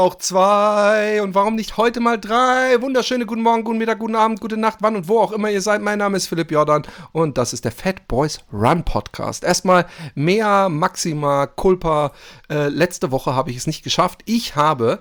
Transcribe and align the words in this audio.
Auch 0.00 0.16
zwei 0.16 1.22
und 1.22 1.34
warum 1.34 1.56
nicht 1.56 1.76
heute 1.76 2.00
mal 2.00 2.18
drei? 2.18 2.80
Wunderschöne 2.80 3.26
guten 3.26 3.42
Morgen, 3.42 3.64
guten 3.64 3.76
Mittag, 3.76 3.98
guten 3.98 4.14
Abend, 4.14 4.40
gute 4.40 4.56
Nacht, 4.56 4.78
wann 4.80 4.96
und 4.96 5.08
wo 5.08 5.18
auch 5.20 5.30
immer 5.30 5.50
ihr 5.50 5.60
seid. 5.60 5.82
Mein 5.82 5.98
Name 5.98 6.16
ist 6.16 6.26
Philipp 6.26 6.50
Jordan 6.50 6.86
und 7.12 7.36
das 7.36 7.52
ist 7.52 7.66
der 7.66 7.72
Fat 7.72 8.08
Boys 8.08 8.40
Run 8.50 8.82
Podcast. 8.82 9.44
Erstmal 9.44 9.86
mehr 10.14 10.70
Maxima 10.70 11.46
Culpa. 11.46 12.12
Äh, 12.48 12.68
letzte 12.68 13.10
Woche 13.10 13.34
habe 13.34 13.50
ich 13.50 13.58
es 13.58 13.66
nicht 13.66 13.84
geschafft. 13.84 14.22
Ich 14.24 14.56
habe 14.56 15.00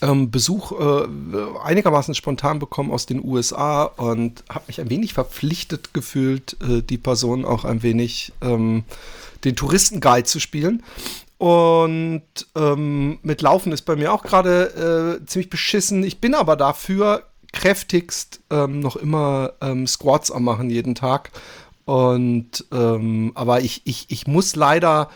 ähm, 0.00 0.30
Besuch 0.30 0.70
äh, 0.72 1.08
einigermaßen 1.64 2.14
spontan 2.14 2.60
bekommen 2.60 2.92
aus 2.92 3.06
den 3.06 3.24
USA 3.24 3.82
und 3.82 4.44
habe 4.48 4.66
mich 4.68 4.80
ein 4.80 4.90
wenig 4.90 5.12
verpflichtet 5.12 5.92
gefühlt, 5.92 6.56
äh, 6.62 6.82
die 6.82 6.98
Person 6.98 7.44
auch 7.44 7.64
ein 7.64 7.82
wenig 7.82 8.32
ähm, 8.42 8.84
den 9.42 9.56
Touristenguide 9.56 10.24
zu 10.24 10.38
spielen. 10.38 10.84
Und 11.42 12.22
ähm, 12.54 13.18
mit 13.22 13.42
Laufen 13.42 13.72
ist 13.72 13.82
bei 13.82 13.96
mir 13.96 14.12
auch 14.12 14.22
gerade 14.22 15.18
äh, 15.20 15.26
ziemlich 15.26 15.50
beschissen. 15.50 16.04
Ich 16.04 16.20
bin 16.20 16.36
aber 16.36 16.54
dafür 16.54 17.24
kräftigst 17.52 18.38
ähm, 18.48 18.78
noch 18.78 18.94
immer 18.94 19.54
ähm, 19.60 19.88
Squats 19.88 20.30
am 20.30 20.44
machen 20.44 20.70
jeden 20.70 20.94
Tag. 20.94 21.32
Und 21.84 22.64
ähm, 22.70 23.32
aber 23.34 23.60
ich, 23.60 23.82
ich, 23.86 24.06
ich 24.08 24.28
muss 24.28 24.54
leider 24.54 25.10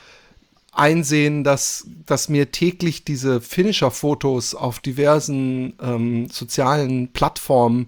einsehen, 0.73 1.45
dass, 1.45 1.87
dass 2.07 2.29
mir 2.29 2.51
täglich 2.51 3.05
diese 3.05 3.41
Finisher-Fotos 3.41 4.57
auf 4.57 4.81
diversen 4.81 5.75
ähm, 5.81 6.29
sozialen 6.29 7.13
Plattformen 7.13 7.87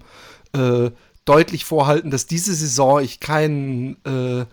äh, 0.53 0.93
deutlich 1.25 1.65
vorhalten, 1.65 2.13
dass 2.13 2.27
diese 2.27 2.55
Saison 2.55 3.01
ich 3.01 3.19
keinen 3.19 3.97
äh, 4.05 4.47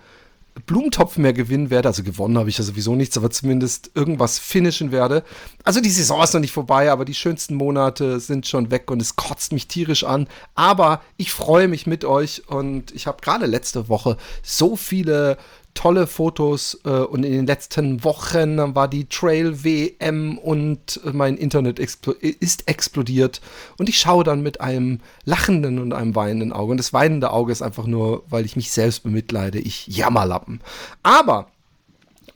Blumentopf 0.65 1.17
mehr 1.17 1.33
gewinnen 1.33 1.69
werde. 1.69 1.89
Also 1.89 2.03
gewonnen 2.03 2.37
habe 2.37 2.49
ich 2.49 2.57
ja 2.57 2.63
sowieso 2.63 2.95
nichts, 2.95 3.17
aber 3.17 3.29
zumindest 3.29 3.91
irgendwas 3.93 4.39
finishen 4.39 4.91
werde. 4.91 5.23
Also 5.63 5.81
die 5.81 5.89
Saison 5.89 6.23
ist 6.23 6.33
noch 6.33 6.41
nicht 6.41 6.53
vorbei, 6.53 6.91
aber 6.91 7.05
die 7.05 7.13
schönsten 7.13 7.55
Monate 7.55 8.19
sind 8.19 8.47
schon 8.47 8.71
weg 8.71 8.89
und 8.89 9.01
es 9.01 9.15
kotzt 9.15 9.51
mich 9.51 9.67
tierisch 9.67 10.03
an. 10.03 10.27
Aber 10.55 11.01
ich 11.17 11.31
freue 11.31 11.67
mich 11.67 11.87
mit 11.87 12.05
euch 12.05 12.47
und 12.47 12.91
ich 12.93 13.07
habe 13.07 13.21
gerade 13.21 13.45
letzte 13.45 13.89
Woche 13.89 14.17
so 14.43 14.75
viele 14.75 15.37
tolle 15.75 16.07
Fotos 16.07 16.79
äh, 16.83 16.89
und 16.89 17.23
in 17.23 17.31
den 17.31 17.45
letzten 17.45 18.03
Wochen 18.03 18.73
war 18.73 18.87
die 18.87 19.05
Trail 19.05 19.63
WM 19.63 20.39
und 20.39 20.99
mein 21.13 21.37
Internet 21.37 21.79
explo 21.79 22.13
ist 22.13 22.67
explodiert. 22.67 23.41
Und 23.77 23.87
ich 23.87 23.99
schaue 23.99 24.23
dann 24.23 24.41
mit 24.41 24.61
einem 24.61 24.99
lachenden 25.25 25.77
und 25.77 25.93
einem 25.93 26.15
weinenden 26.15 26.51
Auge. 26.51 26.71
Und 26.71 26.77
das 26.77 26.93
weinende 26.93 27.31
Auge 27.31 27.51
ist 27.51 27.61
einfach 27.61 27.85
nur, 27.85 28.23
weil 28.29 28.45
ich 28.45 28.55
mich 28.55 28.71
selbst 28.71 29.03
bemitleide, 29.03 29.59
ich 29.59 29.85
Jammerlappen. 29.87 30.61
Aber 31.03 31.51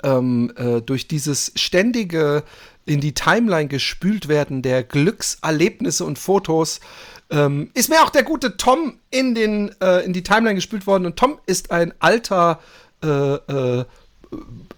ähm, 0.04 0.54
äh, 0.56 0.82
durch 0.82 1.08
dieses 1.08 1.52
ständige 1.56 2.44
in 2.86 3.02
die 3.02 3.14
Timeline 3.14 3.68
gespült 3.68 4.28
werden 4.28 4.62
der 4.62 4.84
Glückserlebnisse 4.84 6.06
und 6.06 6.18
Fotos 6.18 6.80
ähm, 7.30 7.70
ist 7.74 7.90
mir 7.90 8.02
auch 8.04 8.10
der 8.10 8.24
gute 8.24 8.58
Tom 8.58 8.96
in, 9.12 9.36
den, 9.36 9.72
äh, 9.82 10.04
in 10.04 10.14
die 10.14 10.24
Timeline 10.24 10.56
gespült 10.56 10.88
worden. 10.88 11.06
Und 11.06 11.16
Tom 11.16 11.38
ist 11.46 11.72
ein 11.72 11.94
alter 12.00 12.60
äh, 13.04 13.36
äh, 13.36 13.86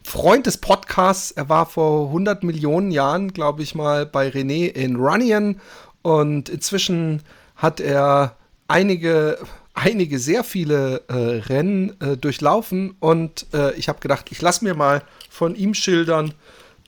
Freund 0.03 0.45
des 0.45 0.57
Podcasts. 0.57 1.31
Er 1.31 1.49
war 1.49 1.65
vor 1.65 2.07
100 2.07 2.43
Millionen 2.43 2.91
Jahren, 2.91 3.33
glaube 3.33 3.63
ich 3.63 3.75
mal, 3.75 4.05
bei 4.05 4.29
René 4.29 4.67
in 4.67 4.95
Runyon 4.95 5.59
und 6.01 6.49
inzwischen 6.49 7.21
hat 7.55 7.79
er 7.79 8.35
einige, 8.67 9.37
einige 9.73 10.19
sehr 10.19 10.43
viele 10.43 11.03
äh, 11.07 11.13
Rennen 11.13 11.99
äh, 12.01 12.17
durchlaufen 12.17 12.95
und 12.99 13.45
äh, 13.53 13.73
ich 13.75 13.89
habe 13.89 13.99
gedacht, 13.99 14.31
ich 14.31 14.41
lasse 14.41 14.63
mir 14.63 14.73
mal 14.73 15.03
von 15.29 15.55
ihm 15.55 15.73
schildern, 15.73 16.33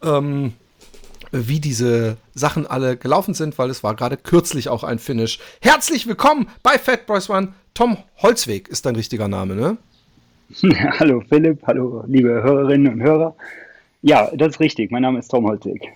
ähm, 0.01 0.53
wie 1.31 1.59
diese 1.59 2.17
Sachen 2.33 2.67
alle 2.67 2.95
gelaufen 2.95 3.33
sind, 3.33 3.57
weil 3.57 3.69
es 3.69 3.83
war 3.83 3.95
gerade 3.95 4.17
kürzlich 4.17 4.69
auch 4.69 4.83
ein 4.83 4.99
Finish. 4.99 5.39
Herzlich 5.61 6.07
willkommen 6.07 6.47
bei 6.61 6.77
Fat 6.77 7.05
Boys 7.07 7.29
One. 7.29 7.53
Tom 7.73 7.97
Holzweg 8.17 8.67
ist 8.67 8.85
dein 8.85 8.95
richtiger 8.95 9.27
Name, 9.27 9.55
ne? 9.55 9.77
hallo 11.00 11.24
Philipp, 11.28 11.66
hallo 11.66 12.03
liebe 12.08 12.30
Hörerinnen 12.30 12.94
und 12.94 13.02
Hörer. 13.02 13.36
Ja, 14.02 14.30
das 14.36 14.56
ist 14.56 14.59
richtig. 14.59 14.91
Mein 14.91 15.02
Name 15.02 15.19
ist 15.19 15.30
Tom 15.30 15.46
Holzig. 15.46 15.90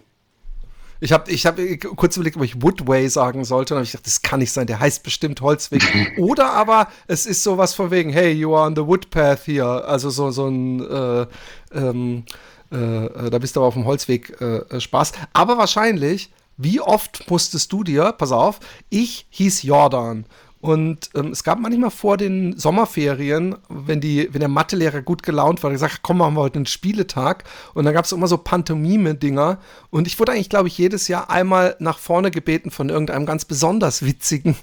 Ich 1.00 1.12
habe 1.12 1.30
ich 1.30 1.46
hab 1.46 1.58
kurz 1.96 2.18
überlegt, 2.18 2.38
ob 2.38 2.44
ich 2.44 2.62
Woodway 2.62 3.08
sagen 3.08 3.44
sollte. 3.44 3.74
Und 3.74 3.80
habe 3.80 3.86
ich 3.86 3.92
gedacht, 3.92 4.08
das 4.08 4.22
kann 4.22 4.40
nicht 4.40 4.52
sein. 4.52 4.66
Der 4.66 4.80
heißt 4.80 5.04
bestimmt 5.04 5.42
Holzweg. 5.42 5.84
Oder 6.18 6.54
aber 6.54 6.88
es 7.08 7.26
ist 7.26 7.44
sowas 7.44 7.74
von 7.74 7.92
wegen, 7.92 8.10
hey, 8.10 8.32
you 8.32 8.56
are 8.56 8.66
on 8.66 8.76
the 8.76 8.86
Woodpath 8.86 9.46
here. 9.46 9.86
Also 9.86 10.10
so, 10.10 10.32
so 10.32 10.48
ein, 10.48 10.80
äh, 10.80 11.26
ähm, 11.74 12.24
äh, 12.72 13.30
da 13.30 13.38
bist 13.38 13.56
du 13.56 13.60
aber 13.60 13.68
auf 13.68 13.76
dem 13.76 13.86
Holzweg 13.86 14.42
äh, 14.42 14.80
Spaß. 14.80 15.12
Aber 15.34 15.58
wahrscheinlich, 15.58 16.32
wie 16.56 16.80
oft 16.82 17.30
musstest 17.30 17.72
du 17.72 17.84
dir, 17.84 18.14
pass 18.14 18.32
auf, 18.32 18.60
ich 18.90 19.28
hieß 19.30 19.62
Jordan. 19.64 20.26
Und 20.60 21.12
ähm, 21.14 21.28
es 21.28 21.44
gab 21.44 21.60
manchmal 21.60 21.92
vor 21.92 22.18
den 22.18 22.58
Sommerferien, 22.58 23.56
wenn, 23.70 24.02
die, 24.02 24.28
wenn 24.34 24.40
der 24.40 24.50
Mathelehrer 24.50 25.04
gut 25.04 25.22
gelaunt 25.22 25.62
war, 25.62 25.70
gesagt, 25.70 26.00
komm, 26.02 26.18
machen 26.18 26.34
wir 26.34 26.42
heute 26.42 26.56
einen 26.56 26.66
Spieletag. 26.66 27.44
Und 27.76 27.86
dann 27.86 27.94
gab 27.94 28.06
es 28.06 28.12
immer 28.12 28.28
so 28.28 28.40
Pantomime-Dinger. 28.40 29.60
Und 29.92 30.08
ich 30.08 30.20
wurde 30.20 30.32
eigentlich, 30.32 30.50
glaube 30.50 30.68
ich, 30.68 30.78
jedes 30.78 31.08
Jahr 31.08 31.30
einmal 31.30 31.76
nach 31.80 32.00
vorne 32.00 32.32
gebeten 32.32 32.72
von 32.72 32.90
irgendeinem 32.90 33.28
ganz 33.28 33.46
besonders 33.46 34.04
witzigen, 34.04 34.56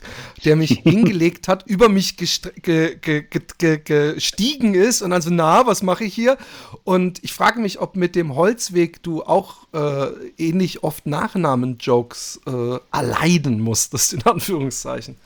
der 0.44 0.56
mich 0.56 0.70
hingelegt 0.82 1.46
hat, 1.46 1.64
über 1.66 1.88
mich 1.88 2.16
ge 2.16 2.96
ge 3.00 3.24
ge 3.28 3.78
gestiegen 3.84 4.74
ist 4.74 5.00
und 5.00 5.10
dann 5.10 5.22
so, 5.22 5.30
na, 5.30 5.66
was 5.66 5.82
mache 5.82 6.04
ich 6.04 6.14
hier? 6.14 6.38
Und 6.82 7.22
ich 7.22 7.32
frage 7.32 7.60
mich, 7.60 7.80
ob 7.80 7.94
mit 7.94 8.16
dem 8.16 8.34
Holzweg 8.34 9.00
du 9.04 9.22
auch 9.22 9.68
äh, 9.72 10.08
ähnlich 10.38 10.82
oft 10.82 11.06
Nachnamen-Jokes 11.06 12.40
äh, 12.46 12.78
erleiden 12.92 13.60
musstest, 13.60 14.12
in 14.12 14.22
Anführungszeichen. 14.22 15.16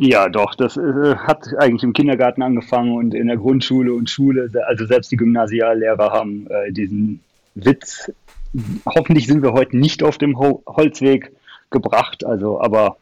Ja, 0.00 0.28
doch, 0.28 0.54
das 0.54 0.76
äh, 0.76 1.16
hat 1.16 1.48
eigentlich 1.58 1.82
im 1.82 1.92
Kindergarten 1.92 2.40
angefangen 2.42 2.96
und 2.96 3.14
in 3.14 3.26
der 3.26 3.36
Grundschule 3.36 3.92
und 3.92 4.08
Schule, 4.08 4.48
also 4.68 4.86
selbst 4.86 5.10
die 5.10 5.16
Gymnasiallehrer 5.16 6.12
haben 6.12 6.46
äh, 6.48 6.70
diesen 6.70 7.18
Witz, 7.56 8.08
hoffentlich 8.86 9.26
sind 9.26 9.42
wir 9.42 9.52
heute 9.54 9.76
nicht 9.76 10.04
auf 10.04 10.16
dem 10.16 10.38
Ho 10.38 10.62
Holzweg 10.68 11.32
gebracht, 11.70 12.24
also 12.24 12.60
aber 12.60 12.96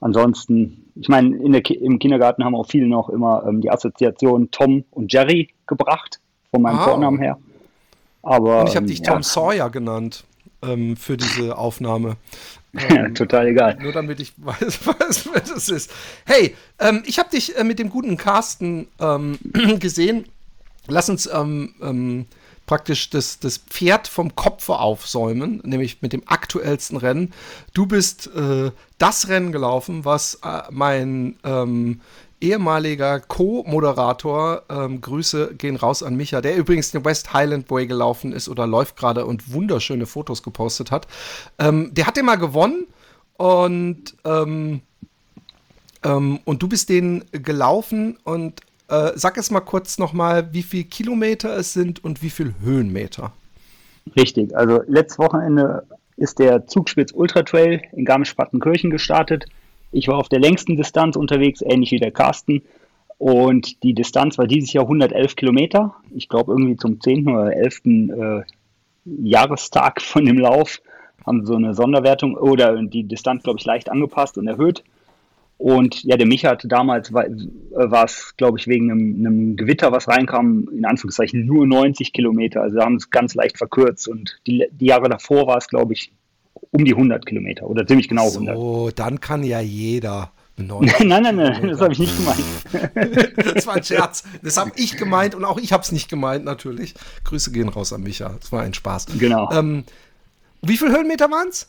ansonsten, 0.00 0.84
ich 0.96 1.08
meine, 1.08 1.34
im 1.34 1.98
Kindergarten 1.98 2.44
haben 2.44 2.54
auch 2.54 2.68
viele 2.68 2.88
noch 2.88 3.08
immer 3.08 3.46
ähm, 3.48 3.62
die 3.62 3.70
Assoziation 3.70 4.50
Tom 4.50 4.84
und 4.90 5.10
Jerry 5.10 5.48
gebracht, 5.66 6.20
von 6.50 6.60
meinem 6.60 6.78
ah. 6.78 6.84
Vornamen 6.84 7.18
her. 7.20 7.38
Aber, 8.22 8.60
und 8.60 8.68
ich 8.68 8.76
habe 8.76 8.84
dich 8.84 8.98
ähm, 8.98 9.04
Tom 9.04 9.16
ja. 9.16 9.22
Sawyer 9.22 9.70
genannt 9.70 10.24
ähm, 10.62 10.98
für 10.98 11.16
diese 11.16 11.56
Aufnahme. 11.56 12.16
Ähm, 12.76 13.14
Total 13.14 13.46
egal. 13.46 13.78
Nur 13.80 13.92
damit 13.92 14.20
ich 14.20 14.32
weiß, 14.36 14.80
wer 15.32 15.40
das 15.40 15.68
ist. 15.68 15.90
Hey, 16.24 16.56
ähm, 16.78 17.02
ich 17.06 17.18
habe 17.18 17.30
dich 17.30 17.56
äh, 17.56 17.64
mit 17.64 17.78
dem 17.78 17.90
guten 17.90 18.16
Carsten 18.16 18.88
ähm, 19.00 19.38
gesehen. 19.78 20.26
Lass 20.86 21.08
uns 21.08 21.26
ähm, 21.32 21.74
ähm, 21.80 22.26
praktisch 22.66 23.10
das, 23.10 23.38
das 23.38 23.58
Pferd 23.58 24.08
vom 24.08 24.34
Kopfe 24.34 24.78
aufsäumen, 24.78 25.60
nämlich 25.64 26.02
mit 26.02 26.12
dem 26.12 26.22
aktuellsten 26.26 26.96
Rennen. 26.96 27.32
Du 27.72 27.86
bist 27.86 28.30
äh, 28.34 28.70
das 28.98 29.28
Rennen 29.28 29.52
gelaufen, 29.52 30.04
was 30.04 30.40
äh, 30.42 30.62
mein 30.70 31.36
ähm, 31.44 32.00
ehemaliger 32.44 33.20
Co-Moderator, 33.20 34.62
ähm, 34.68 35.00
Grüße 35.00 35.54
gehen 35.56 35.76
raus 35.76 36.02
an 36.02 36.16
Micha, 36.16 36.40
der 36.40 36.56
übrigens 36.56 36.90
den 36.90 37.04
West 37.04 37.32
Highland 37.32 37.70
Way 37.70 37.86
gelaufen 37.86 38.32
ist 38.32 38.48
oder 38.48 38.66
läuft 38.66 38.96
gerade 38.96 39.24
und 39.24 39.52
wunderschöne 39.52 40.06
Fotos 40.06 40.42
gepostet 40.42 40.90
hat. 40.90 41.08
Ähm, 41.58 41.92
der 41.94 42.06
hat 42.06 42.16
den 42.16 42.26
mal 42.26 42.36
gewonnen 42.36 42.86
und, 43.36 44.14
ähm, 44.24 44.82
ähm 46.04 46.40
und 46.44 46.62
du 46.62 46.68
bist 46.68 46.90
den 46.90 47.24
gelaufen 47.32 48.18
und 48.24 48.60
äh, 48.88 49.12
sag 49.14 49.38
es 49.38 49.50
mal 49.50 49.60
kurz 49.60 49.98
nochmal, 49.98 50.52
wie 50.52 50.62
viele 50.62 50.84
Kilometer 50.84 51.56
es 51.56 51.72
sind 51.72 52.04
und 52.04 52.22
wie 52.22 52.30
viele 52.30 52.54
Höhenmeter. 52.62 53.32
Richtig, 54.16 54.54
also 54.54 54.82
letztes 54.86 55.18
Wochenende 55.18 55.86
ist 56.16 56.38
der 56.38 56.66
Zugspitz 56.66 57.10
Ultra 57.12 57.42
Trail 57.42 57.80
in 57.92 58.04
Garmisch-Partenkirchen 58.04 58.90
gestartet. 58.90 59.46
Ich 59.94 60.08
war 60.08 60.18
auf 60.18 60.28
der 60.28 60.40
längsten 60.40 60.76
Distanz 60.76 61.14
unterwegs, 61.14 61.62
ähnlich 61.62 61.92
wie 61.92 62.00
der 62.00 62.10
Carsten. 62.10 62.62
Und 63.16 63.84
die 63.84 63.94
Distanz 63.94 64.38
war 64.38 64.48
dieses 64.48 64.72
Jahr 64.72 64.84
111 64.84 65.36
Kilometer. 65.36 65.94
Ich 66.10 66.28
glaube, 66.28 66.50
irgendwie 66.50 66.76
zum 66.76 67.00
10. 67.00 67.28
oder 67.28 67.56
11. 67.56 67.80
Äh, 67.84 68.42
Jahrestag 69.04 70.02
von 70.02 70.24
dem 70.24 70.38
Lauf 70.38 70.80
haben 71.24 71.46
so 71.46 71.54
eine 71.54 71.74
Sonderwertung 71.74 72.36
oder 72.36 72.82
die 72.82 73.04
Distanz, 73.04 73.44
glaube 73.44 73.60
ich, 73.60 73.64
leicht 73.64 73.88
angepasst 73.88 74.36
und 74.36 74.48
erhöht. 74.48 74.82
Und 75.58 76.02
ja, 76.02 76.16
der 76.16 76.26
Micha 76.26 76.50
hatte 76.50 76.66
damals, 76.66 77.12
war, 77.12 77.26
war 77.70 78.04
es, 78.04 78.34
glaube 78.36 78.58
ich, 78.58 78.66
wegen 78.66 78.90
einem, 78.90 79.14
einem, 79.24 79.56
Gewitter, 79.56 79.92
was 79.92 80.08
reinkam, 80.08 80.68
in 80.76 80.84
Anführungszeichen 80.84 81.46
nur 81.46 81.68
90 81.68 82.12
Kilometer. 82.12 82.62
Also 82.62 82.80
haben 82.80 82.96
es 82.96 83.10
ganz 83.10 83.36
leicht 83.36 83.58
verkürzt. 83.58 84.08
Und 84.08 84.40
die, 84.48 84.66
die 84.72 84.86
Jahre 84.86 85.08
davor 85.08 85.46
war 85.46 85.58
es, 85.58 85.68
glaube 85.68 85.92
ich, 85.92 86.10
um 86.74 86.84
die 86.84 86.92
100 86.92 87.24
Kilometer 87.24 87.68
oder 87.68 87.86
ziemlich 87.86 88.08
genau 88.08 88.26
100. 88.26 88.56
So, 88.56 88.90
dann 88.94 89.20
kann 89.20 89.44
ja 89.44 89.60
jeder. 89.60 90.32
nein, 90.56 91.04
nein, 91.04 91.36
nein, 91.36 91.68
das 91.68 91.80
habe 91.80 91.92
ich 91.92 91.98
nicht 91.98 92.16
gemeint. 92.16 93.34
das 93.54 93.66
war 93.66 93.74
ein 93.74 93.84
Scherz. 93.84 94.24
Das 94.42 94.56
habe 94.56 94.72
ich 94.76 94.96
gemeint 94.96 95.34
und 95.34 95.44
auch 95.44 95.58
ich 95.58 95.72
habe 95.72 95.82
es 95.82 95.90
nicht 95.90 96.08
gemeint, 96.08 96.44
natürlich. 96.44 96.94
Grüße 97.24 97.52
gehen 97.52 97.68
raus 97.68 97.92
an 97.92 98.02
Micha. 98.02 98.36
Das 98.40 98.52
war 98.52 98.62
ein 98.62 98.74
Spaß. 98.74 99.06
Genau. 99.18 99.50
Ähm, 99.52 99.84
wie 100.62 100.76
viele 100.76 100.92
Höhenmeter 100.92 101.30
waren 101.30 101.48
es? 101.48 101.68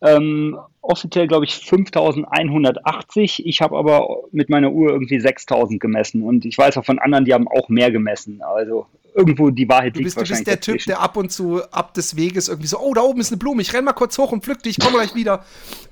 Ähm, 0.00 0.58
offiziell 0.80 1.26
glaube 1.26 1.44
ich 1.44 1.56
5180. 1.56 3.46
Ich 3.46 3.60
habe 3.60 3.76
aber 3.76 4.08
mit 4.32 4.48
meiner 4.48 4.70
Uhr 4.70 4.90
irgendwie 4.90 5.18
6000 5.18 5.80
gemessen 5.80 6.22
und 6.22 6.44
ich 6.44 6.56
weiß 6.56 6.76
auch 6.76 6.84
von 6.84 6.98
anderen, 6.98 7.24
die 7.24 7.34
haben 7.34 7.48
auch 7.48 7.68
mehr 7.68 7.90
gemessen. 7.90 8.42
Also 8.42 8.86
irgendwo 9.18 9.50
die 9.50 9.68
Wahrheit 9.68 9.96
du 9.96 10.02
bist, 10.02 10.16
liegt. 10.16 10.30
Du 10.30 10.34
bist 10.34 10.46
der. 10.46 10.60
Typ, 10.60 10.84
der 10.84 11.00
ab 11.00 11.16
und 11.16 11.30
zu 11.30 11.62
ab 11.70 11.94
des 11.94 12.16
Weges 12.16 12.48
irgendwie 12.48 12.68
so, 12.68 12.78
oh, 12.78 12.94
da 12.94 13.02
oben 13.02 13.20
ist 13.20 13.30
eine 13.30 13.38
Blume, 13.38 13.62
ich 13.62 13.72
renn 13.74 13.84
mal 13.84 13.92
kurz 13.92 14.16
hoch 14.18 14.32
und 14.32 14.44
pflück 14.44 14.62
die, 14.62 14.70
ich 14.70 14.78
komme 14.78 14.96
gleich 14.96 15.14
wieder. 15.14 15.44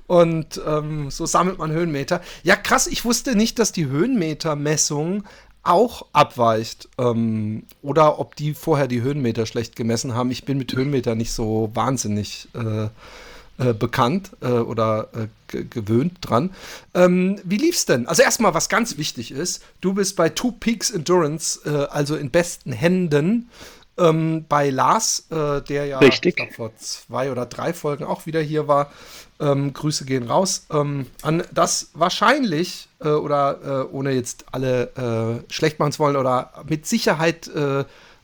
Und 0.07 0.61
ähm, 0.65 1.11
so 1.11 1.25
sammelt 1.25 1.57
man 1.57 1.71
Höhenmeter. 1.71 2.21
Ja, 2.43 2.55
krass, 2.55 2.87
ich 2.87 3.03
wusste 3.03 3.35
nicht, 3.35 3.59
dass 3.59 3.71
die 3.73 3.87
Höhenmetermessung 3.87 5.23
auch 5.63 6.05
abweicht 6.13 6.87
ähm, 6.97 7.63
oder 7.81 8.19
ob 8.19 8.35
die 8.35 8.53
vorher 8.53 8.87
die 8.87 9.01
Höhenmeter 9.01 9.45
schlecht 9.45 9.75
gemessen 9.75 10.13
haben. 10.13 10.31
Ich 10.31 10.45
bin 10.45 10.57
mit 10.57 10.73
Höhenmeter 10.73 11.15
nicht 11.15 11.33
so 11.33 11.69
wahnsinnig 11.73 12.47
äh, 12.53 12.87
äh, 13.59 13.73
bekannt 13.73 14.29
äh, 14.41 14.49
oder 14.49 15.09
äh, 15.13 15.63
gewöhnt 15.63 16.17
dran. 16.21 16.53
Ähm, 16.93 17.39
wie 17.43 17.57
lief's 17.57 17.87
denn? 17.87 18.07
Also 18.07 18.21
erstmal, 18.21 18.53
was 18.53 18.69
ganz 18.69 18.97
wichtig 18.97 19.31
ist, 19.31 19.63
du 19.81 19.93
bist 19.93 20.15
bei 20.15 20.29
Two 20.29 20.51
Peaks 20.51 20.91
Endurance, 20.91 21.61
äh, 21.65 21.87
also 21.89 22.15
in 22.15 22.29
besten 22.29 22.71
Händen. 22.71 23.49
Ähm, 23.97 24.45
bei 24.47 24.69
Lars, 24.69 25.25
äh, 25.31 25.61
der 25.63 25.87
ja 25.87 25.97
glaub, 25.97 26.53
vor 26.53 26.75
zwei 26.77 27.31
oder 27.31 27.47
drei 27.47 27.73
Folgen 27.73 28.03
auch 28.03 28.27
wieder 28.27 28.41
hier 28.41 28.67
war. 28.67 28.91
Ähm, 29.39 29.73
Grüße 29.73 30.05
gehen 30.05 30.27
raus. 30.27 30.67
Ähm, 30.71 31.07
an 31.23 31.41
das 31.51 31.89
wahrscheinlich, 31.95 32.89
äh, 32.99 33.09
oder 33.09 33.89
ohne 33.91 34.11
jetzt 34.11 34.45
alle 34.51 35.43
schlecht 35.49 35.79
machen 35.79 35.93
zu 35.93 35.99
wollen, 35.99 36.15
oder 36.15 36.63
mit 36.67 36.85
Sicherheit 36.85 37.49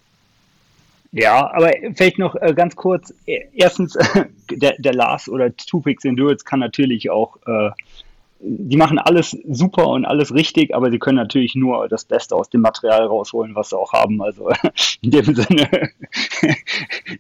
Ja, 1.12 1.53
aber 1.53 1.73
vielleicht 1.94 2.19
noch 2.19 2.35
äh, 2.37 2.55
ganz 2.55 2.75
kurz. 2.75 3.12
Erstens, 3.26 3.99
der, 4.50 4.76
der 4.79 4.94
Lars 4.94 5.29
oder 5.29 5.55
Tupix 5.55 6.05
Endurance 6.05 6.44
kann 6.44 6.61
natürlich 6.61 7.11
auch, 7.11 7.37
äh, 7.47 7.70
die 8.44 8.76
machen 8.76 8.99
alles 8.99 9.37
super 9.49 9.87
und 9.88 10.05
alles 10.05 10.35
richtig, 10.35 10.75
aber 10.75 10.91
sie 10.91 10.99
können 10.99 11.19
natürlich 11.19 11.55
nur 11.55 11.87
das 11.88 12.06
Beste 12.06 12.35
aus 12.35 12.49
dem 12.49 12.62
Material 12.62 13.06
rausholen, 13.06 13.55
was 13.55 13.69
sie 13.69 13.79
auch 13.79 13.93
haben. 13.93 14.23
Also 14.23 14.50
in 15.03 15.11
dem 15.11 15.35
Sinne 15.35 15.69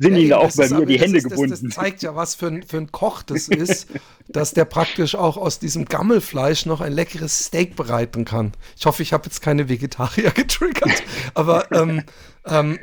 sind 0.00 0.14
ja, 0.14 0.18
ihnen 0.18 0.32
auch 0.32 0.50
bei 0.56 0.68
mir 0.70 0.86
die 0.86 0.98
Hände 0.98 1.18
ist, 1.18 1.28
gebunden. 1.28 1.50
Das, 1.50 1.60
das, 1.60 1.74
zeigt 1.74 2.02
ja, 2.02 2.16
was 2.16 2.34
für 2.34 2.46
ein, 2.46 2.62
für 2.62 2.78
ein 2.78 2.90
Koch 2.90 3.22
das 3.22 3.48
ist, 3.48 3.88
dass 4.26 4.54
der 4.54 4.64
praktisch 4.64 5.14
auch 5.14 5.36
aus 5.36 5.58
diesem 5.58 5.84
Gammelfleisch 5.84 6.64
noch 6.64 6.80
ein 6.80 6.92
leckeres 6.94 7.44
Steak 7.44 7.76
bereiten 7.76 8.24
kann. 8.24 8.52
Ich 8.78 8.86
hoffe, 8.86 9.02
ich 9.02 9.12
habe 9.12 9.26
jetzt 9.26 9.42
keine 9.42 9.68
Vegetarier 9.68 10.30
getriggert, 10.30 11.04
aber 11.34 11.70
ähm, 11.72 12.02
ähm, 12.46 12.78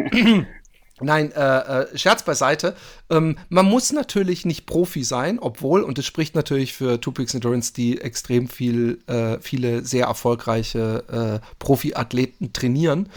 Nein, 1.01 1.31
äh, 1.31 1.81
äh, 1.83 1.97
Scherz 1.97 2.23
beiseite. 2.23 2.75
Ähm, 3.09 3.37
man 3.49 3.65
muss 3.65 3.91
natürlich 3.91 4.45
nicht 4.45 4.65
Profi 4.65 5.03
sein, 5.03 5.39
obwohl, 5.39 5.81
und 5.81 5.97
das 5.97 6.05
spricht 6.05 6.35
natürlich 6.35 6.73
für 6.73 6.99
Tupix 6.99 7.33
Endurance, 7.33 7.73
die 7.73 8.01
extrem 8.01 8.47
viel, 8.47 8.99
äh, 9.07 9.37
viele 9.39 9.83
sehr 9.83 10.07
erfolgreiche 10.07 11.41
äh, 11.41 11.45
Profiathleten 11.59 12.53
trainieren. 12.53 13.09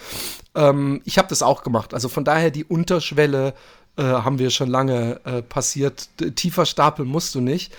Ähm, 0.54 1.02
ich 1.04 1.18
habe 1.18 1.28
das 1.28 1.42
auch 1.42 1.62
gemacht. 1.62 1.94
Also 1.94 2.08
von 2.08 2.24
daher 2.24 2.50
die 2.50 2.64
Unterschwelle 2.64 3.54
äh, 3.96 4.02
haben 4.02 4.38
wir 4.38 4.50
schon 4.50 4.70
lange 4.70 5.20
äh, 5.24 5.42
passiert. 5.42 6.08
Tiefer 6.36 6.66
Stapel 6.66 7.04
musst 7.04 7.34
du 7.34 7.40
nicht. 7.40 7.72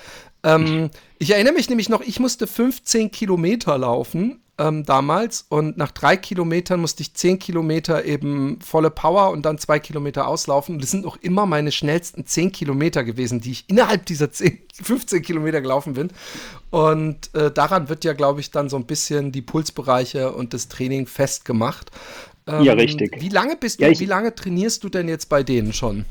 Ähm, 0.43 0.89
ich 1.19 1.31
erinnere 1.31 1.53
mich 1.53 1.69
nämlich 1.69 1.89
noch, 1.89 2.01
ich 2.01 2.19
musste 2.19 2.47
15 2.47 3.11
Kilometer 3.11 3.77
laufen 3.77 4.42
ähm, 4.63 4.85
damals 4.85 5.45
und 5.49 5.77
nach 5.77 5.91
drei 5.91 6.15
Kilometern 6.15 6.79
musste 6.79 7.01
ich 7.01 7.13
10 7.13 7.37
Kilometer 7.39 8.05
eben 8.05 8.59
volle 8.61 8.89
Power 8.89 9.31
und 9.31 9.45
dann 9.45 9.57
zwei 9.57 9.79
Kilometer 9.79 10.27
auslaufen. 10.27 10.75
Und 10.75 10.83
das 10.83 10.91
sind 10.91 11.05
auch 11.05 11.17
immer 11.17 11.45
meine 11.45 11.71
schnellsten 11.71 12.25
10 12.25 12.53
Kilometer 12.53 13.03
gewesen, 13.03 13.41
die 13.41 13.51
ich 13.51 13.65
innerhalb 13.67 14.05
dieser 14.05 14.31
10, 14.31 14.59
15 14.81 15.21
Kilometer 15.23 15.59
gelaufen 15.59 15.95
bin. 15.95 16.11
Und 16.69 17.33
äh, 17.35 17.51
daran 17.51 17.89
wird 17.89 18.05
ja, 18.05 18.13
glaube 18.13 18.39
ich, 18.39 18.51
dann 18.51 18.69
so 18.69 18.77
ein 18.77 18.85
bisschen 18.85 19.33
die 19.33 19.41
Pulsbereiche 19.41 20.31
und 20.31 20.53
das 20.53 20.69
Training 20.69 21.07
festgemacht. 21.07 21.91
Ähm, 22.47 22.63
ja, 22.63 22.73
richtig. 22.73 23.19
Wie 23.19 23.29
lange 23.29 23.57
bist 23.57 23.81
du, 23.81 23.85
ja, 23.85 23.99
wie 23.99 24.05
lange 24.05 24.33
trainierst 24.33 24.83
du 24.83 24.89
denn 24.89 25.09
jetzt 25.09 25.27
bei 25.27 25.43
denen 25.43 25.73
schon? 25.73 26.05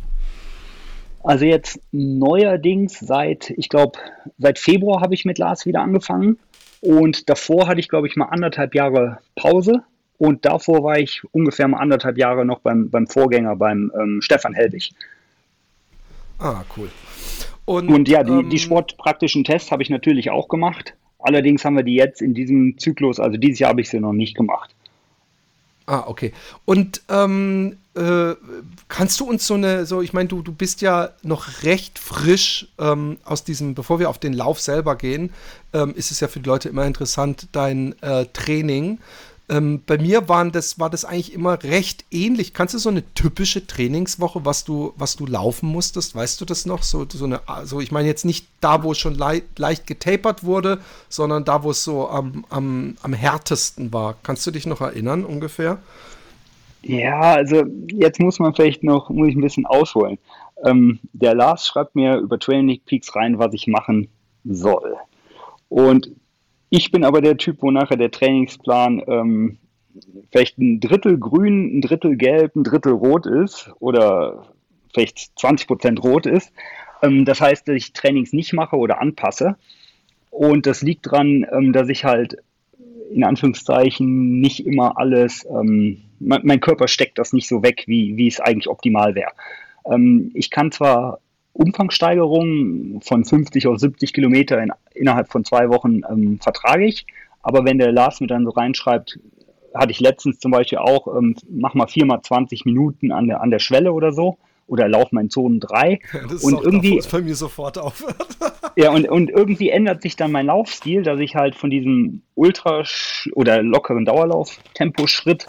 Also 1.24 1.44
jetzt 1.44 1.80
neuerdings 1.92 2.98
seit, 2.98 3.50
ich 3.56 3.68
glaube, 3.68 3.98
seit 4.38 4.58
Februar 4.58 5.00
habe 5.00 5.14
ich 5.14 5.24
mit 5.24 5.38
Lars 5.38 5.64
wieder 5.64 5.80
angefangen. 5.80 6.38
Und 6.82 7.30
davor 7.30 7.68
hatte 7.68 7.78
ich, 7.78 7.88
glaube 7.88 8.08
ich, 8.08 8.16
mal 8.16 8.26
anderthalb 8.26 8.74
Jahre 8.74 9.20
Pause. 9.36 9.84
Und 10.18 10.44
davor 10.44 10.82
war 10.82 10.98
ich 10.98 11.22
ungefähr 11.30 11.68
mal 11.68 11.78
anderthalb 11.78 12.18
Jahre 12.18 12.44
noch 12.44 12.58
beim, 12.58 12.90
beim 12.90 13.06
Vorgänger, 13.06 13.56
beim 13.56 13.92
ähm, 13.98 14.20
Stefan 14.20 14.52
Helbig. 14.52 14.92
Ah, 16.38 16.64
cool. 16.76 16.90
Und, 17.64 17.88
und 17.88 18.08
ja, 18.08 18.24
die, 18.24 18.32
ähm, 18.32 18.50
die 18.50 18.58
sportpraktischen 18.58 19.44
Tests 19.44 19.70
habe 19.70 19.82
ich 19.84 19.90
natürlich 19.90 20.30
auch 20.30 20.48
gemacht. 20.48 20.94
Allerdings 21.20 21.64
haben 21.64 21.76
wir 21.76 21.84
die 21.84 21.94
jetzt 21.94 22.20
in 22.20 22.34
diesem 22.34 22.76
Zyklus, 22.78 23.20
also 23.20 23.36
dieses 23.36 23.60
Jahr 23.60 23.70
habe 23.70 23.80
ich 23.80 23.88
sie 23.88 24.00
noch 24.00 24.12
nicht 24.12 24.36
gemacht. 24.36 24.74
Ah, 25.86 26.02
okay. 26.06 26.32
Und 26.64 27.02
ähm, 27.08 27.76
äh, 27.94 28.34
kannst 28.88 29.20
du 29.20 29.28
uns 29.28 29.46
so 29.46 29.54
eine, 29.54 29.84
so, 29.84 30.00
ich 30.00 30.12
meine, 30.12 30.28
du, 30.28 30.42
du 30.42 30.52
bist 30.52 30.80
ja 30.80 31.10
noch 31.22 31.62
recht 31.62 31.98
frisch 31.98 32.68
ähm, 32.78 33.18
aus 33.24 33.44
diesem, 33.44 33.74
bevor 33.74 33.98
wir 33.98 34.08
auf 34.08 34.18
den 34.18 34.32
Lauf 34.32 34.60
selber 34.60 34.96
gehen, 34.96 35.30
ähm, 35.72 35.94
ist 35.94 36.10
es 36.10 36.20
ja 36.20 36.28
für 36.28 36.40
die 36.40 36.48
Leute 36.48 36.68
immer 36.68 36.86
interessant, 36.86 37.48
dein 37.52 38.00
äh, 38.02 38.26
Training. 38.32 38.98
Ähm, 39.48 39.82
bei 39.84 39.98
mir 39.98 40.28
waren 40.28 40.52
das, 40.52 40.78
war 40.78 40.88
das 40.88 41.04
eigentlich 41.04 41.34
immer 41.34 41.62
recht 41.62 42.06
ähnlich. 42.10 42.54
Kannst 42.54 42.72
du 42.74 42.78
so 42.78 42.88
eine 42.88 43.02
typische 43.14 43.66
Trainingswoche, 43.66 44.46
was 44.46 44.64
du, 44.64 44.94
was 44.96 45.16
du 45.16 45.26
laufen 45.26 45.68
musstest, 45.68 46.14
weißt 46.14 46.40
du 46.40 46.46
das 46.46 46.64
noch? 46.64 46.82
So, 46.82 47.06
so 47.12 47.24
eine, 47.26 47.46
also 47.46 47.80
ich 47.80 47.92
meine 47.92 48.08
jetzt 48.08 48.24
nicht 48.24 48.46
da, 48.60 48.82
wo 48.82 48.92
es 48.92 48.98
schon 48.98 49.16
le 49.16 49.42
leicht 49.56 49.86
getapert 49.86 50.44
wurde, 50.44 50.80
sondern 51.10 51.44
da, 51.44 51.62
wo 51.62 51.72
es 51.72 51.84
so 51.84 52.08
am, 52.08 52.46
am, 52.48 52.96
am 53.02 53.12
härtesten 53.12 53.92
war. 53.92 54.16
Kannst 54.22 54.46
du 54.46 54.50
dich 54.50 54.64
noch 54.64 54.80
erinnern 54.80 55.26
ungefähr? 55.26 55.78
Ja, 56.84 57.20
also 57.20 57.64
jetzt 57.90 58.20
muss 58.20 58.38
man 58.38 58.54
vielleicht 58.54 58.82
noch, 58.82 59.08
muss 59.08 59.28
ich 59.28 59.36
ein 59.36 59.40
bisschen 59.40 59.66
ausholen. 59.66 60.18
Ähm, 60.64 60.98
der 61.12 61.34
Lars 61.34 61.66
schreibt 61.66 61.94
mir 61.94 62.16
über 62.16 62.38
Training 62.38 62.80
Peaks 62.84 63.14
rein, 63.14 63.38
was 63.38 63.54
ich 63.54 63.66
machen 63.66 64.08
soll. 64.44 64.96
Und 65.68 66.10
ich 66.70 66.90
bin 66.90 67.04
aber 67.04 67.20
der 67.20 67.36
Typ, 67.36 67.58
wo 67.60 67.70
nachher 67.70 67.96
der 67.96 68.10
Trainingsplan 68.10 69.02
ähm, 69.06 69.58
vielleicht 70.30 70.58
ein 70.58 70.80
Drittel 70.80 71.18
grün, 71.18 71.78
ein 71.78 71.80
Drittel 71.82 72.16
gelb, 72.16 72.56
ein 72.56 72.64
Drittel 72.64 72.92
rot 72.92 73.26
ist 73.26 73.70
oder 73.78 74.46
vielleicht 74.92 75.38
20 75.38 75.66
Prozent 75.66 76.02
rot 76.02 76.26
ist. 76.26 76.52
Ähm, 77.02 77.24
das 77.24 77.40
heißt, 77.40 77.68
dass 77.68 77.76
ich 77.76 77.92
Trainings 77.92 78.32
nicht 78.32 78.52
mache 78.52 78.76
oder 78.76 79.00
anpasse. 79.00 79.56
Und 80.30 80.66
das 80.66 80.82
liegt 80.82 81.06
daran, 81.06 81.46
ähm, 81.52 81.72
dass 81.72 81.88
ich 81.88 82.04
halt 82.04 82.36
in 83.14 83.24
Anführungszeichen 83.24 84.40
nicht 84.40 84.66
immer 84.66 84.98
alles, 84.98 85.46
ähm, 85.46 86.02
mein, 86.20 86.40
mein, 86.44 86.60
Körper 86.60 86.88
steckt 86.88 87.18
das 87.18 87.32
nicht 87.32 87.48
so 87.48 87.62
weg, 87.62 87.84
wie, 87.86 88.16
wie 88.16 88.26
es 88.26 88.40
eigentlich 88.40 88.68
optimal 88.68 89.14
wäre. 89.14 89.32
Ähm, 89.90 90.30
ich 90.34 90.50
kann 90.50 90.72
zwar 90.72 91.20
Umfangssteigerungen 91.52 93.00
von 93.02 93.24
50 93.24 93.66
auf 93.66 93.78
70 93.78 94.12
Kilometer 94.12 94.62
in, 94.62 94.72
innerhalb 94.94 95.30
von 95.30 95.44
zwei 95.44 95.68
Wochen 95.68 96.00
ähm, 96.10 96.38
vertrage 96.40 96.86
ich. 96.86 97.06
Aber 97.42 97.64
wenn 97.64 97.78
der 97.78 97.92
Lars 97.92 98.20
mir 98.20 98.28
dann 98.28 98.44
so 98.44 98.50
reinschreibt, 98.50 99.18
hatte 99.74 99.90
ich 99.90 100.00
letztens 100.00 100.38
zum 100.38 100.52
Beispiel 100.52 100.78
auch, 100.78 101.08
ähm, 101.16 101.34
mach 101.50 101.74
mal 101.74 101.88
viermal 101.88 102.22
20 102.22 102.64
Minuten 102.64 103.12
an 103.12 103.26
der, 103.26 103.40
an 103.40 103.50
der 103.50 103.58
Schwelle 103.58 103.92
oder 103.92 104.12
so 104.12 104.38
oder 104.72 104.88
laufe 104.88 105.14
mal 105.14 105.20
in 105.20 105.28
Zonen 105.28 105.60
3. 105.60 105.98
Das 106.30 106.44
und 106.44 106.54
ist 106.54 106.64
irgendwie, 106.64 106.96
das, 106.96 107.08
bei 107.08 107.20
mir 107.20 107.34
sofort 107.34 107.76
aufhört. 107.76 108.26
ja, 108.76 108.90
und, 108.90 109.06
und 109.06 109.28
irgendwie 109.28 109.68
ändert 109.68 110.00
sich 110.00 110.16
dann 110.16 110.32
mein 110.32 110.46
Laufstil, 110.46 111.02
dass 111.02 111.20
ich 111.20 111.34
halt 111.34 111.54
von 111.54 111.68
diesem 111.68 112.22
Ultra- 112.34 112.84
oder 113.34 113.62
lockeren 113.62 114.06
Dauerlauf-Tempo-Schritt 114.06 115.48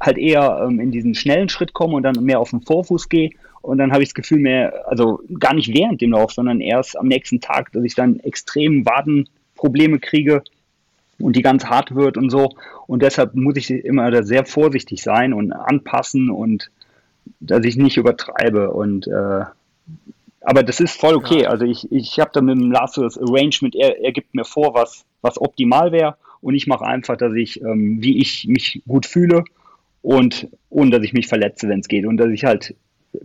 halt 0.00 0.18
eher 0.18 0.66
ähm, 0.66 0.80
in 0.80 0.90
diesen 0.90 1.14
schnellen 1.14 1.48
Schritt 1.48 1.72
komme 1.72 1.94
und 1.94 2.02
dann 2.02 2.24
mehr 2.24 2.40
auf 2.40 2.50
den 2.50 2.62
Vorfuß 2.62 3.08
gehe. 3.08 3.30
Und 3.62 3.78
dann 3.78 3.92
habe 3.92 4.02
ich 4.02 4.08
das 4.08 4.14
Gefühl 4.14 4.40
mehr, 4.40 4.88
also 4.88 5.20
gar 5.38 5.54
nicht 5.54 5.72
während 5.72 6.00
dem 6.00 6.10
Lauf, 6.10 6.32
sondern 6.32 6.60
erst 6.60 6.98
am 6.98 7.06
nächsten 7.06 7.40
Tag, 7.40 7.70
dass 7.72 7.84
ich 7.84 7.94
dann 7.94 8.18
extrem 8.20 8.84
Wadenprobleme 8.84 10.00
kriege 10.00 10.42
und 11.20 11.36
die 11.36 11.42
ganz 11.42 11.66
hart 11.66 11.94
wird 11.94 12.16
und 12.16 12.30
so. 12.30 12.50
Und 12.88 13.02
deshalb 13.02 13.36
muss 13.36 13.56
ich 13.56 13.70
immer 13.70 14.10
da 14.10 14.24
sehr 14.24 14.44
vorsichtig 14.44 15.02
sein 15.02 15.32
und 15.32 15.52
anpassen 15.52 16.30
und 16.30 16.70
dass 17.40 17.64
ich 17.64 17.76
nicht 17.76 17.96
übertreibe. 17.96 18.70
Und 18.70 19.06
äh, 19.06 19.44
aber 20.40 20.62
das 20.62 20.80
ist 20.80 20.98
voll 20.98 21.14
okay. 21.14 21.46
Also 21.46 21.64
ich, 21.64 21.90
ich 21.92 22.18
habe 22.20 22.30
da 22.32 22.40
mit 22.40 22.56
dem 22.56 22.70
Lars 22.70 22.92
das 22.92 23.18
Arrangement, 23.18 23.74
er, 23.74 24.00
er 24.02 24.12
gibt 24.12 24.34
mir 24.34 24.44
vor, 24.44 24.74
was, 24.74 25.04
was 25.20 25.40
optimal 25.40 25.92
wäre. 25.92 26.16
Und 26.40 26.54
ich 26.54 26.66
mache 26.66 26.84
einfach, 26.84 27.16
dass 27.16 27.34
ich, 27.34 27.60
ähm, 27.60 27.98
wie 28.00 28.18
ich 28.18 28.46
mich 28.46 28.82
gut 28.86 29.06
fühle 29.06 29.44
und 30.02 30.48
ohne 30.70 30.90
dass 30.90 31.02
ich 31.02 31.12
mich 31.12 31.26
verletze, 31.26 31.68
wenn 31.68 31.80
es 31.80 31.88
geht. 31.88 32.06
Und 32.06 32.16
dass 32.16 32.30
ich 32.30 32.44
halt 32.44 32.74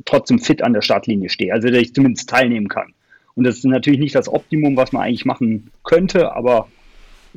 trotzdem 0.06 0.40
fit 0.40 0.64
an 0.64 0.74
der 0.74 0.82
Startlinie 0.82 1.30
stehe. 1.30 1.54
Also 1.54 1.70
dass 1.70 1.80
ich 1.80 1.94
zumindest 1.94 2.30
teilnehmen 2.30 2.68
kann. 2.68 2.94
Und 3.36 3.46
das 3.46 3.58
ist 3.58 3.66
natürlich 3.66 4.00
nicht 4.00 4.16
das 4.16 4.30
Optimum, 4.30 4.78
was 4.78 4.92
man 4.92 5.04
eigentlich 5.04 5.26
machen 5.26 5.72
könnte, 5.84 6.36
aber 6.36 6.68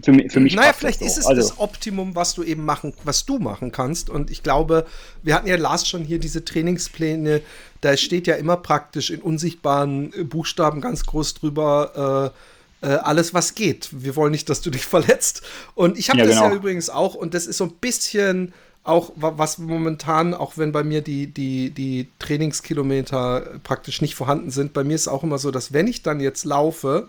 für, 0.03 0.29
für 0.29 0.41
mich. 0.41 0.55
Naja, 0.55 0.73
vielleicht 0.73 1.01
ist 1.01 1.17
es 1.17 1.27
also. 1.27 1.41
das 1.41 1.59
Optimum, 1.59 2.15
was 2.15 2.35
du 2.35 2.43
eben 2.43 2.65
machen, 2.65 2.93
was 3.05 3.25
du 3.25 3.39
machen 3.39 3.73
kannst. 3.73 4.11
Und 4.11 4.31
ich 4.31 4.43
glaube, 4.43 4.87
wir 5.23 5.35
hatten 5.35 5.49
ja 5.49 5.57
Lars 5.57 5.89
schon 5.89 6.05
hier 6.05 6.19
diese 6.19 6.45
Trainingspläne, 6.45 7.41
da 7.81 7.97
steht 7.97 8.27
ja 8.27 8.35
immer 8.35 8.57
praktisch 8.57 9.11
in 9.11 9.21
unsichtbaren 9.21 10.11
Buchstaben 10.29 10.81
ganz 10.81 11.05
groß 11.05 11.35
drüber, 11.35 12.33
äh, 12.83 12.87
äh, 12.87 12.97
alles, 12.97 13.33
was 13.33 13.55
geht. 13.55 13.89
Wir 13.93 14.17
wollen 14.17 14.33
nicht, 14.33 14.49
dass 14.49 14.61
du 14.61 14.71
dich 14.71 14.85
verletzt. 14.87 15.43
Und 15.75 15.99
ich 15.99 16.11
habe 16.11 16.21
ja, 16.21 16.27
das 16.27 16.37
genau. 16.37 16.49
ja 16.49 16.55
übrigens 16.55 16.91
auch, 16.91 17.15
und 17.15 17.35
das 17.35 17.47
ist 17.47 17.57
so 17.57 17.65
ein 17.65 17.73
bisschen 17.81 18.53
auch 18.85 19.13
was 19.17 19.59
momentan, 19.59 20.33
auch 20.33 20.59
wenn 20.59 20.71
bei 20.71 20.85
mir 20.85 21.03
die, 21.03 21.27
die, 21.27 21.71
die 21.71 22.09
Trainingskilometer 22.21 23.59
praktisch 23.65 24.01
nicht 24.01 24.15
vorhanden 24.15 24.53
sind, 24.53 24.75
bei 24.75 24.85
mir 24.85 24.95
ist 24.95 25.09
auch 25.09 25.25
immer 25.25 25.39
so, 25.39 25.51
dass 25.51 25.73
wenn 25.73 25.89
ich 25.89 26.05
dann 26.05 26.21
jetzt 26.21 26.45
laufe, 26.45 27.09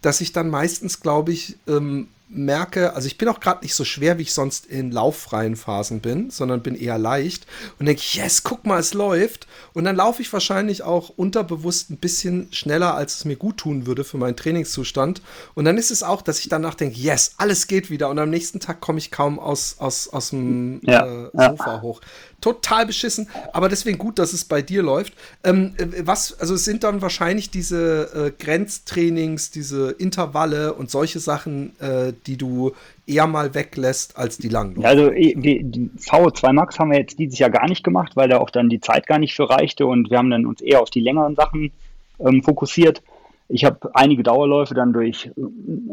dass 0.00 0.20
ich 0.20 0.32
dann 0.32 0.50
meistens, 0.50 1.00
glaube 1.00 1.30
ich, 1.30 1.56
ähm, 1.68 2.08
merke, 2.34 2.94
also 2.94 3.06
ich 3.06 3.18
bin 3.18 3.28
auch 3.28 3.40
gerade 3.40 3.62
nicht 3.62 3.74
so 3.74 3.84
schwer, 3.84 4.18
wie 4.18 4.22
ich 4.22 4.32
sonst 4.32 4.66
in 4.66 4.90
lauffreien 4.90 5.56
Phasen 5.56 6.00
bin, 6.00 6.30
sondern 6.30 6.62
bin 6.62 6.74
eher 6.74 6.98
leicht 6.98 7.46
und 7.78 7.86
denke, 7.86 8.02
yes, 8.12 8.42
guck 8.42 8.64
mal, 8.66 8.80
es 8.80 8.94
läuft. 8.94 9.46
Und 9.72 9.84
dann 9.84 9.96
laufe 9.96 10.22
ich 10.22 10.32
wahrscheinlich 10.32 10.82
auch 10.82 11.10
unterbewusst 11.10 11.90
ein 11.90 11.98
bisschen 11.98 12.48
schneller, 12.52 12.94
als 12.94 13.16
es 13.16 13.24
mir 13.24 13.36
gut 13.36 13.58
tun 13.58 13.86
würde 13.86 14.04
für 14.04 14.18
meinen 14.18 14.36
Trainingszustand. 14.36 15.22
Und 15.54 15.64
dann 15.64 15.78
ist 15.78 15.90
es 15.90 16.02
auch, 16.02 16.22
dass 16.22 16.38
ich 16.38 16.48
danach 16.48 16.74
denke, 16.74 16.98
yes, 16.98 17.34
alles 17.36 17.66
geht 17.66 17.90
wieder. 17.90 18.08
Und 18.08 18.18
am 18.18 18.30
nächsten 18.30 18.60
Tag 18.60 18.80
komme 18.80 18.98
ich 18.98 19.10
kaum 19.10 19.38
aus, 19.38 19.76
aus, 19.78 20.08
aus 20.08 20.30
dem 20.30 20.80
ja, 20.84 21.26
äh, 21.26 21.30
Sofa 21.32 21.74
ja. 21.74 21.82
hoch 21.82 22.00
total 22.42 22.84
beschissen, 22.84 23.28
aber 23.54 23.70
deswegen 23.70 23.96
gut, 23.96 24.18
dass 24.18 24.34
es 24.34 24.44
bei 24.44 24.60
dir 24.60 24.82
läuft. 24.82 25.14
Ähm, 25.44 25.74
äh, 25.78 26.06
was, 26.06 26.38
also 26.38 26.54
es 26.54 26.64
sind 26.64 26.84
dann 26.84 27.00
wahrscheinlich 27.00 27.50
diese 27.50 28.32
äh, 28.38 28.44
Grenztrainings, 28.44 29.50
diese 29.50 29.92
Intervalle 29.92 30.74
und 30.74 30.90
solche 30.90 31.20
Sachen, 31.20 31.72
äh, 31.80 32.12
die 32.26 32.36
du 32.36 32.72
eher 33.06 33.26
mal 33.26 33.54
weglässt 33.54 34.18
als 34.18 34.38
die 34.38 34.48
langen. 34.48 34.84
Also 34.84 35.10
die, 35.10 35.64
die 35.64 35.90
VO2 35.98 36.52
Max 36.52 36.78
haben 36.78 36.90
wir 36.90 36.98
jetzt 36.98 37.18
dieses 37.18 37.38
Jahr 37.38 37.50
gar 37.50 37.68
nicht 37.68 37.82
gemacht, 37.82 38.16
weil 38.16 38.28
da 38.28 38.38
auch 38.38 38.50
dann 38.50 38.68
die 38.68 38.80
Zeit 38.80 39.06
gar 39.06 39.18
nicht 39.18 39.34
für 39.34 39.48
reichte 39.48 39.86
und 39.86 40.10
wir 40.10 40.18
haben 40.18 40.30
dann 40.30 40.46
uns 40.46 40.60
eher 40.60 40.82
auf 40.82 40.90
die 40.90 41.00
längeren 41.00 41.34
Sachen 41.34 41.72
ähm, 42.18 42.42
fokussiert. 42.42 43.02
Ich 43.48 43.64
habe 43.64 43.90
einige 43.94 44.22
Dauerläufe 44.22 44.74
dann 44.74 44.92
durch 44.92 45.26
äh, 45.26 45.30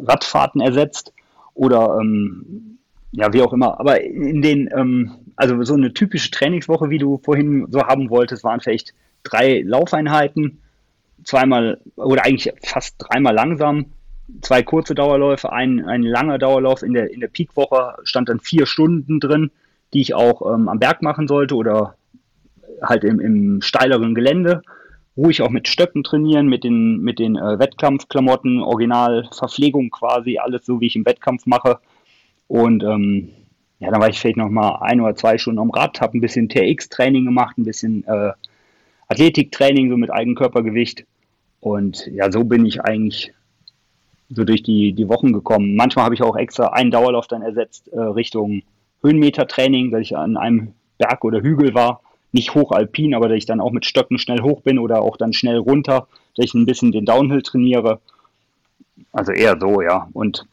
Radfahrten 0.05 0.61
ersetzt 0.61 1.13
oder 1.53 1.97
ähm, 1.99 2.77
ja, 3.11 3.33
wie 3.33 3.41
auch 3.41 3.53
immer. 3.53 3.79
Aber 3.79 4.01
in 4.01 4.41
den, 4.41 4.69
ähm, 4.75 5.11
also 5.39 5.63
so 5.63 5.73
eine 5.73 5.93
typische 5.93 6.31
Trainingswoche, 6.31 6.89
wie 6.89 6.97
du 6.97 7.17
vorhin 7.23 7.65
so 7.69 7.81
haben 7.83 8.09
wolltest, 8.09 8.43
waren 8.43 8.59
vielleicht 8.59 8.93
drei 9.23 9.61
Laufeinheiten, 9.65 10.59
zweimal 11.23 11.79
oder 11.95 12.25
eigentlich 12.25 12.51
fast 12.61 12.95
dreimal 12.97 13.33
langsam, 13.33 13.85
zwei 14.41 14.63
kurze 14.63 14.95
Dauerläufe, 14.95 15.49
ein, 15.53 15.85
ein 15.85 16.03
langer 16.03 16.39
Dauerlauf. 16.39 16.83
In 16.83 16.93
der, 16.93 17.13
in 17.13 17.21
der 17.21 17.29
Peakwoche 17.29 17.95
stand 18.03 18.27
dann 18.27 18.41
vier 18.41 18.65
Stunden 18.65 19.21
drin, 19.21 19.49
die 19.93 20.01
ich 20.01 20.13
auch 20.13 20.41
ähm, 20.53 20.67
am 20.67 20.79
Berg 20.79 21.01
machen 21.01 21.29
sollte 21.29 21.55
oder 21.55 21.95
halt 22.81 23.05
im, 23.05 23.21
im 23.21 23.61
steileren 23.61 24.15
Gelände. 24.15 24.61
Ruhig 25.15 25.41
auch 25.41 25.49
mit 25.49 25.69
Stöcken 25.69 26.03
trainieren, 26.03 26.47
mit 26.47 26.65
den, 26.65 26.99
mit 26.99 27.17
den 27.17 27.37
äh, 27.37 27.59
Wettkampfklamotten, 27.59 28.61
Originalverpflegung 28.61 29.89
quasi, 29.89 30.37
alles 30.37 30.65
so 30.65 30.81
wie 30.81 30.87
ich 30.87 30.97
im 30.97 31.05
Wettkampf 31.05 31.45
mache. 31.45 31.79
Und 32.49 32.83
ähm, 32.83 33.29
ja, 33.79 33.91
dann 33.91 34.01
war 34.01 34.09
ich 34.09 34.19
vielleicht 34.19 34.37
noch 34.37 34.49
mal 34.49 34.79
ein 34.81 34.99
oder 34.99 35.15
zwei 35.15 35.37
Stunden 35.37 35.59
am 35.59 35.69
Rad, 35.69 36.01
habe 36.01 36.17
ein 36.17 36.21
bisschen 36.21 36.49
TX-Training 36.49 37.25
gemacht, 37.25 37.57
ein 37.57 37.63
bisschen 37.63 38.05
äh, 38.07 38.31
Athletiktraining 39.07 39.89
so 39.89 39.97
mit 39.97 40.11
Eigenkörpergewicht. 40.11 41.05
Und 41.61 42.07
ja, 42.07 42.31
so 42.31 42.43
bin 42.43 42.65
ich 42.65 42.81
eigentlich 42.81 43.33
so 44.29 44.43
durch 44.43 44.63
die, 44.63 44.93
die 44.93 45.09
Wochen 45.09 45.33
gekommen. 45.33 45.75
Manchmal 45.75 46.05
habe 46.05 46.15
ich 46.15 46.21
auch 46.21 46.35
extra 46.35 46.67
einen 46.67 46.91
Dauerlauf 46.91 47.27
dann 47.27 47.41
ersetzt 47.41 47.87
äh, 47.89 47.99
Richtung 47.99 48.61
Höhenmetertraining, 49.01 49.91
dass 49.91 50.01
ich 50.01 50.15
an 50.15 50.37
einem 50.37 50.73
Berg 50.97 51.23
oder 51.23 51.41
Hügel 51.41 51.73
war. 51.73 52.01
Nicht 52.31 52.53
hochalpin, 52.53 53.15
aber 53.15 53.27
dass 53.27 53.37
ich 53.37 53.45
dann 53.47 53.59
auch 53.59 53.71
mit 53.71 53.85
Stöcken 53.85 54.19
schnell 54.19 54.41
hoch 54.41 54.61
bin 54.61 54.77
oder 54.77 55.01
auch 55.01 55.17
dann 55.17 55.33
schnell 55.33 55.57
runter, 55.57 56.07
dass 56.35 56.45
ich 56.45 56.53
ein 56.53 56.67
bisschen 56.67 56.91
den 56.91 57.05
Downhill 57.05 57.41
trainiere. 57.41 57.99
Also 59.11 59.31
eher 59.31 59.57
so, 59.59 59.81
ja. 59.81 60.07
Und 60.13 60.45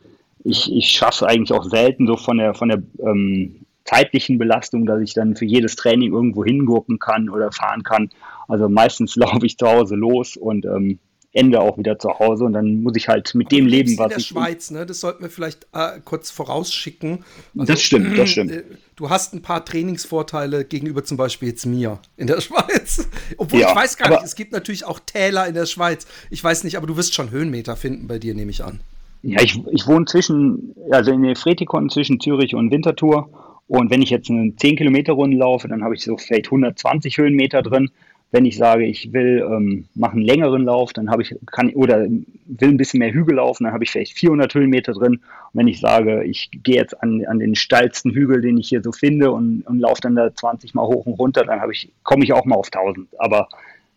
ich, 0.47 0.73
ich 0.73 0.89
schaffe 0.89 1.27
eigentlich 1.27 1.53
auch 1.53 1.65
selten 1.65 2.07
so 2.07 2.17
von 2.17 2.39
der, 2.39 2.55
von 2.55 2.69
der 2.69 2.83
ähm, 3.01 3.67
zeitlichen 3.85 4.39
Belastung, 4.39 4.87
dass 4.87 5.01
ich 5.01 5.15
dann 5.15 5.37
für 5.37 5.45
jedes 5.45 5.77
Training 5.77 6.13
irgendwo 6.13 6.45
hingurken 6.45 6.99
kann 6.99 7.29
oder 7.29 7.53
fahren 7.53 7.83
kann. 7.83 8.11
Also 8.49 8.69
meistens 8.69 9.17
laufe 9.17 9.45
ich 9.45 9.59
zu 9.59 9.67
Hause 9.67 9.97
los 9.97 10.37
und 10.37 10.65
ähm, 10.65 10.99
ende 11.33 11.61
auch 11.61 11.77
wieder 11.77 11.99
zu 11.99 12.19
Hause 12.19 12.45
und 12.45 12.55
dann 12.55 12.83
muss 12.83 12.97
ich 12.97 13.09
halt 13.09 13.35
mit 13.35 13.53
dem 13.53 13.67
leben, 13.67 13.99
was 13.99 14.07
in 14.07 14.09
der 14.09 14.19
ich. 14.19 14.27
Schweiz, 14.27 14.71
ne? 14.71 14.87
Das 14.87 15.01
sollten 15.01 15.23
wir 15.23 15.29
vielleicht 15.29 15.67
äh, 15.75 16.01
kurz 16.03 16.31
vorausschicken. 16.31 17.25
Also, 17.59 17.73
das 17.73 17.83
stimmt, 17.83 18.17
das 18.17 18.31
stimmt. 18.31 18.53
Äh, 18.53 18.63
du 18.95 19.11
hast 19.11 19.35
ein 19.35 19.43
paar 19.43 19.63
Trainingsvorteile 19.63 20.65
gegenüber 20.65 21.05
zum 21.05 21.19
Beispiel 21.19 21.49
jetzt 21.51 21.67
mir 21.67 21.99
in 22.17 22.27
der 22.27 22.41
Schweiz. 22.41 23.07
Obwohl 23.37 23.61
ja, 23.61 23.69
ich 23.69 23.77
weiß 23.77 23.99
gar 23.99 24.09
nicht, 24.09 24.23
es 24.23 24.35
gibt 24.35 24.53
natürlich 24.53 24.87
auch 24.87 24.99
Täler 24.99 25.47
in 25.47 25.55
der 25.55 25.67
Schweiz. 25.67 26.07
Ich 26.31 26.43
weiß 26.43 26.65
nicht, 26.65 26.79
aber 26.79 26.87
du 26.87 26.97
wirst 26.97 27.15
schon 27.15 27.31
Höhenmeter 27.31 27.77
finden 27.77 28.07
bei 28.07 28.19
dir, 28.19 28.35
nehme 28.35 28.51
ich 28.51 28.65
an. 28.65 28.81
Ja, 29.23 29.43
ich, 29.43 29.61
ich 29.73 29.87
wohne 29.87 30.05
zwischen, 30.05 30.75
also 30.91 31.13
in 31.13 31.35
Fretikon 31.35 31.91
zwischen 31.91 32.21
Zürich 32.21 32.55
und 32.55 32.71
Winterthur. 32.71 33.29
Und 33.69 33.91
wenn 33.91 34.03
ich 34.03 34.11
jetzt 34.11 34.31
eine 34.31 34.55
10 34.55 34.77
Kilometer 34.77 35.15
Runde 35.15 35.37
laufe, 35.37 35.69
dann 35.69 35.83
habe 35.83 35.95
ich 35.95 36.03
so 36.03 36.17
vielleicht 36.17 36.47
120 36.47 37.19
Höhenmeter 37.19 37.63
drin. 37.63 37.91
Wenn 38.33 38.45
ich 38.45 38.57
sage, 38.57 38.85
ich 38.85 39.13
will 39.13 39.45
ähm, 39.49 39.87
machen 39.95 40.19
einen 40.19 40.27
längeren 40.27 40.65
Lauf, 40.65 40.93
dann 40.93 41.11
habe 41.11 41.23
ich, 41.23 41.35
kann 41.47 41.71
oder 41.71 42.07
will 42.47 42.69
ein 42.69 42.77
bisschen 42.77 42.99
mehr 42.99 43.13
Hügel 43.13 43.37
laufen, 43.37 43.65
dann 43.65 43.73
habe 43.73 43.85
ich 43.85 43.91
vielleicht 43.91 44.19
400 44.19 44.53
Höhenmeter 44.55 44.93
drin. 44.93 45.15
Und 45.15 45.21
wenn 45.53 45.69
ich 45.69 45.81
sage, 45.81 46.25
ich 46.25 46.51
gehe 46.63 46.77
jetzt 46.77 47.01
an, 47.03 47.25
an 47.27 47.39
den 47.39 47.55
steilsten 47.55 48.13
Hügel, 48.13 48.41
den 48.41 48.59
ich 48.59 48.69
hier 48.69 48.83
so 48.83 48.93
finde 48.93 49.31
und, 49.31 49.63
und 49.67 49.79
laufe 49.79 50.01
dann 50.01 50.17
da 50.17 50.35
20 50.35 50.75
mal 50.75 50.87
hoch 50.87 51.07
und 51.07 51.15
runter, 51.15 51.45
dann 51.45 51.61
habe 51.61 51.73
ich, 51.73 51.91
komme 52.03 52.25
ich 52.25 52.33
auch 52.33 52.45
mal 52.45 52.57
auf 52.57 52.71
1000. 52.73 53.09
Aber 53.19 53.49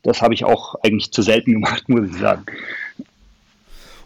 das 0.03 0.21
habe 0.21 0.33
ich 0.33 0.45
auch 0.45 0.75
eigentlich 0.83 1.11
zu 1.11 1.21
selten 1.21 1.53
gemacht, 1.53 1.83
muss 1.89 2.09
ich 2.09 2.17
sagen. 2.17 2.45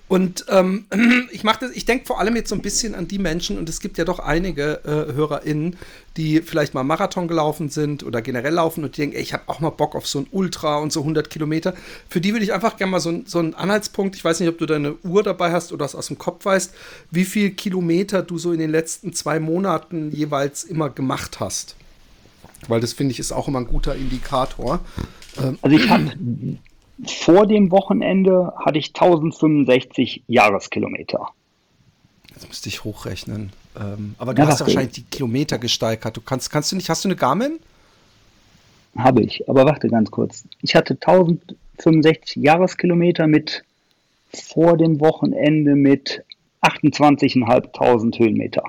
Und 0.08 0.46
ähm, 0.50 0.86
ich 1.32 1.44
mache 1.44 1.62
das, 1.62 1.72
ich 1.72 1.86
denke 1.86 2.06
vor 2.06 2.20
allem 2.20 2.36
jetzt 2.36 2.50
so 2.50 2.56
ein 2.56 2.62
bisschen 2.62 2.94
an 2.94 3.08
die 3.08 3.20
Menschen, 3.20 3.58
und 3.58 3.70
es 3.70 3.80
gibt 3.80 3.98
ja 3.98 4.06
doch 4.06 4.20
einige 4.20 4.82
äh, 4.84 5.14
HörerInnen, 5.14 5.78
die 6.18 6.42
vielleicht 6.42 6.74
mal 6.74 6.84
Marathon 6.84 7.28
gelaufen 7.28 7.70
sind 7.70 8.04
oder 8.04 8.22
generell 8.22 8.54
laufen 8.54 8.84
und 8.84 8.96
die 8.96 9.02
denken, 9.02 9.16
ey, 9.16 9.22
ich 9.22 9.34
habe 9.34 9.44
auch 9.48 9.60
mal 9.60 9.72
Bock 9.72 9.96
auf 9.96 10.06
so 10.06 10.20
ein 10.20 10.28
Ultra 10.32 10.78
und 10.78 10.92
so 10.92 11.00
100 11.00 11.30
Kilometer. 11.30 11.74
Für 12.10 12.22
die 12.22 12.34
würde 12.34 12.44
ich 12.44 12.54
einfach 12.54 12.78
gerne 12.78 12.92
mal 12.92 13.00
so, 13.00 13.24
so 13.26 13.40
einen 13.40 13.56
Anhaltspunkt, 13.56 14.16
ich 14.16 14.24
weiß 14.24 14.40
nicht, 14.40 14.50
ob 14.50 14.58
du 14.58 14.66
deine 14.66 14.96
Uhr 15.04 15.24
dabei 15.24 15.52
hast 15.52 15.72
oder 15.72 15.86
das 15.86 15.96
aus 15.96 16.08
dem 16.08 16.18
Kopf 16.18 16.46
weißt, 16.46 16.74
wie 17.10 17.26
viel 17.26 17.52
Kilometer 17.52 18.22
du 18.22 18.38
so 18.38 18.52
in 18.52 18.60
den 18.60 18.70
letzten 18.70 19.14
zwei 19.14 19.40
Monaten 19.40 20.12
jeweils 20.12 20.64
immer 20.64 20.90
gemacht 20.90 21.40
hast. 21.40 21.76
Weil 22.68 22.82
das 22.82 22.94
finde 22.94 23.14
ich 23.14 23.20
ist 23.20 23.32
auch 23.32 23.48
immer 23.48 23.60
ein 23.60 23.68
guter 23.68 23.96
Indikator. 23.96 24.80
Also 25.62 25.76
ich 25.76 25.90
habe 25.90 26.12
vor 27.08 27.48
dem 27.48 27.72
Wochenende 27.72 28.54
hatte 28.58 28.80
ich 28.80 28.90
1065 28.90 30.24
Jahreskilometer. 30.28 31.30
Jetzt 32.34 32.48
müsste 32.48 32.70
ich 32.70 32.84
hochrechnen. 32.84 33.52
Ähm, 33.80 34.16
aber 34.18 34.34
du 34.34 34.42
ja, 34.42 34.48
hast 34.48 34.62
wahrscheinlich 34.62 34.94
die 34.94 35.04
Kilometer 35.04 35.58
gesteigert. 35.58 36.16
Du 36.16 36.22
kannst, 36.22 36.50
kannst 36.52 36.72
du 36.72 36.76
nicht, 36.76 36.90
hast 36.90 37.04
du 37.04 37.10
eine 37.10 37.16
Garmin? 37.16 37.60
Habe 38.96 39.22
ich, 39.24 39.50
aber 39.50 39.66
warte 39.66 39.88
ganz 39.88 40.12
kurz. 40.12 40.44
Ich 40.62 40.76
hatte 40.76 40.94
1065 40.94 42.44
Jahreskilometer 42.44 43.28
mit 43.28 43.64
vor 44.32 44.78
dem 44.78 45.00
Wochenende 45.00 45.76
mit 45.76 46.24
28.500 46.62 48.20
Höhenmeter. 48.20 48.64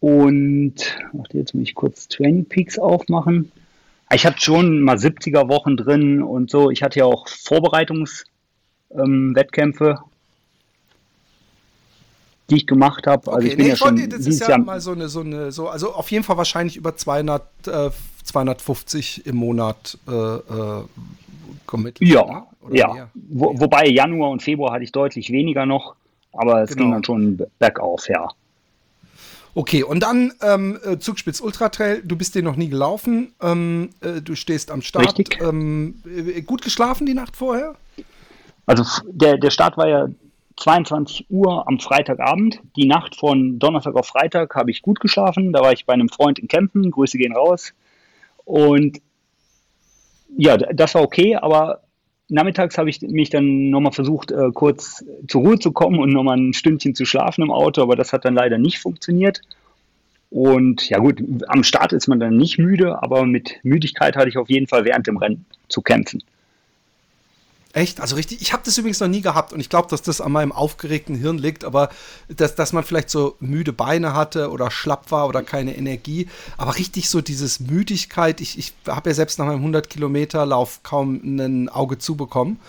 Und 0.00 0.98
warte, 1.12 1.38
jetzt 1.38 1.54
muss 1.54 1.62
ich 1.62 1.74
kurz 1.74 2.08
Training 2.08 2.44
Peaks 2.44 2.78
aufmachen 2.78 3.50
Ich 4.14 4.26
hatte 4.26 4.40
schon 4.40 4.80
mal 4.80 4.96
70er 4.96 5.48
Wochen 5.48 5.76
drin 5.76 6.22
und 6.22 6.50
so. 6.50 6.70
Ich 6.70 6.82
hatte 6.82 7.00
ja 7.00 7.04
auch 7.04 7.28
Vorbereitungswettkämpfe, 7.28 9.90
ähm, 9.90 9.98
die 12.50 12.56
ich 12.56 12.66
gemacht 12.66 13.06
habe. 13.06 13.32
Also 13.32 13.38
okay, 13.38 13.48
ich 13.48 13.56
bin 13.56 13.66
nee, 13.66 13.70
ja 13.70 13.76
schon 13.76 14.08
das 14.08 14.26
ist 14.26 14.40
ja 14.40 14.50
Jahr 14.50 14.58
mal 14.58 14.80
so 14.80 14.92
eine, 14.92 15.08
so 15.08 15.20
eine, 15.20 15.52
so, 15.52 15.68
also 15.68 15.92
auf 15.92 16.10
jeden 16.10 16.24
Fall 16.24 16.36
wahrscheinlich 16.36 16.76
über 16.76 16.96
200, 16.96 17.42
äh, 17.66 17.90
250 18.24 19.26
im 19.26 19.36
Monat 19.36 19.98
äh, 20.08 20.12
äh, 20.12 20.84
committed. 21.66 22.06
Ja, 22.06 22.46
ja. 22.70 23.10
Wo, 23.14 23.58
wobei 23.58 23.88
Januar 23.88 24.30
und 24.30 24.42
Februar 24.42 24.72
hatte 24.72 24.84
ich 24.84 24.92
deutlich 24.92 25.30
weniger 25.30 25.66
noch, 25.66 25.94
aber 26.32 26.62
es 26.62 26.70
genau. 26.70 26.82
ging 26.82 26.92
dann 26.92 27.04
schon 27.04 27.42
bergauf, 27.58 28.08
ja. 28.08 28.28
Okay, 29.56 29.84
und 29.84 30.00
dann 30.00 30.32
ähm, 30.42 30.78
äh, 30.84 30.98
Zugspitz 30.98 31.40
Ultra 31.40 31.68
Trail, 31.68 32.02
du 32.04 32.16
bist 32.16 32.34
den 32.34 32.44
noch 32.44 32.56
nie 32.56 32.68
gelaufen, 32.68 33.32
ähm, 33.40 33.90
äh, 34.00 34.20
du 34.20 34.34
stehst 34.34 34.70
am 34.70 34.82
Start. 34.82 35.18
Richtig. 35.18 35.40
Ähm, 35.40 36.02
äh, 36.04 36.42
gut 36.42 36.62
geschlafen 36.62 37.06
die 37.06 37.14
Nacht 37.14 37.36
vorher? 37.36 37.76
Also 38.66 38.84
der, 39.06 39.38
der 39.38 39.50
Start 39.50 39.76
war 39.76 39.88
ja 39.88 40.08
22 40.56 41.26
Uhr 41.30 41.68
am 41.68 41.78
Freitagabend. 41.78 42.60
Die 42.76 42.86
Nacht 42.86 43.16
von 43.16 43.58
Donnerstag 43.58 43.94
auf 43.94 44.06
Freitag 44.06 44.54
habe 44.56 44.70
ich 44.70 44.82
gut 44.82 44.98
geschlafen. 44.98 45.52
Da 45.52 45.60
war 45.60 45.72
ich 45.72 45.86
bei 45.86 45.92
einem 45.92 46.08
Freund 46.08 46.38
in 46.38 46.48
Kempen. 46.48 46.90
Grüße 46.90 47.18
gehen 47.18 47.34
raus. 47.34 47.72
Und 48.44 49.00
ja, 50.36 50.56
das 50.56 50.94
war 50.94 51.02
okay, 51.02 51.36
aber 51.36 51.83
nachmittags 52.34 52.76
habe 52.76 52.90
ich 52.90 53.00
mich 53.00 53.30
dann 53.30 53.70
nochmal 53.70 53.92
versucht, 53.92 54.30
äh, 54.30 54.50
kurz 54.52 55.04
zur 55.28 55.42
Ruhe 55.42 55.58
zu 55.58 55.72
kommen 55.72 55.98
und 55.98 56.12
nochmal 56.12 56.36
ein 56.36 56.52
Stündchen 56.52 56.94
zu 56.94 57.04
schlafen 57.04 57.42
im 57.42 57.50
Auto, 57.50 57.80
aber 57.82 57.96
das 57.96 58.12
hat 58.12 58.24
dann 58.24 58.34
leider 58.34 58.58
nicht 58.58 58.78
funktioniert. 58.78 59.40
Und 60.30 60.88
ja 60.88 60.98
gut, 60.98 61.22
am 61.46 61.62
Start 61.62 61.92
ist 61.92 62.08
man 62.08 62.18
dann 62.18 62.36
nicht 62.36 62.58
müde, 62.58 63.00
aber 63.02 63.24
mit 63.24 63.60
Müdigkeit 63.62 64.16
hatte 64.16 64.28
ich 64.28 64.36
auf 64.36 64.50
jeden 64.50 64.66
Fall 64.66 64.84
während 64.84 65.06
dem 65.06 65.16
Rennen 65.16 65.46
zu 65.68 65.80
kämpfen. 65.80 66.22
Echt? 67.74 68.00
Also 68.00 68.14
richtig, 68.14 68.40
ich 68.40 68.52
habe 68.52 68.62
das 68.64 68.78
übrigens 68.78 69.00
noch 69.00 69.08
nie 69.08 69.20
gehabt 69.20 69.52
und 69.52 69.58
ich 69.58 69.68
glaube, 69.68 69.88
dass 69.90 70.00
das 70.00 70.20
an 70.20 70.30
meinem 70.30 70.52
aufgeregten 70.52 71.16
Hirn 71.16 71.38
liegt, 71.38 71.64
aber 71.64 71.88
dass, 72.28 72.54
dass 72.54 72.72
man 72.72 72.84
vielleicht 72.84 73.10
so 73.10 73.34
müde 73.40 73.72
Beine 73.72 74.14
hatte 74.14 74.52
oder 74.52 74.70
schlapp 74.70 75.10
war 75.10 75.26
oder 75.26 75.42
keine 75.42 75.76
Energie, 75.76 76.28
aber 76.56 76.76
richtig 76.76 77.10
so 77.10 77.20
dieses 77.20 77.58
Müdigkeit, 77.58 78.40
ich, 78.40 78.60
ich 78.60 78.74
habe 78.86 79.10
ja 79.10 79.14
selbst 79.14 79.40
nach 79.40 79.46
meinem 79.46 79.58
100 79.58 79.90
Kilometer 79.90 80.46
Lauf 80.46 80.84
kaum 80.84 81.20
ein 81.24 81.68
Auge 81.68 81.98
zubekommen. 81.98 82.60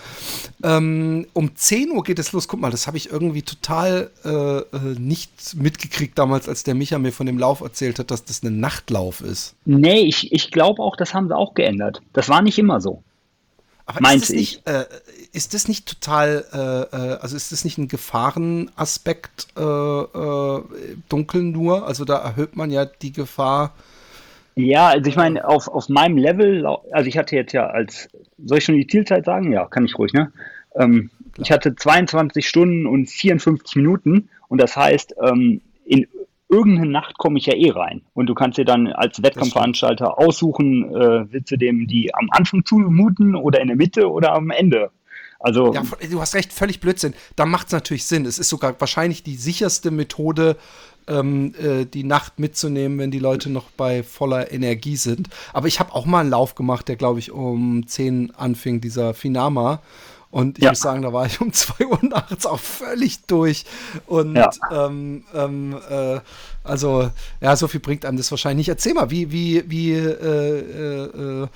Ähm, 0.64 1.28
um 1.34 1.56
10 1.56 1.92
Uhr 1.92 2.04
geht 2.04 2.18
es 2.18 2.32
los, 2.32 2.48
guck 2.48 2.60
mal, 2.60 2.72
das 2.72 2.88
habe 2.88 2.98
ich 2.98 3.12
irgendwie 3.12 3.44
total 3.44 4.10
äh, 4.26 4.30
äh, 4.30 4.64
nicht 4.98 5.56
mitgekriegt 5.56 6.18
damals, 6.18 6.50
als 6.50 6.64
der 6.64 6.74
Micha 6.74 6.98
mir 6.98 7.12
von 7.12 7.28
dem 7.28 7.38
Lauf 7.38 7.62
erzählt 7.62 8.00
hat, 8.00 8.10
dass 8.10 8.26
das 8.26 8.42
ein 8.42 8.60
Nachtlauf 8.60 9.22
ist. 9.22 9.54
Nee, 9.66 10.00
ich, 10.00 10.32
ich 10.32 10.50
glaube 10.50 10.82
auch, 10.82 10.96
das 10.96 11.14
haben 11.14 11.28
sie 11.28 11.36
auch 11.36 11.54
geändert. 11.54 12.02
Das 12.14 12.28
war 12.28 12.42
nicht 12.42 12.58
immer 12.58 12.82
so. 12.82 13.04
Aber 13.86 14.02
meinte 14.02 14.24
ist 14.24 14.30
das 14.30 14.36
nicht, 14.36 14.68
äh, 14.68 14.86
ist 15.32 15.54
das 15.54 15.68
nicht 15.68 15.88
total, 15.88 16.46
äh, 16.52 16.96
äh, 16.96 17.18
also 17.20 17.36
ist 17.36 17.52
das 17.52 17.64
nicht 17.66 17.78
ein 17.78 17.88
Gefahrenaspekt 17.88 19.48
äh, 19.58 19.62
äh, 19.62 20.64
dunkel 21.08 21.44
nur? 21.44 21.88
Also 21.88 22.04
da 22.04 22.18
erhöht 22.18 22.56
man 22.56 22.72
ja 22.72 22.86
die 22.86 23.12
Gefahr. 23.12 23.76
Ja, 24.56 24.88
also 24.88 25.08
ich 25.08 25.16
meine, 25.16 25.48
auf, 25.48 25.68
auf 25.68 25.90
meinem 25.90 26.18
Level, 26.18 26.66
also 26.92 27.08
ich 27.08 27.18
hatte 27.18 27.36
jetzt 27.36 27.52
ja 27.52 27.68
als, 27.68 28.08
soll 28.44 28.58
ich 28.58 28.64
schon 28.64 28.76
die 28.76 28.88
Zielzeit 28.88 29.26
sagen? 29.26 29.52
Ja, 29.52 29.66
kann 29.66 29.86
ich 29.86 29.98
ruhig, 29.98 30.14
ne? 30.14 30.32
Ähm, 30.76 31.12
ich 31.38 31.52
hatte 31.52 31.76
22 31.76 32.48
Stunden 32.48 32.88
und 32.88 33.10
54 33.10 33.76
Minuten 33.76 34.30
und 34.48 34.62
das 34.62 34.76
heißt, 34.76 35.16
ähm, 35.22 35.62
in 35.86 36.08
irgendeine 36.56 36.90
Nacht 36.90 37.18
komme 37.18 37.38
ich 37.38 37.46
ja 37.46 37.54
eh 37.54 37.72
rein. 37.72 38.02
Und 38.14 38.28
du 38.28 38.34
kannst 38.34 38.58
dir 38.58 38.66
dann 38.66 38.88
als 38.88 39.22
Wettkampfveranstalter 39.22 40.18
aussuchen, 40.18 40.96
äh, 40.96 41.32
willst 41.32 41.52
du 41.52 41.58
dem 41.58 41.88
die 41.88 42.14
am 42.16 42.30
Anfang 42.32 42.64
zumuten 42.66 43.36
oder 43.36 43.60
in 43.62 43.68
der 43.68 43.78
Mitte 43.78 44.10
oder 44.10 44.34
am 44.34 44.50
Ende. 44.50 44.90
Also, 45.40 45.74
ja, 45.74 45.84
du 46.10 46.22
hast 46.22 46.34
recht, 46.34 46.54
völlig 46.54 46.80
Blödsinn. 46.80 47.14
Da 47.36 47.46
macht 47.46 47.68
es 47.68 47.74
natürlich 47.74 48.06
Sinn. 48.06 48.26
Es 48.26 48.40
ist 48.40 48.50
sogar 48.50 48.80
wahrscheinlich 48.80 49.22
die 49.22 49.36
sicherste 49.36 49.92
Methode, 49.92 50.56
ähm, 51.08 51.54
äh, 51.62 51.86
die 51.86 52.04
Nacht 52.04 52.40
mitzunehmen, 52.40 52.98
wenn 52.98 53.12
die 53.12 53.20
Leute 53.20 53.52
noch 53.52 53.70
bei 53.72 54.02
voller 54.02 54.52
Energie 54.52 54.96
sind. 54.96 55.30
Aber 55.54 55.68
ich 55.68 55.80
habe 55.80 55.94
auch 55.94 56.06
mal 56.06 56.22
einen 56.22 56.30
Lauf 56.30 56.56
gemacht, 56.56 56.88
der, 56.88 56.96
glaube 56.96 57.20
ich, 57.20 57.32
um 57.32 57.86
10 57.86 58.34
anfing, 58.36 58.82
dieser 58.82 59.14
Finama. 59.14 59.82
Und 60.36 60.58
ich 60.58 60.66
ja. 60.66 60.72
muss 60.72 60.82
sagen, 60.82 61.02
da 61.02 61.14
war 61.14 61.26
ich 61.26 61.40
um 61.40 61.54
2 61.54 61.86
Uhr 61.86 62.00
nachts 62.02 62.46
auch 62.46 62.60
völlig 62.60 63.22
durch. 63.22 63.64
Und 64.06 64.36
ja. 64.36 64.50
ähm, 64.70 65.24
ähm, 65.34 65.78
äh, 65.90 66.20
also, 66.62 67.10
ja, 67.40 67.56
so 67.56 67.70
viel 67.70 67.80
bringt 67.80 68.04
einem 68.04 68.18
das 68.18 68.32
wahrscheinlich 68.32 68.68
nicht. 68.68 68.70
Erzähl 68.70 68.94
mal, 68.94 69.10
wie, 69.10 69.32
wie, 69.32 69.64
wie, 69.70 69.94
äh, 69.94 70.10
äh, 70.10 71.44
äh 71.44 71.48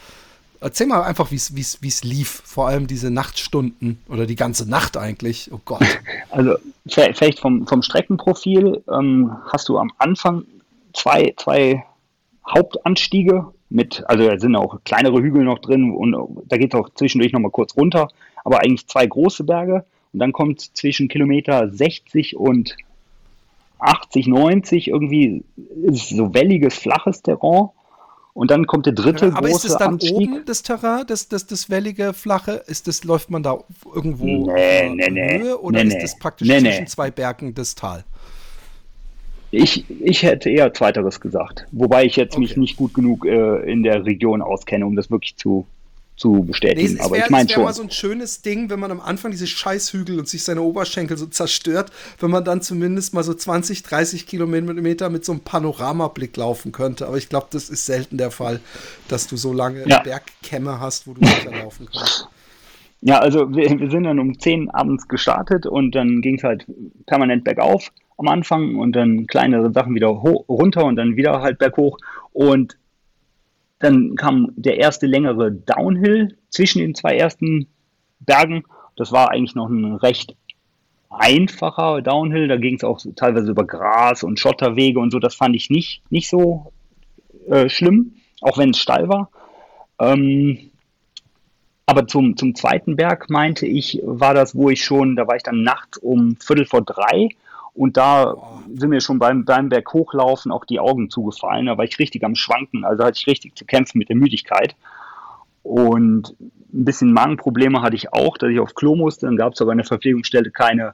erzähl 0.62 0.88
mal 0.88 1.02
einfach, 1.02 1.30
wie 1.30 1.36
es 1.36 2.04
lief, 2.06 2.42
vor 2.46 2.70
allem 2.70 2.88
diese 2.88 3.12
Nachtstunden 3.12 4.00
oder 4.08 4.26
die 4.26 4.38
ganze 4.38 4.70
Nacht 4.70 4.96
eigentlich. 4.96 5.52
Oh 5.52 5.60
Gott. 5.66 5.84
Also, 6.30 6.56
vielleicht 6.88 7.40
vom, 7.40 7.68
vom 7.68 7.82
Streckenprofil 7.82 8.82
ähm, 8.90 9.36
hast 9.52 9.68
du 9.68 9.78
am 9.78 9.92
Anfang 9.98 10.46
zwei, 10.94 11.34
zwei 11.36 11.84
Hauptanstiege 12.48 13.48
mit, 13.70 14.04
also 14.08 14.28
da 14.28 14.40
sind 14.40 14.56
auch 14.56 14.80
kleinere 14.84 15.22
Hügel 15.22 15.44
noch 15.44 15.60
drin 15.60 15.92
und 15.92 16.16
da 16.48 16.58
geht 16.58 16.74
es 16.74 16.80
auch 16.80 16.90
zwischendurch 16.90 17.34
nochmal 17.34 17.52
kurz 17.52 17.76
runter 17.78 18.10
aber 18.44 18.62
eigentlich 18.62 18.88
zwei 18.88 19.06
große 19.06 19.44
Berge. 19.44 19.86
Und 20.12 20.20
dann 20.20 20.32
kommt 20.32 20.76
zwischen 20.76 21.08
Kilometer 21.08 21.70
60 21.70 22.36
und 22.36 22.76
80, 23.80 24.28
90 24.28 24.88
irgendwie 24.88 25.44
ist 25.84 26.10
so 26.10 26.34
welliges, 26.34 26.76
flaches 26.76 27.22
Terrain. 27.22 27.70
Und 28.34 28.52
dann 28.52 28.66
kommt 28.68 28.86
der 28.86 28.94
dritte 28.94 29.28
ja, 29.28 29.36
aber 29.36 29.50
große 29.50 29.68
ist 29.68 29.74
es 29.74 29.78
dann 29.78 29.94
Anstieg. 29.94 30.16
oben 30.16 30.46
das 30.46 30.64
Terrain, 30.64 31.06
das, 31.08 31.28
das, 31.28 31.46
das 31.46 31.70
wellige, 31.70 32.14
flache? 32.14 32.64
Ist 32.68 32.88
das, 32.88 33.04
läuft 33.04 33.30
man 33.30 33.44
da 33.44 33.60
irgendwo 33.94 34.26
nee, 34.26 34.90
nee, 34.90 35.10
nee, 35.10 35.40
Höhe 35.40 35.62
oder 35.62 35.84
nee, 35.84 35.90
ist 35.90 36.02
das 36.02 36.18
praktisch 36.18 36.48
nee, 36.48 36.60
zwischen 36.60 36.88
zwei 36.88 37.12
Bergen 37.12 37.54
das 37.54 37.76
Tal? 37.76 38.06
Ich, 39.52 39.86
ich 40.02 40.24
hätte 40.24 40.50
eher 40.50 40.74
Zweiteres 40.74 41.20
gesagt. 41.20 41.66
Wobei 41.72 42.06
ich 42.06 42.16
jetzt 42.16 42.34
okay. 42.34 42.42
mich 42.42 42.58
nicht 42.58 42.78
gut 42.78 42.94
genug 42.94 43.26
äh, 43.26 43.72
in 43.72 43.84
der 43.84 44.06
Region 44.06 44.42
auskenne, 44.42 44.86
um 44.86 44.96
das 44.96 45.10
wirklich 45.10 45.36
zu 45.38 45.66
zu 46.20 46.44
bestätigen. 46.44 46.96
Nee, 46.96 47.00
aber 47.00 47.16
wär, 47.16 47.24
ich 47.24 47.30
meine 47.30 47.50
schon. 47.50 47.64
mal 47.64 47.74
so 47.74 47.82
ein 47.82 47.92
schönes 47.92 48.42
Ding, 48.42 48.70
wenn 48.70 48.80
man 48.80 48.92
am 48.92 49.00
Anfang 49.00 49.32
diese 49.32 49.48
Scheißhügel 49.48 50.20
und 50.20 50.28
sich 50.28 50.44
seine 50.44 50.62
Oberschenkel 50.62 51.16
so 51.16 51.26
zerstört, 51.26 51.94
wenn 52.20 52.30
man 52.30 52.44
dann 52.44 52.62
zumindest 52.62 53.14
mal 53.14 53.24
so 53.24 53.34
20, 53.34 53.84
30 53.84 54.28
Kilometer 54.28 55.10
mit 55.10 55.24
so 55.24 55.32
einem 55.32 55.42
Panoramablick 55.42 56.36
laufen 56.36 56.74
könnte. 56.74 57.08
Aber 57.08 57.16
ich 57.18 57.30
glaube, 57.30 57.48
das 57.52 57.70
ist 57.70 57.86
selten 57.86 58.18
der 58.18 58.32
Fall, 58.32 58.60
dass 59.08 59.28
du 59.28 59.38
so 59.38 59.54
lange 59.54 59.88
ja. 59.88 60.02
Bergkämme 60.02 60.82
hast, 60.82 61.08
wo 61.08 61.14
du 61.14 61.22
nicht 61.22 61.46
laufen 61.46 61.88
kannst. 61.92 62.28
Ja, 63.02 63.20
also 63.20 63.56
wir, 63.56 63.80
wir, 63.80 63.90
sind 63.90 64.04
dann 64.04 64.20
um 64.20 64.38
10 64.38 64.72
abends 64.72 65.08
gestartet 65.08 65.66
und 65.66 65.96
dann 65.96 66.20
ging 66.20 66.36
es 66.36 66.44
halt 66.44 66.66
permanent 67.06 67.46
bergauf 67.46 67.92
am 68.20 68.28
Anfang 68.28 68.76
und 68.76 68.96
dann 68.96 69.28
kleinere 69.28 69.72
Sachen 69.72 69.96
wieder 69.96 70.08
runter 70.08 70.86
und 70.86 70.96
dann 70.98 71.16
wieder 71.16 71.42
halt 71.42 71.58
berghoch. 71.58 71.98
Und 72.34 72.78
dann 73.80 74.16
kam 74.16 74.52
der 74.56 74.78
erste 74.78 75.08
längere 75.08 75.52
Downhill 75.52 76.38
zwischen 76.50 76.80
den 76.80 76.96
zwei 76.96 77.16
ersten 77.16 77.68
Bergen. 78.20 78.64
Das 78.98 79.12
war 79.12 79.32
eigentlich 79.32 79.56
noch 79.56 79.70
ein 79.70 79.96
recht 79.96 80.36
einfacher 81.10 82.02
Downhill. 82.02 82.48
Da 82.48 82.58
ging 82.58 82.76
es 82.76 82.84
auch 82.84 83.00
teilweise 83.16 83.52
über 83.52 83.66
Gras 83.66 84.24
und 84.24 84.40
Schotterwege 84.40 85.00
und 85.00 85.12
so. 85.12 85.20
Das 85.20 85.36
fand 85.36 85.56
ich 85.56 85.70
nicht, 85.70 86.02
nicht 86.10 86.30
so 86.30 86.74
äh, 87.48 87.70
schlimm, 87.70 88.16
auch 88.42 88.58
wenn 88.58 88.72
es 88.72 88.80
steil 88.80 89.08
war. 89.08 89.30
Ähm, 90.00 90.72
aber 91.86 92.06
zum, 92.06 92.38
zum 92.38 92.54
zweiten 92.54 92.98
Berg 92.98 93.30
meinte 93.30 93.66
ich, 93.66 94.00
war 94.04 94.34
das, 94.34 94.56
wo 94.56 94.70
ich 94.70 94.84
schon, 94.84 95.16
da 95.16 95.26
war 95.28 95.38
ich 95.38 95.44
dann 95.44 95.64
nachts 95.64 95.98
um 95.98 96.36
Viertel 96.36 96.66
vor 96.66 96.82
drei 96.82 97.30
und 97.80 97.96
da 97.96 98.36
sind 98.76 98.90
mir 98.90 99.00
schon 99.00 99.20
beim, 99.20 99.46
beim 99.46 99.70
Berg 99.70 99.94
hochlaufen 99.94 100.52
auch 100.52 100.66
die 100.66 100.82
Augen 100.82 101.10
zugefallen. 101.10 101.68
Da 101.68 101.78
war 101.78 101.86
ich 101.86 101.98
richtig 101.98 102.26
am 102.26 102.36
Schwanken. 102.36 102.84
Also 102.84 103.06
hatte 103.06 103.18
ich 103.18 103.26
richtig 103.26 103.56
zu 103.56 103.64
kämpfen 103.64 104.00
mit 104.00 104.10
der 104.10 104.18
Müdigkeit. 104.18 104.76
Und 105.64 106.36
ein 106.42 106.84
bisschen 106.84 107.14
Magenprobleme 107.14 107.82
hatte 107.82 107.96
ich 107.96 108.12
auch, 108.12 108.38
dass 108.38 108.50
ich 108.50 108.60
auf 108.60 108.76
Klo 108.76 108.98
musste. 108.98 109.28
Dann 109.28 109.38
gab 109.38 109.54
es 109.54 109.62
aber 109.62 109.72
an 109.72 109.78
der 109.78 109.88
Verpflegungsstelle 109.88 110.52
keine, 110.52 110.94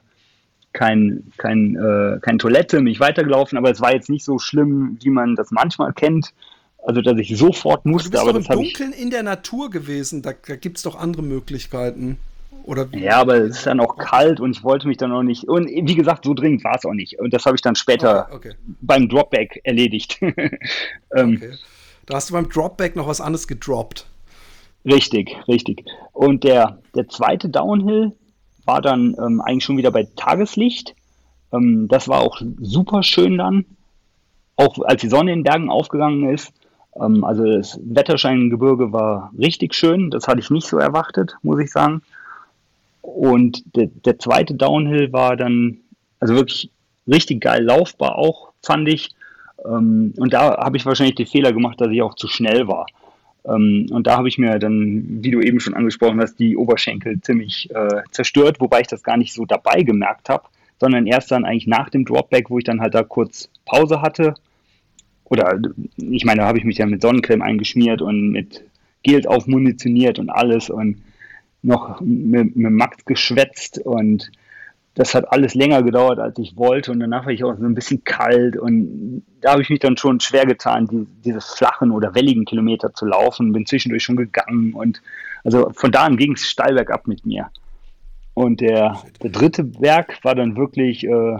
kein, 0.72 1.32
kein, 1.38 1.74
äh, 1.74 2.20
keine 2.20 2.38
Toilette, 2.38 2.80
mich 2.80 3.00
weitergelaufen. 3.00 3.58
Aber 3.58 3.72
es 3.72 3.80
war 3.80 3.92
jetzt 3.92 4.08
nicht 4.08 4.24
so 4.24 4.38
schlimm, 4.38 4.96
wie 5.02 5.10
man 5.10 5.34
das 5.34 5.50
manchmal 5.50 5.92
kennt. 5.92 6.34
Also, 6.86 7.02
dass 7.02 7.18
ich 7.18 7.36
sofort 7.36 7.84
musste. 7.84 8.20
Aber 8.20 8.32
du 8.32 8.38
bist 8.38 8.48
aber 8.48 8.60
im 8.60 8.66
Dunkeln 8.66 8.92
in 8.92 9.10
der 9.10 9.24
Natur 9.24 9.70
gewesen. 9.70 10.22
Da, 10.22 10.34
da 10.46 10.54
gibt 10.54 10.76
es 10.76 10.84
doch 10.84 10.94
andere 10.94 11.24
Möglichkeiten. 11.24 12.18
Oder 12.64 12.88
ja, 12.92 13.20
aber 13.20 13.36
es 13.36 13.58
ist 13.58 13.66
dann 13.66 13.80
auch 13.80 13.96
kalt 13.96 14.40
und 14.40 14.56
ich 14.56 14.64
wollte 14.64 14.88
mich 14.88 14.96
dann 14.96 15.12
auch 15.12 15.22
nicht. 15.22 15.44
Und 15.44 15.68
wie 15.68 15.94
gesagt, 15.94 16.24
so 16.24 16.34
dringend 16.34 16.64
war 16.64 16.76
es 16.76 16.84
auch 16.84 16.94
nicht. 16.94 17.18
Und 17.20 17.32
das 17.32 17.46
habe 17.46 17.54
ich 17.54 17.62
dann 17.62 17.76
später 17.76 18.26
okay, 18.32 18.50
okay. 18.50 18.54
beim 18.80 19.08
Dropback 19.08 19.60
erledigt. 19.64 20.18
ähm, 20.22 21.36
okay. 21.36 21.52
Da 22.06 22.14
hast 22.16 22.30
du 22.30 22.34
beim 22.34 22.48
Dropback 22.48 22.96
noch 22.96 23.06
was 23.06 23.20
anderes 23.20 23.46
gedroppt. 23.46 24.06
Richtig, 24.84 25.36
richtig. 25.48 25.84
Und 26.12 26.44
der, 26.44 26.78
der 26.94 27.08
zweite 27.08 27.48
Downhill 27.48 28.12
war 28.64 28.80
dann 28.80 29.16
ähm, 29.18 29.40
eigentlich 29.40 29.64
schon 29.64 29.76
wieder 29.76 29.90
bei 29.90 30.06
Tageslicht. 30.16 30.94
Ähm, 31.52 31.88
das 31.88 32.08
war 32.08 32.20
auch 32.20 32.40
super 32.60 33.02
schön 33.02 33.38
dann. 33.38 33.64
Auch 34.56 34.78
als 34.84 35.00
die 35.00 35.08
Sonne 35.08 35.32
in 35.32 35.40
den 35.40 35.44
Bergen 35.44 35.70
aufgegangen 35.70 36.30
ist. 36.30 36.52
Ähm, 37.00 37.24
also 37.24 37.44
das 37.44 37.80
Wetterscheingebirge 37.82 38.92
war 38.92 39.32
richtig 39.38 39.74
schön. 39.74 40.10
Das 40.10 40.28
hatte 40.28 40.40
ich 40.40 40.50
nicht 40.50 40.66
so 40.66 40.78
erwartet, 40.78 41.36
muss 41.42 41.60
ich 41.60 41.70
sagen. 41.70 42.02
Und 43.06 43.76
der, 43.76 43.86
der 43.86 44.18
zweite 44.18 44.54
Downhill 44.54 45.12
war 45.12 45.36
dann, 45.36 45.78
also 46.18 46.34
wirklich 46.34 46.70
richtig 47.06 47.40
geil 47.40 47.62
laufbar 47.62 48.16
auch, 48.16 48.52
fand 48.62 48.88
ich. 48.88 49.10
Ähm, 49.64 50.12
und 50.16 50.34
da 50.34 50.56
habe 50.58 50.76
ich 50.76 50.84
wahrscheinlich 50.84 51.14
den 51.14 51.26
Fehler 51.26 51.52
gemacht, 51.52 51.80
dass 51.80 51.90
ich 51.90 52.02
auch 52.02 52.14
zu 52.14 52.26
schnell 52.26 52.66
war. 52.66 52.86
Ähm, 53.44 53.86
und 53.90 54.06
da 54.06 54.16
habe 54.16 54.28
ich 54.28 54.38
mir 54.38 54.58
dann, 54.58 55.22
wie 55.22 55.30
du 55.30 55.40
eben 55.40 55.60
schon 55.60 55.74
angesprochen 55.74 56.20
hast, 56.20 56.38
die 56.38 56.56
Oberschenkel 56.56 57.20
ziemlich 57.20 57.70
äh, 57.74 58.02
zerstört, 58.10 58.60
wobei 58.60 58.80
ich 58.80 58.88
das 58.88 59.02
gar 59.02 59.16
nicht 59.16 59.32
so 59.32 59.44
dabei 59.44 59.82
gemerkt 59.82 60.28
habe, 60.28 60.44
sondern 60.80 61.06
erst 61.06 61.30
dann 61.30 61.44
eigentlich 61.44 61.68
nach 61.68 61.88
dem 61.88 62.04
Dropback, 62.04 62.50
wo 62.50 62.58
ich 62.58 62.64
dann 62.64 62.80
halt 62.80 62.94
da 62.94 63.04
kurz 63.04 63.48
Pause 63.64 64.02
hatte. 64.02 64.34
Oder 65.24 65.60
ich 65.96 66.24
meine, 66.24 66.40
da 66.40 66.48
habe 66.48 66.58
ich 66.58 66.64
mich 66.64 66.78
ja 66.78 66.86
mit 66.86 67.02
Sonnencreme 67.02 67.42
eingeschmiert 67.42 68.02
und 68.02 68.30
mit 68.30 68.62
Geld 69.04 69.28
aufmunitioniert 69.28 70.18
und 70.18 70.28
alles 70.28 70.70
und 70.70 71.02
noch 71.66 72.00
mit, 72.00 72.56
mit 72.56 72.72
Max 72.72 73.04
geschwätzt 73.04 73.78
und 73.78 74.30
das 74.94 75.14
hat 75.14 75.30
alles 75.30 75.54
länger 75.54 75.82
gedauert, 75.82 76.18
als 76.18 76.38
ich 76.38 76.56
wollte 76.56 76.90
und 76.90 77.00
danach 77.00 77.26
war 77.26 77.32
ich 77.32 77.44
auch 77.44 77.56
so 77.58 77.64
ein 77.64 77.74
bisschen 77.74 78.02
kalt 78.04 78.56
und 78.56 79.22
da 79.42 79.52
habe 79.52 79.62
ich 79.62 79.68
mich 79.68 79.80
dann 79.80 79.98
schon 79.98 80.20
schwer 80.20 80.46
getan, 80.46 80.86
die, 80.86 81.06
diese 81.22 81.40
flachen 81.40 81.90
oder 81.90 82.14
welligen 82.14 82.46
Kilometer 82.46 82.94
zu 82.94 83.04
laufen, 83.04 83.52
bin 83.52 83.66
zwischendurch 83.66 84.04
schon 84.04 84.16
gegangen 84.16 84.72
und 84.72 85.02
also 85.44 85.70
von 85.74 85.92
da 85.92 86.04
an 86.04 86.16
ging 86.16 86.32
es 86.32 86.46
steil 86.46 86.74
bergab 86.74 87.06
mit 87.06 87.26
mir. 87.26 87.50
Und 88.34 88.60
der, 88.60 89.02
der 89.22 89.30
dritte 89.30 89.64
Berg 89.64 90.22
war 90.22 90.34
dann 90.34 90.56
wirklich 90.56 91.04
äh, 91.06 91.38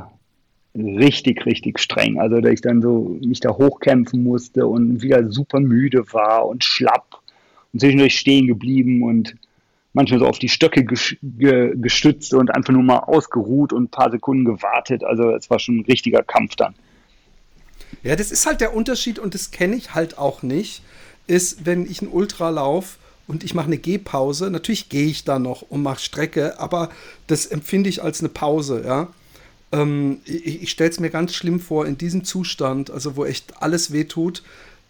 richtig, 0.75 1.45
richtig 1.45 1.79
streng. 1.79 2.19
Also, 2.19 2.41
dass 2.41 2.53
ich 2.53 2.61
dann 2.61 2.81
so 2.81 3.19
mich 3.21 3.41
da 3.41 3.51
hochkämpfen 3.51 4.23
musste 4.23 4.67
und 4.67 5.03
wieder 5.03 5.31
super 5.31 5.61
müde 5.61 6.05
war 6.13 6.47
und 6.47 6.65
schlapp 6.65 7.21
und 7.73 7.81
zwischendurch 7.81 8.19
stehen 8.19 8.47
geblieben 8.47 9.03
und 9.03 9.37
manchmal 9.97 10.21
so 10.21 10.27
auf 10.27 10.39
die 10.39 10.51
Stöcke 10.51 10.85
gestützt 10.85 12.35
und 12.35 12.55
einfach 12.55 12.73
nur 12.73 12.83
mal 12.83 12.99
ausgeruht 12.99 13.73
und 13.73 13.85
ein 13.85 13.89
paar 13.89 14.11
Sekunden 14.11 14.45
gewartet. 14.45 15.03
Also 15.03 15.31
es 15.31 15.49
war 15.49 15.59
schon 15.59 15.79
ein 15.79 15.85
richtiger 15.87 16.23
Kampf 16.23 16.55
dann. 16.55 16.75
Ja, 18.03 18.15
das 18.15 18.31
ist 18.31 18.45
halt 18.45 18.61
der 18.61 18.75
Unterschied 18.75 19.19
und 19.19 19.33
das 19.33 19.51
kenne 19.51 19.75
ich 19.75 19.95
halt 19.95 20.19
auch 20.19 20.43
nicht, 20.43 20.83
ist, 21.27 21.65
wenn 21.65 21.91
ich 21.91 22.03
ein 22.03 22.09
Ultra 22.09 22.51
laufe 22.51 22.99
und 23.27 23.43
ich 23.43 23.55
mache 23.55 23.69
eine 23.69 23.79
Gehpause, 23.79 24.51
natürlich 24.51 24.91
gehe 24.91 25.07
ich 25.07 25.25
da 25.25 25.39
noch 25.39 25.63
und 25.63 25.83
mache 25.83 26.01
Strecke, 26.01 26.61
aber 26.61 26.91
das 27.27 27.47
empfinde 27.47 27.89
ich 27.89 28.03
als 28.03 28.21
eine 28.21 28.29
Pause, 28.29 28.83
ja. 28.85 29.09
Ähm, 29.73 30.21
ich 30.27 30.63
ich 30.63 30.71
stelle 30.71 30.91
es 30.91 31.01
mir 31.01 31.11
ganz 31.11 31.35
schlimm 31.35 31.59
vor, 31.59 31.87
in 31.87 31.97
diesem 31.97 32.23
Zustand, 32.23 32.91
also 32.91 33.17
wo 33.17 33.25
echt 33.25 33.63
alles 33.63 33.93
wehtut, 33.93 34.43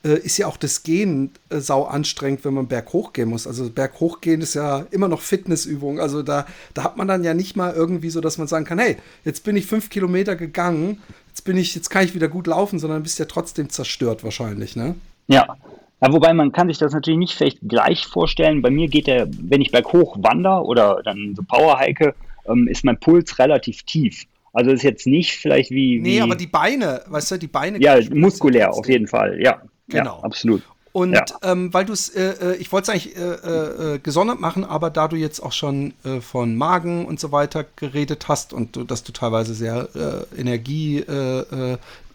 äh, 0.04 0.18
ist 0.18 0.38
ja 0.38 0.46
auch 0.46 0.56
das 0.56 0.82
Gehen 0.82 1.30
äh, 1.48 1.58
sau 1.58 1.84
anstrengend, 1.84 2.44
wenn 2.44 2.54
man 2.54 2.68
berghoch 2.68 3.12
gehen 3.12 3.28
muss. 3.28 3.46
Also 3.46 3.70
berghoch 3.70 4.20
gehen 4.20 4.40
ist 4.40 4.54
ja 4.54 4.86
immer 4.90 5.08
noch 5.08 5.20
Fitnessübung. 5.20 6.00
Also 6.00 6.22
da, 6.22 6.46
da 6.74 6.84
hat 6.84 6.96
man 6.96 7.08
dann 7.08 7.24
ja 7.24 7.34
nicht 7.34 7.56
mal 7.56 7.74
irgendwie 7.74 8.10
so, 8.10 8.20
dass 8.20 8.38
man 8.38 8.46
sagen 8.46 8.64
kann, 8.64 8.78
hey, 8.78 8.96
jetzt 9.24 9.44
bin 9.44 9.56
ich 9.56 9.66
fünf 9.66 9.90
Kilometer 9.90 10.36
gegangen, 10.36 11.02
jetzt 11.28 11.42
bin 11.42 11.56
ich, 11.56 11.74
jetzt 11.74 11.90
kann 11.90 12.04
ich 12.04 12.14
wieder 12.14 12.28
gut 12.28 12.46
laufen, 12.46 12.78
sondern 12.78 13.02
bist 13.02 13.18
ja 13.18 13.24
trotzdem 13.24 13.68
zerstört 13.68 14.24
wahrscheinlich, 14.24 14.76
ne? 14.76 14.94
Ja. 15.28 15.56
Ja, 16.02 16.12
wobei 16.12 16.34
man 16.34 16.52
kann 16.52 16.68
sich 16.68 16.76
das 16.76 16.92
natürlich 16.92 17.18
nicht 17.18 17.34
vielleicht 17.34 17.58
gleich 17.62 18.06
vorstellen. 18.06 18.60
Bei 18.60 18.70
mir 18.70 18.86
geht 18.86 19.06
der, 19.06 19.28
wenn 19.30 19.62
ich 19.62 19.70
berghoch 19.70 20.18
wandere 20.20 20.62
oder 20.62 21.00
dann 21.02 21.34
so 21.34 21.42
Powerhike, 21.42 22.14
ähm, 22.46 22.68
ist 22.68 22.84
mein 22.84 23.00
Puls 23.00 23.38
relativ 23.38 23.82
tief. 23.84 24.24
Also 24.52 24.70
ist 24.70 24.82
jetzt 24.82 25.06
nicht 25.06 25.32
vielleicht 25.32 25.70
wie, 25.70 25.98
wie. 25.98 26.00
Nee, 26.00 26.20
aber 26.20 26.34
die 26.34 26.46
Beine, 26.46 27.02
weißt 27.08 27.32
du, 27.32 27.38
die 27.38 27.46
Beine. 27.46 27.78
Ja, 27.80 27.98
muskulär 28.10 28.72
auf 28.74 28.88
jeden 28.88 29.06
Fall, 29.06 29.40
ja. 29.40 29.62
Genau. 29.88 30.18
Ja, 30.18 30.24
absolut. 30.24 30.62
Und 30.96 31.12
ja. 31.12 31.24
ähm, 31.42 31.74
weil 31.74 31.84
du 31.84 31.92
es, 31.92 32.08
äh, 32.08 32.54
äh, 32.54 32.56
ich 32.56 32.72
wollte 32.72 32.84
es 32.84 32.88
eigentlich 32.88 33.16
äh, 33.18 33.96
äh, 33.96 33.98
gesondert 33.98 34.40
machen, 34.40 34.64
aber 34.64 34.88
da 34.88 35.08
du 35.08 35.16
jetzt 35.16 35.40
auch 35.40 35.52
schon 35.52 35.92
äh, 36.04 36.22
von 36.22 36.56
Magen 36.56 37.04
und 37.04 37.20
so 37.20 37.32
weiter 37.32 37.66
geredet 37.76 38.28
hast 38.28 38.54
und 38.54 38.76
du, 38.76 38.84
dass 38.84 39.02
du 39.02 39.12
teilweise 39.12 39.52
sehr 39.52 39.90
äh, 39.94 40.40
Energie, 40.40 41.04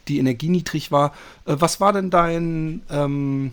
die 0.08 0.18
Energie 0.18 0.50
niedrig 0.50 0.92
war, 0.92 1.14
was 1.46 1.80
war 1.80 1.94
denn 1.94 2.10
dein 2.10 2.82
ähm, 2.90 3.52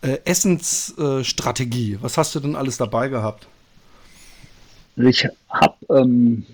Essensstrategie? 0.00 1.98
was 2.00 2.16
hast 2.16 2.34
du 2.34 2.40
denn 2.40 2.56
alles 2.56 2.78
dabei 2.78 3.08
gehabt? 3.08 3.46
Ich 4.96 5.28
habe, 5.50 5.76
ähm, 5.90 6.46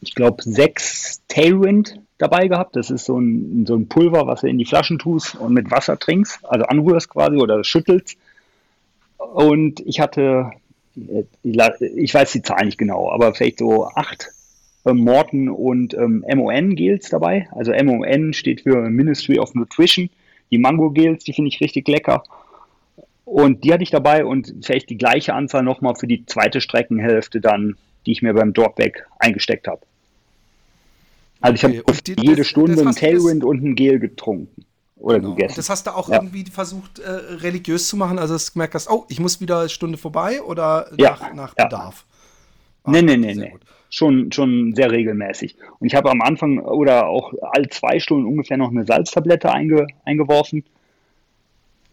ich 0.00 0.14
glaube, 0.14 0.42
sechs 0.42 1.20
Tailwind 1.28 2.00
dabei 2.18 2.48
gehabt. 2.48 2.76
Das 2.76 2.90
ist 2.90 3.04
so 3.04 3.18
ein, 3.18 3.66
so 3.66 3.76
ein 3.76 3.88
Pulver, 3.88 4.26
was 4.26 4.40
du 4.40 4.48
in 4.48 4.58
die 4.58 4.64
Flaschen 4.64 4.98
tust 4.98 5.34
und 5.36 5.52
mit 5.52 5.70
Wasser 5.70 5.98
trinkst, 5.98 6.44
also 6.44 6.64
anrührst 6.66 7.10
quasi 7.10 7.36
oder 7.36 7.62
schüttelst. 7.64 8.16
Und 9.18 9.80
ich 9.80 10.00
hatte, 10.00 10.50
ich 10.94 12.14
weiß 12.14 12.32
die 12.32 12.42
Zahl 12.42 12.64
nicht 12.64 12.78
genau, 12.78 13.10
aber 13.10 13.34
vielleicht 13.34 13.58
so 13.58 13.86
acht 13.86 14.30
ähm, 14.86 14.98
Morten 14.98 15.48
und 15.48 15.94
ähm, 15.94 16.24
MON-Gels 16.32 17.10
dabei. 17.10 17.48
Also 17.52 17.72
MON 17.72 18.32
steht 18.32 18.62
für 18.62 18.88
Ministry 18.88 19.38
of 19.38 19.54
Nutrition. 19.54 20.10
Die 20.50 20.58
Mango-Gels, 20.58 21.24
die 21.24 21.32
finde 21.32 21.48
ich 21.48 21.60
richtig 21.60 21.88
lecker. 21.88 22.22
Und 23.24 23.64
die 23.64 23.72
hatte 23.72 23.82
ich 23.82 23.90
dabei 23.90 24.24
und 24.24 24.54
vielleicht 24.62 24.88
die 24.88 24.96
gleiche 24.96 25.34
Anzahl 25.34 25.64
nochmal 25.64 25.96
für 25.96 26.06
die 26.06 26.24
zweite 26.26 26.60
Streckenhälfte 26.60 27.40
dann, 27.40 27.76
die 28.06 28.12
ich 28.12 28.22
mir 28.22 28.34
beim 28.34 28.52
Dropback 28.52 29.04
eingesteckt 29.18 29.66
habe. 29.66 29.80
Also 31.40 31.54
ich 31.54 31.64
okay. 31.64 31.82
habe 31.86 32.22
jede 32.22 32.44
Stunde 32.44 32.80
ein 32.80 32.94
Tailwind 32.94 33.44
und 33.44 33.62
ein 33.62 33.74
Gel 33.74 33.98
getrunken. 33.98 34.64
Oder 34.96 35.20
genau. 35.20 35.34
gegessen. 35.34 35.56
Das 35.56 35.68
hast 35.68 35.86
du 35.86 35.94
auch 35.94 36.08
ja. 36.08 36.16
irgendwie 36.16 36.44
versucht, 36.44 36.98
äh, 36.98 37.10
religiös 37.10 37.88
zu 37.88 37.96
machen, 37.96 38.18
also 38.18 38.34
dass 38.34 38.46
du 38.46 38.52
gemerkt 38.54 38.74
hast, 38.74 38.90
oh, 38.90 39.04
ich 39.08 39.20
muss 39.20 39.40
wieder 39.40 39.60
eine 39.60 39.68
Stunde 39.68 39.98
vorbei 39.98 40.40
oder 40.42 40.90
ja. 40.96 41.10
nach, 41.10 41.34
nach 41.34 41.54
Bedarf? 41.54 42.06
Ah, 42.84 42.90
nee, 42.92 43.02
nee, 43.02 43.16
nee, 43.16 43.34
nee. 43.34 43.54
Schon, 43.90 44.32
schon 44.32 44.74
sehr 44.74 44.90
regelmäßig. 44.90 45.56
Und 45.78 45.86
ich 45.86 45.94
habe 45.94 46.10
am 46.10 46.22
Anfang 46.22 46.58
oder 46.58 47.06
auch 47.06 47.32
alle 47.40 47.68
zwei 47.68 48.00
Stunden 48.00 48.26
ungefähr 48.26 48.56
noch 48.56 48.70
eine 48.70 48.84
Salztablette 48.84 49.52
einge, 49.52 49.86
eingeworfen. 50.04 50.64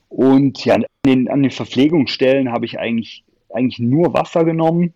Und 0.09 0.63
ja, 0.63 0.75
an 0.75 0.85
den, 1.05 1.29
an 1.29 1.43
den 1.43 1.51
Verpflegungsstellen 1.51 2.51
habe 2.51 2.65
ich 2.65 2.79
eigentlich, 2.79 3.23
eigentlich 3.53 3.79
nur 3.79 4.13
Wasser 4.13 4.43
genommen 4.43 4.93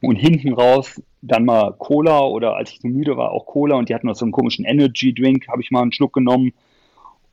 und 0.00 0.16
hinten 0.16 0.52
raus 0.52 1.00
dann 1.22 1.44
mal 1.44 1.74
Cola 1.78 2.20
oder 2.20 2.56
als 2.56 2.70
ich 2.70 2.80
so 2.80 2.88
müde 2.88 3.16
war, 3.16 3.32
auch 3.32 3.46
Cola 3.46 3.76
und 3.76 3.88
die 3.88 3.94
hatten 3.94 4.06
noch 4.06 4.16
so 4.16 4.24
einen 4.24 4.32
komischen 4.32 4.64
Energy 4.64 5.12
Drink, 5.12 5.48
habe 5.48 5.62
ich 5.62 5.70
mal 5.70 5.82
einen 5.82 5.92
Schluck 5.92 6.12
genommen 6.12 6.52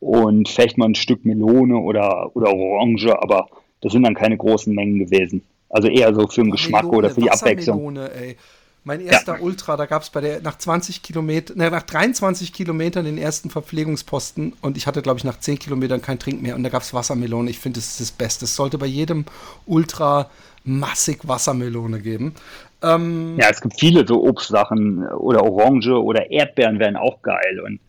und 0.00 0.48
vielleicht 0.48 0.78
mal 0.78 0.86
ein 0.86 0.94
Stück 0.94 1.24
Melone 1.24 1.76
oder, 1.76 2.34
oder 2.34 2.52
Orange, 2.52 3.12
aber 3.22 3.48
das 3.80 3.92
sind 3.92 4.02
dann 4.02 4.14
keine 4.14 4.36
großen 4.36 4.74
Mengen 4.74 4.98
gewesen. 4.98 5.42
Also 5.68 5.88
eher 5.88 6.14
so 6.14 6.26
für 6.26 6.42
den 6.42 6.50
Geschmack 6.50 6.84
Melone, 6.84 6.98
oder 6.98 7.10
für 7.10 7.20
die 7.20 7.30
Abwechslung. 7.30 7.96
Ey. 7.96 8.36
Mein 8.84 9.00
erster 9.00 9.38
ja. 9.38 9.40
Ultra, 9.40 9.76
da 9.76 9.86
gab 9.86 10.02
es 10.02 10.10
bei 10.10 10.20
der 10.20 10.40
nach 10.42 10.58
20 10.58 11.02
Kilometern, 11.02 11.58
nach 11.58 11.82
23 11.82 12.52
Kilometern 12.52 13.04
den 13.04 13.18
ersten 13.18 13.50
Verpflegungsposten 13.50 14.52
und 14.60 14.76
ich 14.76 14.86
hatte, 14.86 15.02
glaube 15.02 15.18
ich, 15.18 15.24
nach 15.24 15.40
10 15.40 15.58
Kilometern 15.58 16.00
kein 16.00 16.20
Trink 16.20 16.40
mehr 16.40 16.54
und 16.54 16.62
da 16.62 16.68
gab 16.68 16.82
es 16.82 16.94
Wassermelone. 16.94 17.50
Ich 17.50 17.58
finde, 17.58 17.80
das 17.80 17.88
ist 17.88 18.00
das 18.00 18.12
Beste. 18.12 18.44
Es 18.44 18.54
sollte 18.54 18.78
bei 18.78 18.86
jedem 18.86 19.24
Ultra 19.66 20.30
massig 20.66 21.26
Wassermelone 21.26 22.00
geben. 22.00 22.34
Ähm, 22.82 23.36
ja, 23.38 23.48
es 23.50 23.60
gibt 23.60 23.78
viele 23.78 24.06
so 24.06 24.22
Obstsachen 24.24 25.06
oder 25.08 25.42
Orange 25.44 25.92
oder 25.92 26.30
Erdbeeren 26.30 26.78
wären 26.78 26.96
auch 26.96 27.22
geil. 27.22 27.60
Und 27.64 27.80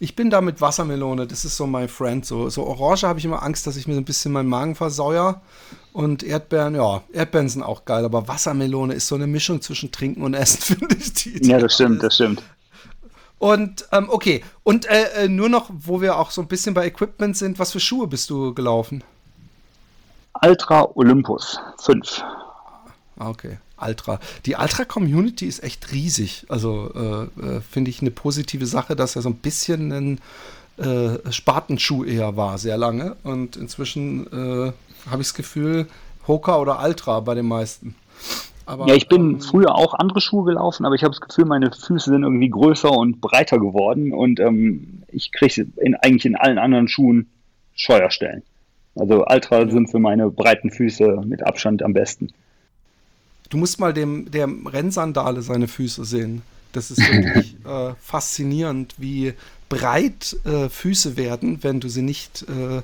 ich 0.00 0.16
bin 0.16 0.30
da 0.30 0.40
mit 0.40 0.60
Wassermelone, 0.60 1.26
das 1.26 1.44
ist 1.44 1.56
so 1.56 1.66
mein 1.66 1.88
Friend. 1.88 2.24
So, 2.24 2.48
so 2.50 2.66
Orange 2.66 3.04
habe 3.04 3.18
ich 3.18 3.24
immer 3.24 3.42
Angst, 3.42 3.66
dass 3.66 3.76
ich 3.76 3.86
mir 3.86 3.94
so 3.94 4.00
ein 4.00 4.04
bisschen 4.04 4.32
meinen 4.32 4.48
Magen 4.48 4.74
versäuer. 4.74 5.40
Und 5.92 6.22
Erdbeeren, 6.22 6.74
ja, 6.74 7.02
Erdbeeren 7.12 7.48
sind 7.48 7.62
auch 7.62 7.84
geil, 7.84 8.04
aber 8.04 8.26
Wassermelone 8.26 8.94
ist 8.94 9.06
so 9.06 9.14
eine 9.14 9.26
Mischung 9.26 9.60
zwischen 9.60 9.92
Trinken 9.92 10.22
und 10.22 10.34
Essen, 10.34 10.60
finde 10.78 10.96
ich. 10.96 11.12
Die 11.12 11.48
ja, 11.48 11.58
das 11.58 11.74
stimmt, 11.74 12.02
das 12.02 12.14
stimmt. 12.14 12.42
Und 13.38 13.86
ähm, 13.92 14.06
okay, 14.08 14.42
und 14.62 14.86
äh, 14.86 15.24
äh, 15.24 15.28
nur 15.28 15.48
noch, 15.48 15.68
wo 15.72 16.00
wir 16.00 16.16
auch 16.16 16.30
so 16.30 16.40
ein 16.40 16.48
bisschen 16.48 16.74
bei 16.74 16.86
Equipment 16.86 17.36
sind, 17.36 17.58
was 17.58 17.72
für 17.72 17.80
Schuhe 17.80 18.06
bist 18.06 18.30
du 18.30 18.54
gelaufen? 18.54 19.02
Ultra 20.44 20.88
Olympus 20.94 21.58
5. 21.78 22.22
Ah, 23.18 23.28
okay. 23.28 23.58
Ultra. 23.80 24.20
Die 24.46 24.54
Ultra-Community 24.54 25.46
ist 25.46 25.62
echt 25.62 25.92
riesig. 25.92 26.46
Also 26.48 26.90
äh, 26.94 27.56
äh, 27.56 27.60
finde 27.60 27.90
ich 27.90 28.00
eine 28.00 28.10
positive 28.10 28.66
Sache, 28.66 28.96
dass 28.96 29.16
er 29.16 29.22
so 29.22 29.28
ein 29.28 29.36
bisschen 29.36 29.92
ein 29.92 30.20
äh, 30.78 31.32
Spartenschuh 31.32 32.04
eher 32.04 32.36
war, 32.36 32.58
sehr 32.58 32.76
lange. 32.76 33.16
Und 33.24 33.56
inzwischen 33.56 34.26
äh, 34.26 34.72
habe 35.10 35.22
ich 35.22 35.28
das 35.28 35.34
Gefühl, 35.34 35.86
Hoka 36.26 36.58
oder 36.58 36.82
Ultra 36.82 37.20
bei 37.20 37.34
den 37.34 37.46
meisten. 37.46 37.94
Aber, 38.64 38.86
ja, 38.86 38.94
ich 38.94 39.08
bin 39.08 39.32
ähm, 39.32 39.40
früher 39.40 39.74
auch 39.74 39.94
andere 39.94 40.20
Schuhe 40.20 40.44
gelaufen, 40.44 40.86
aber 40.86 40.94
ich 40.94 41.02
habe 41.02 41.12
das 41.12 41.20
Gefühl, 41.20 41.46
meine 41.46 41.72
Füße 41.72 42.10
sind 42.10 42.22
irgendwie 42.22 42.48
größer 42.48 42.90
und 42.90 43.20
breiter 43.20 43.58
geworden 43.58 44.12
und 44.12 44.38
ähm, 44.38 45.02
ich 45.08 45.32
kriege 45.32 45.66
in, 45.78 45.96
eigentlich 45.96 46.24
in 46.24 46.36
allen 46.36 46.58
anderen 46.58 46.86
Schuhen 46.86 47.28
Scheuerstellen. 47.74 48.42
Also 48.94 49.24
Ultra 49.26 49.68
sind 49.70 49.90
für 49.90 49.98
meine 49.98 50.30
breiten 50.30 50.70
Füße 50.70 51.22
mit 51.24 51.42
Abstand 51.42 51.82
am 51.82 51.92
besten. 51.92 52.28
Du 53.48 53.56
musst 53.56 53.80
mal 53.80 53.92
dem 53.92 54.30
der 54.30 54.48
Rennsandale 54.66 55.42
seine 55.42 55.68
Füße 55.68 56.04
sehen. 56.04 56.42
Das 56.72 56.90
ist 56.90 57.00
wirklich 57.00 57.56
äh, 57.66 57.94
faszinierend, 58.00 58.94
wie 58.98 59.34
breit 59.68 60.36
äh, 60.44 60.68
Füße 60.68 61.16
werden, 61.16 61.62
wenn 61.62 61.80
du 61.80 61.88
sie 61.88 62.02
nicht 62.02 62.46
äh, 62.48 62.82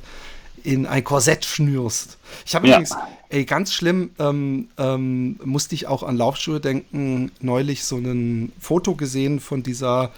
in 0.63 0.87
ein 0.87 1.05
Korsett 1.05 1.45
schnürst. 1.45 2.19
Ich 2.45 2.55
habe 2.55 2.69
ja. 2.69 2.75
übrigens, 2.75 2.97
ey, 3.29 3.45
ganz 3.45 3.73
schlimm, 3.73 4.11
ähm, 4.19 4.69
ähm, 4.77 5.39
musste 5.45 5.75
ich 5.75 5.87
auch 5.87 6.03
an 6.03 6.17
Laufschuhe 6.17 6.61
denken, 6.61 7.31
neulich 7.41 7.85
so 7.85 7.97
ein 7.97 8.53
Foto 8.61 8.95
gesehen 8.95 9.41
von 9.41 9.63
dieser 9.63 10.11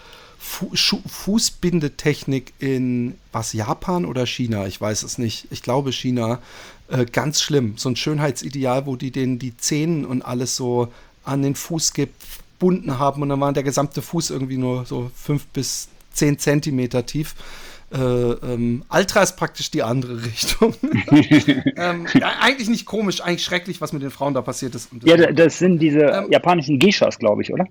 Fu 0.42 0.70
Fußbindetechnik 0.74 2.54
in 2.58 3.14
was 3.30 3.52
Japan 3.52 4.06
oder 4.06 4.24
China, 4.24 4.66
ich 4.66 4.80
weiß 4.80 5.02
es 5.02 5.18
nicht. 5.18 5.46
Ich 5.50 5.62
glaube 5.62 5.92
China. 5.92 6.40
Äh, 6.88 7.04
ganz 7.04 7.42
schlimm. 7.42 7.74
So 7.76 7.90
ein 7.90 7.96
Schönheitsideal, 7.96 8.86
wo 8.86 8.96
die 8.96 9.10
den 9.10 9.38
die 9.38 9.54
Zähne 9.58 10.08
und 10.08 10.22
alles 10.22 10.56
so 10.56 10.88
an 11.24 11.42
den 11.42 11.54
Fuß 11.54 11.92
gebunden 11.92 12.98
haben 12.98 13.20
und 13.20 13.28
dann 13.28 13.38
war 13.38 13.52
der 13.52 13.62
gesamte 13.62 14.00
Fuß 14.00 14.30
irgendwie 14.30 14.56
nur 14.56 14.86
so 14.86 15.10
fünf 15.14 15.44
bis 15.48 15.88
zehn 16.12 16.38
Zentimeter 16.38 17.04
tief. 17.04 17.34
Äh, 17.92 17.98
ähm, 17.98 18.82
Altra 18.88 19.22
ist 19.22 19.36
praktisch 19.36 19.70
die 19.70 19.82
andere 19.82 20.24
Richtung. 20.24 20.74
ähm, 21.76 22.06
ja, 22.14 22.32
eigentlich 22.40 22.70
nicht 22.70 22.86
komisch, 22.86 23.20
eigentlich 23.20 23.44
schrecklich, 23.44 23.82
was 23.82 23.92
mit 23.92 24.02
den 24.02 24.10
Frauen 24.10 24.32
da 24.32 24.40
passiert 24.40 24.74
ist. 24.74 24.88
ja, 25.04 25.16
das 25.32 25.58
sind 25.58 25.80
diese 25.80 26.00
ähm, 26.00 26.30
japanischen 26.30 26.78
Geishas, 26.78 27.18
glaube 27.18 27.42
ich, 27.42 27.52
oder? 27.52 27.66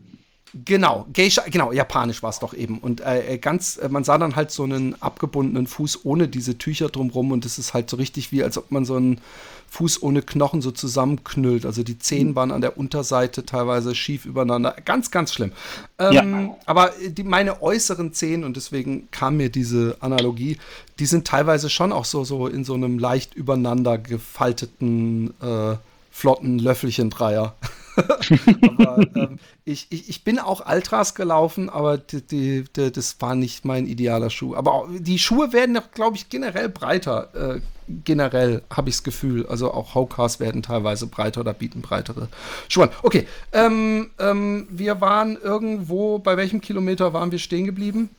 Genau, 0.65 1.05
Geisha, 1.13 1.43
genau, 1.49 1.71
japanisch 1.71 2.23
war 2.23 2.31
es 2.31 2.39
doch 2.39 2.53
eben. 2.53 2.79
Und 2.79 3.01
äh, 3.01 3.33
äh, 3.33 3.37
ganz, 3.37 3.77
äh, 3.77 3.87
man 3.87 4.03
sah 4.03 4.17
dann 4.17 4.35
halt 4.35 4.49
so 4.49 4.63
einen 4.63 4.99
abgebundenen 4.99 5.67
Fuß 5.67 6.05
ohne 6.05 6.27
diese 6.27 6.57
Tücher 6.57 6.89
drumrum 6.89 7.31
und 7.31 7.45
das 7.45 7.59
ist 7.59 7.73
halt 7.73 7.89
so 7.89 7.97
richtig 7.97 8.31
wie, 8.31 8.43
als 8.43 8.57
ob 8.57 8.71
man 8.71 8.83
so 8.83 8.95
einen 8.95 9.21
Fuß 9.69 10.01
ohne 10.01 10.23
Knochen 10.23 10.61
so 10.61 10.71
zusammenknüllt. 10.71 11.67
Also 11.67 11.83
die 11.83 11.99
Zehen 11.99 12.29
mhm. 12.29 12.35
waren 12.35 12.51
an 12.51 12.61
der 12.61 12.77
Unterseite 12.77 13.45
teilweise 13.45 13.93
schief 13.93 14.25
übereinander. 14.25 14.75
Ganz, 14.83 15.11
ganz 15.11 15.33
schlimm. 15.33 15.51
Ähm, 15.99 16.13
ja. 16.13 16.55
Aber 16.65 16.93
die, 17.07 17.23
meine 17.23 17.61
äußeren 17.61 18.13
Zehen, 18.13 18.43
und 18.43 18.57
deswegen 18.57 19.09
kam 19.11 19.37
mir 19.37 19.49
diese 19.49 19.97
Analogie, 19.99 20.57
die 20.97 21.05
sind 21.05 21.27
teilweise 21.27 21.69
schon 21.69 21.91
auch 21.91 22.05
so, 22.05 22.23
so 22.23 22.47
in 22.47 22.63
so 22.63 22.73
einem 22.73 22.97
leicht 22.97 23.35
übereinander 23.35 23.99
gefalteten, 23.99 25.35
äh, 25.41 25.75
flotten 26.09 26.57
Löffelchen-Dreier. 26.57 27.55
aber, 28.77 29.05
ähm, 29.15 29.39
ich, 29.65 29.87
ich, 29.89 30.09
ich 30.09 30.23
bin 30.23 30.39
auch 30.39 30.61
Altras 30.61 31.15
gelaufen, 31.15 31.69
aber 31.69 31.97
die, 31.97 32.21
die, 32.21 32.65
die, 32.75 32.91
das 32.91 33.19
war 33.21 33.35
nicht 33.35 33.65
mein 33.65 33.85
idealer 33.85 34.29
Schuh. 34.29 34.55
Aber 34.55 34.73
auch, 34.73 34.87
die 34.91 35.19
Schuhe 35.19 35.53
werden 35.53 35.75
doch, 35.75 35.91
glaube 35.91 36.17
ich, 36.17 36.29
generell 36.29 36.69
breiter. 36.69 37.57
Äh, 37.57 37.61
generell 38.05 38.61
habe 38.69 38.89
ich 38.89 38.97
das 38.97 39.03
Gefühl. 39.03 39.45
Also 39.47 39.71
auch 39.71 39.95
Howcars 39.95 40.39
werden 40.39 40.61
teilweise 40.61 41.07
breiter 41.07 41.41
oder 41.41 41.53
bieten 41.53 41.81
breitere 41.81 42.27
Schuhe 42.67 42.89
Okay, 43.03 43.25
ähm, 43.53 44.11
ähm, 44.19 44.67
wir 44.69 45.01
waren 45.01 45.37
irgendwo, 45.41 46.19
bei 46.19 46.37
welchem 46.37 46.61
Kilometer 46.61 47.13
waren 47.13 47.31
wir 47.31 47.39
stehen 47.39 47.65
geblieben? 47.65 48.09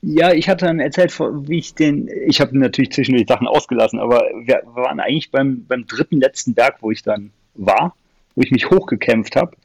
Ja, 0.00 0.32
ich 0.32 0.48
hatte 0.48 0.66
dann 0.66 0.78
erzählt, 0.78 1.18
wie 1.18 1.58
ich 1.58 1.74
den, 1.74 2.08
ich 2.26 2.40
habe 2.40 2.56
natürlich 2.56 2.92
zwischendurch 2.92 3.26
Sachen 3.26 3.48
ausgelassen, 3.48 3.98
aber 3.98 4.22
wir 4.44 4.62
waren 4.74 5.00
eigentlich 5.00 5.32
beim, 5.32 5.64
beim 5.66 5.86
dritten 5.86 6.20
letzten 6.20 6.54
Berg, 6.54 6.76
wo 6.80 6.92
ich 6.92 7.02
dann 7.02 7.32
war 7.54 7.96
wo 8.38 8.42
ich 8.42 8.52
mich 8.52 8.70
hochgekämpft 8.70 9.34
habe. 9.34 9.56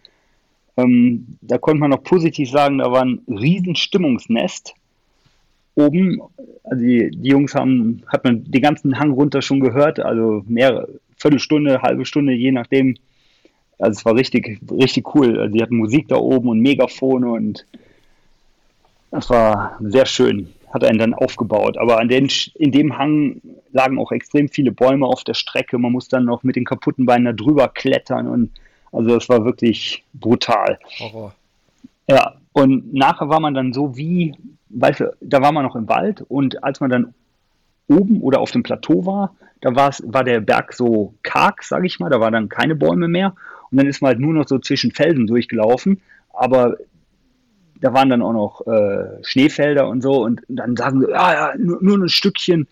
Ähm, 0.78 1.38
da 1.42 1.60
konnte 1.60 1.80
man 1.80 1.92
noch 1.92 2.04
positiv 2.04 2.50
sagen, 2.50 2.80
da 2.80 2.92
war 2.92 3.06
ein 3.06 3.22
riesen 3.28 3.76
Stimmungsnest 3.76 4.74
oben. 5.76 6.20
Also 6.64 6.84
die, 6.84 7.12
die, 7.12 7.30
Jungs 7.30 7.54
haben, 7.54 8.02
hat 8.08 8.24
man 8.24 8.44
den 8.46 8.62
ganzen 8.64 8.98
Hang 8.98 9.12
runter 9.12 9.44
schon 9.44 9.60
gehört, 9.60 10.00
also 10.00 10.44
mehrere, 10.48 10.90
Viertelstunde, 11.18 11.84
halbe 11.84 12.06
Stunde, 12.06 12.34
je 12.34 12.52
nachdem. 12.52 12.96
Also 13.78 14.00
es 14.00 14.06
war 14.06 14.16
richtig, 14.16 14.60
richtig 14.72 15.14
cool. 15.14 15.40
Also 15.40 15.54
die 15.54 15.62
hatten 15.62 15.78
Musik 15.78 16.08
da 16.08 16.16
oben 16.16 16.50
und 16.50 16.60
Megafone 16.60 17.32
und 17.32 17.68
das 19.12 19.30
war 19.30 19.78
sehr 19.82 20.08
schön. 20.08 20.48
Hat 20.74 20.84
einen 20.84 20.98
dann 20.98 21.14
aufgebaut. 21.14 21.78
Aber 21.78 22.00
an 22.00 22.08
den, 22.08 22.30
in 22.56 22.72
dem 22.72 22.98
Hang 22.98 23.42
lagen 23.72 24.00
auch 24.00 24.12
extrem 24.12 24.50
viele 24.50 24.72
Bäume 24.72 25.06
auf 25.06 25.24
der 25.24 25.36
Strecke. 25.36 25.78
Man 25.78 25.92
muss 25.92 26.08
dann 26.08 26.26
noch 26.26 26.44
mit 26.44 26.56
den 26.56 26.66
kaputten 26.66 27.06
Beinen 27.06 27.26
da 27.26 27.34
drüber 27.34 27.68
klettern 27.68 28.28
und 28.28 28.50
also 28.92 29.16
es 29.16 29.28
war 29.30 29.44
wirklich 29.46 30.04
brutal. 30.14 30.80
Horror. 31.00 31.34
Ja, 32.08 32.36
und 32.54 32.94
nachher 32.94 33.30
war 33.30 33.40
man 33.40 33.54
dann 33.54 33.74
so 33.74 33.98
wie, 33.98 34.36
weißt 34.70 35.00
du, 35.02 35.16
da 35.22 35.42
war 35.42 35.52
man 35.52 35.64
noch 35.64 35.76
im 35.76 35.88
Wald 35.90 36.24
und 36.28 36.64
als 36.64 36.80
man 36.80 36.90
dann 36.90 37.14
oben 37.88 38.22
oder 38.22 38.40
auf 38.40 38.52
dem 38.52 38.64
Plateau 38.64 39.06
war, 39.06 39.36
da 39.62 39.76
war 39.76 40.24
der 40.24 40.42
Berg 40.42 40.74
so 40.74 41.14
karg, 41.24 41.64
sag 41.64 41.86
ich 41.86 42.00
mal, 42.00 42.10
da 42.10 42.20
waren 42.20 42.34
dann 42.34 42.50
keine 42.50 42.76
Bäume 42.76 43.08
mehr 43.08 43.36
und 43.72 43.78
dann 43.78 43.88
ist 43.88 44.02
man 44.02 44.10
halt 44.10 44.20
nur 44.20 44.34
noch 44.34 44.48
so 44.48 44.60
zwischen 44.60 44.92
Felsen 44.92 45.26
durchgelaufen, 45.26 46.02
aber 46.34 46.78
da 47.82 47.94
waren 47.94 48.10
dann 48.10 48.22
auch 48.22 48.34
noch 48.34 48.68
äh, 48.68 49.24
Schneefelder 49.24 49.88
und 49.88 50.02
so 50.02 50.24
und 50.24 50.42
dann 50.48 50.76
sagen 50.76 51.02
sie, 51.02 51.12
ja, 51.12 51.34
ja, 51.34 51.54
nur, 51.58 51.82
nur 51.82 51.98
ein 51.98 52.10
Stückchen 52.10 52.68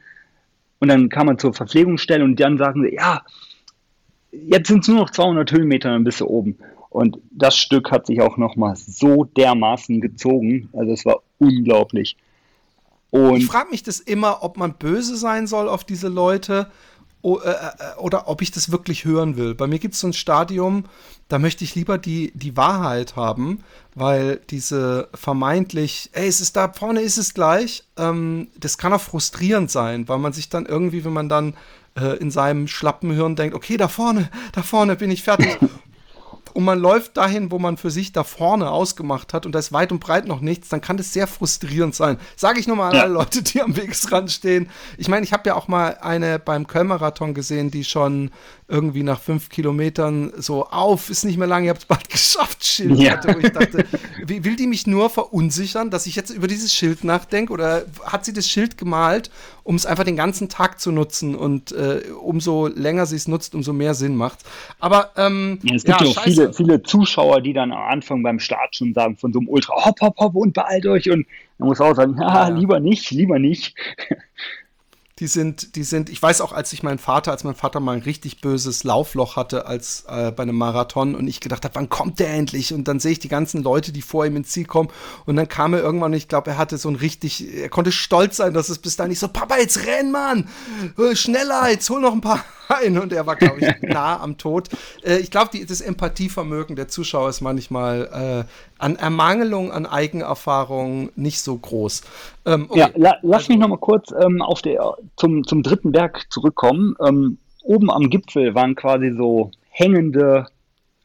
und 0.80 0.88
dann 0.88 1.10
kam 1.10 1.28
man 1.28 1.38
zur 1.38 1.54
Verpflegungsstelle 1.54 2.24
und 2.24 2.40
dann 2.40 2.58
sagen 2.58 2.84
sie, 2.84 2.96
ja, 2.96 3.22
jetzt 4.32 4.68
sind 4.68 4.82
es 4.82 4.88
nur 4.88 4.98
noch 4.98 5.10
200 5.12 5.52
Höhenmeter, 5.52 5.90
dann 5.90 6.04
bist 6.04 6.22
du 6.22 6.28
oben. 6.28 6.58
Und 6.90 7.20
das 7.32 7.56
Stück 7.56 7.92
hat 7.92 8.08
sich 8.08 8.20
auch 8.22 8.38
nochmal 8.38 8.76
so 8.76 9.24
dermaßen 9.24 10.02
gezogen. 10.02 10.70
Also 10.74 10.92
es 10.92 11.06
war 11.06 11.22
unglaublich. 11.38 12.18
Und 13.12 13.38
ich 13.38 13.46
frage 13.46 13.70
mich 13.70 13.84
das 13.84 14.00
immer, 14.00 14.44
ob 14.44 14.58
man 14.58 14.74
böse 14.74 15.16
sein 15.16 15.48
soll 15.48 15.70
auf 15.70 15.84
diese 15.84 16.08
Leute 16.08 16.72
oder 17.22 18.28
ob 18.28 18.42
ich 18.42 18.52
das 18.52 18.72
wirklich 18.72 19.06
hören 19.06 19.38
will. 19.38 19.54
Bei 19.54 19.68
mir 19.68 19.80
gibt 19.80 19.94
es 19.94 20.00
so 20.00 20.08
ein 20.08 20.14
Stadium, 20.14 20.86
da 21.28 21.40
möchte 21.40 21.64
ich 21.64 21.76
lieber 21.76 21.98
die, 21.98 22.32
die 22.36 22.58
Wahrheit 22.58 23.16
haben, 23.16 23.64
weil 23.96 24.42
diese 24.50 25.08
vermeintlich, 25.14 26.10
ey, 26.14 26.28
es 26.28 26.42
ist 26.42 26.58
da 26.58 26.72
vorne, 26.74 27.02
ist 27.02 27.18
es 27.18 27.34
gleich, 27.34 27.84
ähm, 27.98 28.50
das 28.60 28.78
kann 28.78 28.94
auch 28.94 29.02
frustrierend 29.02 29.72
sein, 29.72 30.08
weil 30.10 30.18
man 30.18 30.34
sich 30.34 30.50
dann 30.50 30.66
irgendwie, 30.66 31.06
wenn 31.06 31.14
man 31.14 31.30
dann 31.30 31.54
äh, 31.96 32.18
in 32.18 32.32
seinem 32.32 32.68
schlappen 32.68 33.12
Hirn 33.12 33.36
denkt, 33.36 33.56
okay, 33.56 33.78
da 33.78 33.88
vorne, 33.88 34.30
da 34.54 34.64
vorne 34.64 34.96
bin 34.96 35.12
ich 35.12 35.24
fertig. 35.24 35.58
und 36.54 36.64
man 36.64 36.80
läuft 36.80 37.18
dahin, 37.18 37.52
wo 37.52 37.60
man 37.60 37.78
für 37.78 37.92
sich 37.92 38.12
da 38.12 38.24
vorne 38.24 38.70
ausgemacht 38.70 39.34
hat 39.34 39.46
und 39.46 39.54
da 39.54 39.60
ist 39.60 39.72
weit 39.72 39.92
und 39.92 40.00
breit 40.00 40.28
noch 40.28 40.42
nichts, 40.42 40.70
dann 40.70 40.82
kann 40.82 40.98
das 40.98 41.14
sehr 41.14 41.28
frustrierend 41.28 41.96
sein. 41.96 42.18
Sage 42.36 42.60
ich 42.60 42.68
nur 42.68 42.76
mal 42.76 42.90
an 42.90 42.96
ja. 42.96 43.02
alle 43.04 43.14
Leute, 43.14 43.44
die 43.44 43.62
am 43.62 43.76
Wegesrand 43.76 44.32
stehen. 44.32 44.70
Ich 44.98 45.08
meine, 45.08 45.24
ich 45.24 45.34
habe 45.34 45.48
ja 45.48 45.56
auch 45.56 45.68
mal 45.68 45.98
eine 46.02 46.40
beim 46.40 46.68
Köln-Marathon 46.68 47.34
gesehen, 47.34 47.72
die 47.72 47.84
schon 47.84 48.32
irgendwie 48.72 49.04
nach 49.04 49.20
fünf 49.20 49.50
Kilometern 49.50 50.32
so 50.38 50.66
auf, 50.66 51.10
ist 51.10 51.26
nicht 51.26 51.38
mehr 51.38 51.48
lang, 51.48 51.66
ihr 51.66 51.72
habt 51.72 51.82
es 51.82 51.86
bald 51.86 52.10
geschafft, 52.10 52.66
Schild 52.66 52.98
ja. 52.98 53.12
hatte, 53.12 53.36
wo 53.36 53.40
ich 53.40 53.52
dachte, 53.52 53.86
will 54.26 54.56
die 54.56 54.68
mich 54.68 54.88
nur 54.88 55.10
verunsichern, 55.10 55.92
dass 55.92 56.06
ich 56.08 56.16
jetzt 56.16 56.30
über 56.30 56.48
dieses 56.48 56.74
Schild 56.74 57.04
nachdenke 57.04 57.52
oder 57.52 57.84
hat 58.06 58.24
sie 58.24 58.34
das 58.34 58.48
Schild 58.48 58.78
gemalt, 58.78 59.30
um 59.64 59.76
es 59.76 59.86
einfach 59.86 60.06
den 60.06 60.16
ganzen 60.16 60.48
Tag 60.48 60.80
zu 60.80 60.92
nutzen 60.92 61.36
und 61.36 61.74
äh, 61.74 62.02
umso 62.22 62.68
länger 62.68 63.06
sie 63.06 63.18
es 63.18 63.28
nutzt, 63.28 63.54
umso 63.54 63.74
mehr 63.74 63.94
Sinn 63.94 64.16
macht. 64.16 64.40
Aber 64.80 65.12
ähm, 65.18 65.60
ja, 65.64 65.76
es 65.76 65.84
gibt 65.84 66.02
ja, 66.02 66.08
auch 66.08 66.24
viele, 66.24 66.54
viele 66.54 66.82
Zuschauer, 66.82 67.42
die 67.42 67.54
dann 67.54 67.72
am 67.74 67.84
Anfang 67.92 68.24
beim 68.24 68.40
Start 68.40 68.76
schon 68.76 68.94
sagen 68.94 69.18
von 69.18 69.34
so 69.34 69.40
einem 69.40 69.50
Ultra, 69.50 69.86
hopp, 69.86 70.00
hopp, 70.00 70.18
hopp 70.18 70.36
und 70.36 70.54
beeilt 70.54 70.86
euch 70.86 71.10
und 71.12 71.28
man 71.58 71.70
muss 71.70 71.82
auch 71.82 71.94
sagen, 71.94 72.16
ja, 72.20 72.48
lieber 72.48 72.80
nicht, 72.80 73.12
lieber 73.12 73.38
nicht. 73.38 73.76
Die 75.22 75.28
sind, 75.28 75.76
die 75.76 75.84
sind, 75.84 76.10
ich 76.10 76.20
weiß 76.20 76.42
auch, 76.42 76.52
als 76.52 76.74
ich 76.74 76.82
meinen 76.82 76.98
Vater, 76.98 77.30
als 77.30 77.44
mein 77.44 77.54
Vater 77.54 77.80
mal 77.80 77.96
ein 77.96 78.02
richtig 78.02 78.42
böses 78.42 78.84
Laufloch 78.84 79.36
hatte 79.36 79.68
als 79.68 80.04
äh, 80.08 80.32
bei 80.32 80.42
einem 80.42 80.58
Marathon 80.58 81.14
und 81.14 81.28
ich 81.28 81.40
gedacht 81.40 81.64
habe, 81.64 81.76
wann 81.76 81.90
kommt 81.90 82.18
der 82.20 82.34
endlich? 82.34 82.74
Und 82.74 82.88
dann 82.88 83.00
sehe 83.00 83.12
ich 83.12 83.20
die 83.20 83.28
ganzen 83.28 83.62
Leute, 83.62 83.92
die 83.92 84.02
vor 84.02 84.26
ihm 84.26 84.36
ins 84.36 84.50
Ziel 84.50 84.66
kommen 84.66 84.90
und 85.28 85.36
dann 85.36 85.48
kam 85.48 85.76
er 85.76 85.82
irgendwann, 85.82 86.12
ich 86.14 86.28
glaube, 86.28 86.50
er 86.50 86.58
hatte 86.58 86.80
so 86.80 86.90
ein 86.90 86.96
richtig, 86.96 87.56
er 87.56 87.70
konnte 87.70 87.92
stolz 87.92 88.38
sein, 88.38 88.56
dass 88.56 88.70
es 88.70 88.80
bis 88.80 88.96
dahin 88.96 89.12
nicht 89.12 89.20
so, 89.20 89.28
Papa, 89.28 89.58
jetzt 89.60 89.86
renn, 89.86 90.12
Mann! 90.12 90.50
Äh, 90.98 91.16
schneller, 91.16 91.70
jetzt 91.70 91.88
hol 91.92 92.02
noch 92.02 92.14
ein 92.14 92.22
paar 92.22 92.44
ein 92.78 92.98
und 92.98 93.14
er 93.14 93.26
war, 93.26 93.36
glaube 93.36 93.60
ich, 93.60 93.82
nah 93.82 94.20
am 94.22 94.38
Tod. 94.38 94.70
Äh, 95.04 95.18
ich 95.18 95.32
glaube, 95.32 95.58
das 95.66 95.82
Empathievermögen 95.82 96.76
der 96.76 96.88
Zuschauer 96.88 97.30
ist 97.30 97.42
manchmal 97.42 98.46
äh, 98.48 98.52
an 98.80 98.96
Ermangelung 98.96 99.72
an 99.72 99.86
Eigenerfahrung 99.86 101.10
nicht 101.16 101.42
so 101.42 101.58
groß. 101.58 102.02
Ähm, 102.46 102.66
okay. 102.70 102.80
Ja, 102.80 102.90
la 102.96 103.18
lass 103.22 103.44
also, 103.44 103.54
mich 103.54 103.60
noch 103.60 103.68
mal 103.68 103.78
kurz 103.78 104.12
ähm, 104.12 104.42
auf 104.42 104.62
der, 104.62 104.96
zum, 105.18 105.46
zum 105.46 105.64
dritten 105.64 105.92
Berg 105.92 106.26
zurückkommen. 106.30 106.96
Ähm, 107.06 107.38
oben 107.64 107.92
am 107.92 108.10
Gipfel 108.10 108.56
waren 108.56 108.76
quasi 108.76 109.14
so 109.16 109.52
hängende 109.70 110.48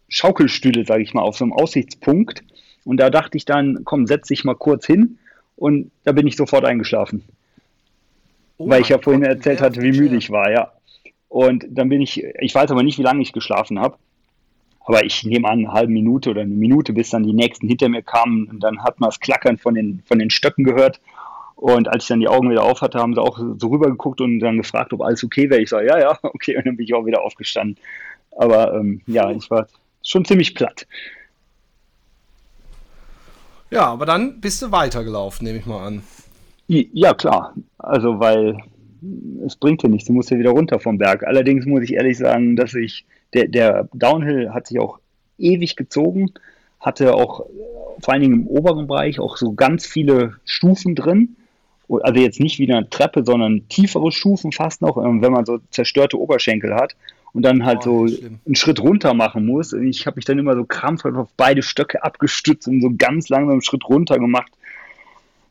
Schaukelstühle, 0.08 0.84
sage 0.84 1.02
ich 1.02 1.14
mal, 1.14 1.22
auf 1.22 1.36
so 1.36 1.44
einem 1.44 1.52
Aussichtspunkt. 1.52 2.42
Und 2.84 2.98
da 2.98 3.10
dachte 3.10 3.36
ich 3.36 3.44
dann, 3.44 3.80
komm, 3.84 4.06
setz 4.06 4.28
dich 4.28 4.44
mal 4.44 4.54
kurz 4.54 4.86
hin. 4.86 5.18
Und 5.56 5.90
da 6.04 6.12
bin 6.12 6.26
ich 6.26 6.36
sofort 6.36 6.64
eingeschlafen. 6.64 7.24
Oh 8.58 8.68
Weil 8.68 8.82
ich 8.82 8.88
ja 8.88 8.98
vorhin 8.98 9.22
Gott, 9.22 9.30
erzählt 9.30 9.60
hatte, 9.60 9.82
wie 9.82 9.92
müde 9.92 10.16
ich 10.16 10.30
war, 10.30 10.50
ja. 10.50 10.72
Und 11.28 11.66
dann 11.68 11.88
bin 11.88 12.00
ich, 12.00 12.22
ich 12.22 12.54
weiß 12.54 12.70
aber 12.70 12.82
nicht, 12.82 12.98
wie 12.98 13.02
lange 13.02 13.22
ich 13.22 13.32
geschlafen 13.32 13.78
habe. 13.80 13.98
Aber 14.80 15.04
ich 15.04 15.24
nehme 15.24 15.48
an, 15.48 15.58
eine 15.58 15.72
halbe 15.72 15.92
Minute 15.92 16.30
oder 16.30 16.42
eine 16.42 16.54
Minute, 16.54 16.92
bis 16.92 17.10
dann 17.10 17.24
die 17.24 17.32
nächsten 17.32 17.66
hinter 17.66 17.88
mir 17.88 18.02
kamen. 18.02 18.48
Und 18.48 18.60
dann 18.60 18.82
hat 18.84 19.00
man 19.00 19.08
das 19.08 19.18
Klackern 19.18 19.58
von 19.58 19.74
den, 19.74 20.02
von 20.06 20.18
den 20.18 20.30
Stöcken 20.30 20.64
gehört. 20.64 21.00
Und 21.56 21.88
als 21.88 22.04
ich 22.04 22.08
dann 22.08 22.20
die 22.20 22.28
Augen 22.28 22.50
wieder 22.50 22.62
auf 22.62 22.82
hatte, 22.82 22.98
haben 22.98 23.14
sie 23.14 23.20
auch 23.20 23.38
so 23.58 23.68
rübergeguckt 23.68 24.20
und 24.20 24.40
dann 24.40 24.58
gefragt, 24.58 24.92
ob 24.92 25.02
alles 25.02 25.24
okay 25.24 25.50
wäre. 25.50 25.60
Ich 25.60 25.70
sage, 25.70 25.88
ja, 25.88 25.98
ja, 25.98 26.18
okay. 26.22 26.56
Und 26.56 26.66
dann 26.66 26.76
bin 26.76 26.84
ich 26.84 26.94
auch 26.94 27.06
wieder 27.06 27.22
aufgestanden. 27.22 27.76
Aber 28.30 28.74
ähm, 28.74 29.00
ja, 29.06 29.30
ich 29.30 29.50
war 29.50 29.66
schon 30.02 30.24
ziemlich 30.24 30.54
platt. 30.54 30.86
Ja, 33.70 33.86
aber 33.86 34.06
dann 34.06 34.40
bist 34.40 34.62
du 34.62 34.70
weitergelaufen, 34.70 35.44
nehme 35.44 35.58
ich 35.58 35.66
mal 35.66 35.84
an. 35.84 36.02
Ja, 36.68 37.14
klar. 37.14 37.54
Also, 37.78 38.20
weil 38.20 38.58
es 39.44 39.56
bringt 39.56 39.82
ja 39.82 39.88
nichts, 39.88 40.06
du 40.06 40.12
musst 40.12 40.30
ja 40.30 40.38
wieder 40.38 40.50
runter 40.50 40.78
vom 40.80 40.98
Berg. 40.98 41.24
Allerdings 41.24 41.66
muss 41.66 41.82
ich 41.82 41.94
ehrlich 41.94 42.18
sagen, 42.18 42.56
dass 42.56 42.74
ich, 42.74 43.04
der, 43.34 43.48
der 43.48 43.88
Downhill 43.92 44.52
hat 44.52 44.66
sich 44.66 44.78
auch 44.78 44.98
ewig 45.38 45.76
gezogen, 45.76 46.32
hatte 46.80 47.14
auch 47.14 47.46
vor 48.00 48.12
allen 48.12 48.22
Dingen 48.22 48.34
im 48.34 48.46
oberen 48.46 48.86
Bereich 48.86 49.20
auch 49.20 49.36
so 49.36 49.52
ganz 49.52 49.86
viele 49.86 50.34
Stufen 50.44 50.94
drin. 50.94 51.36
Also 51.88 52.20
jetzt 52.20 52.40
nicht 52.40 52.58
wie 52.58 52.70
eine 52.70 52.88
Treppe, 52.90 53.24
sondern 53.24 53.68
tiefere 53.68 54.10
Stufen 54.10 54.52
fast 54.52 54.82
noch, 54.82 54.96
ähm, 54.96 55.22
wenn 55.22 55.32
man 55.32 55.46
so 55.46 55.58
zerstörte 55.70 56.18
Oberschenkel 56.18 56.74
hat 56.74 56.96
und 57.32 57.42
dann 57.42 57.64
halt 57.64 57.86
oh, 57.86 58.08
so 58.08 58.16
schlimm. 58.16 58.40
einen 58.44 58.56
Schritt 58.56 58.80
runter 58.80 59.14
machen 59.14 59.46
muss. 59.46 59.72
Ich 59.72 60.06
habe 60.06 60.16
mich 60.16 60.24
dann 60.24 60.38
immer 60.38 60.56
so 60.56 60.64
krampfhaft 60.64 61.16
auf 61.16 61.28
beide 61.36 61.62
Stöcke 61.62 62.02
abgestützt 62.02 62.66
und 62.66 62.80
so 62.80 62.90
ganz 62.96 63.28
langsam 63.28 63.52
einen 63.52 63.62
Schritt 63.62 63.88
runter 63.88 64.18
gemacht. 64.18 64.50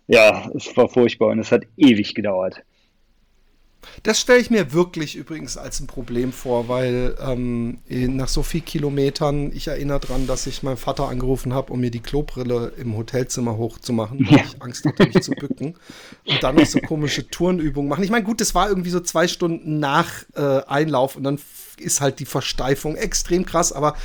Ja, 0.07 0.49
es 0.53 0.75
war 0.75 0.89
furchtbar 0.89 1.29
und 1.29 1.39
es 1.39 1.51
hat 1.51 1.63
ewig 1.77 2.13
gedauert. 2.13 2.63
Das 4.03 4.19
stelle 4.19 4.39
ich 4.39 4.49
mir 4.49 4.73
wirklich 4.73 5.15
übrigens 5.15 5.57
als 5.57 5.79
ein 5.79 5.87
Problem 5.87 6.31
vor, 6.31 6.67
weil 6.67 7.15
ähm, 7.19 7.79
nach 7.89 8.27
so 8.27 8.43
vielen 8.43 8.65
Kilometern, 8.65 9.51
ich 9.53 9.67
erinnere 9.67 9.99
daran, 9.99 10.27
dass 10.27 10.47
ich 10.47 10.63
meinen 10.63 10.77
Vater 10.77 11.07
angerufen 11.07 11.53
habe, 11.53 11.73
um 11.73 11.79
mir 11.79 11.91
die 11.91 11.99
Klobrille 11.99 12.73
im 12.77 12.95
Hotelzimmer 12.95 13.57
hochzumachen, 13.57 14.25
weil 14.27 14.37
ja. 14.37 14.43
ich 14.43 14.61
Angst 14.61 14.85
hatte, 14.85 15.05
mich 15.07 15.21
zu 15.21 15.31
bücken. 15.31 15.75
Und 16.25 16.43
dann 16.43 16.55
noch 16.55 16.65
so 16.65 16.79
komische 16.79 17.27
Turnübungen 17.27 17.89
machen. 17.89 18.03
Ich 18.03 18.11
meine, 18.11 18.25
gut, 18.25 18.41
das 18.41 18.55
war 18.55 18.69
irgendwie 18.69 18.89
so 18.89 18.99
zwei 18.99 19.27
Stunden 19.27 19.79
nach 19.79 20.11
äh, 20.35 20.61
Einlauf 20.67 21.15
und 21.15 21.23
dann 21.23 21.39
ist 21.77 22.01
halt 22.01 22.19
die 22.19 22.25
Versteifung 22.25 22.95
extrem 22.95 23.45
krass, 23.45 23.73
aber 23.73 23.95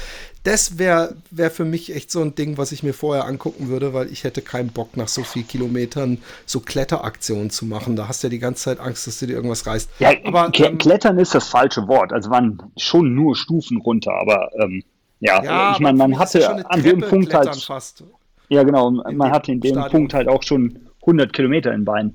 das 0.44 0.78
wäre 0.78 1.16
wär 1.30 1.50
für 1.50 1.64
mich 1.64 1.94
echt 1.94 2.10
so 2.10 2.22
ein 2.22 2.34
Ding, 2.34 2.56
was 2.56 2.72
ich 2.72 2.82
mir 2.82 2.94
vorher 2.94 3.26
angucken 3.26 3.68
würde, 3.68 3.92
weil 3.92 4.10
ich 4.10 4.24
hätte 4.24 4.40
keinen 4.40 4.70
Bock, 4.70 4.96
nach 4.96 5.08
so 5.08 5.22
vielen 5.22 5.46
Kilometern 5.46 6.18
so 6.46 6.60
Kletteraktionen 6.60 7.50
zu 7.50 7.66
machen. 7.66 7.94
Da 7.94 8.08
hast 8.08 8.22
du 8.22 8.28
ja 8.28 8.30
die 8.30 8.38
ganze 8.38 8.64
Zeit 8.64 8.80
Angst, 8.80 9.06
dass 9.06 9.18
du 9.18 9.26
dir 9.26 9.34
irgendwas 9.34 9.66
reißt. 9.66 9.90
Ja, 9.98 10.12
aber 10.24 10.50
ähm, 10.54 10.78
Klettern 10.78 11.18
ist 11.18 11.34
das 11.34 11.48
falsche 11.48 11.86
Wort. 11.88 12.12
Also 12.12 12.30
waren 12.30 12.62
schon 12.78 13.14
nur 13.14 13.36
Stufen 13.36 13.78
runter, 13.78 14.12
aber 14.12 14.50
ähm, 14.58 14.82
ja, 15.20 15.44
ja, 15.44 15.72
ich 15.74 15.80
meine, 15.80 15.98
man 15.98 16.18
hatte 16.18 16.70
an 16.70 16.82
dem 16.82 17.00
Punkt 17.00 17.34
halt. 17.34 17.54
Fast. 17.62 18.04
Ja, 18.48 18.62
genau, 18.62 18.90
man 18.90 19.30
hatte 19.30 19.52
in 19.52 19.60
dem 19.60 19.72
Stadion. 19.72 19.90
Punkt 19.90 20.14
halt 20.14 20.28
auch 20.28 20.42
schon 20.42 20.78
100 21.02 21.32
Kilometer 21.32 21.72
in 21.72 21.84
Beinen. 21.84 22.14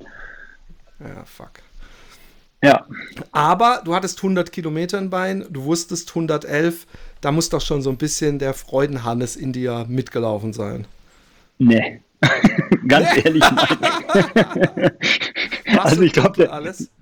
Ja, 0.99 1.23
fuck. 1.25 1.51
Ja. 2.63 2.85
Aber 3.31 3.81
du 3.85 3.93
hattest 3.93 4.17
100 4.19 4.51
Kilometer 4.51 4.97
in 4.97 5.09
Bein, 5.09 5.45
du 5.49 5.65
wusstest 5.65 6.09
111, 6.09 6.88
da 7.25 7.31
muss 7.31 7.49
doch 7.49 7.61
schon 7.61 7.81
so 7.81 7.89
ein 7.89 7.97
bisschen 7.97 8.38
der 8.38 8.53
Freudenhannes 8.53 9.35
in 9.35 9.51
dir 9.51 9.88
mitgelaufen 9.89 10.53
sein. 10.53 10.85
Nee. 11.57 12.01
Ganz 12.88 13.07
nee. 13.15 13.21
ehrlich, 13.25 13.43
nein. 13.51 14.91
also 15.79 16.03
ich 16.03 16.13
glaube, 16.13 16.47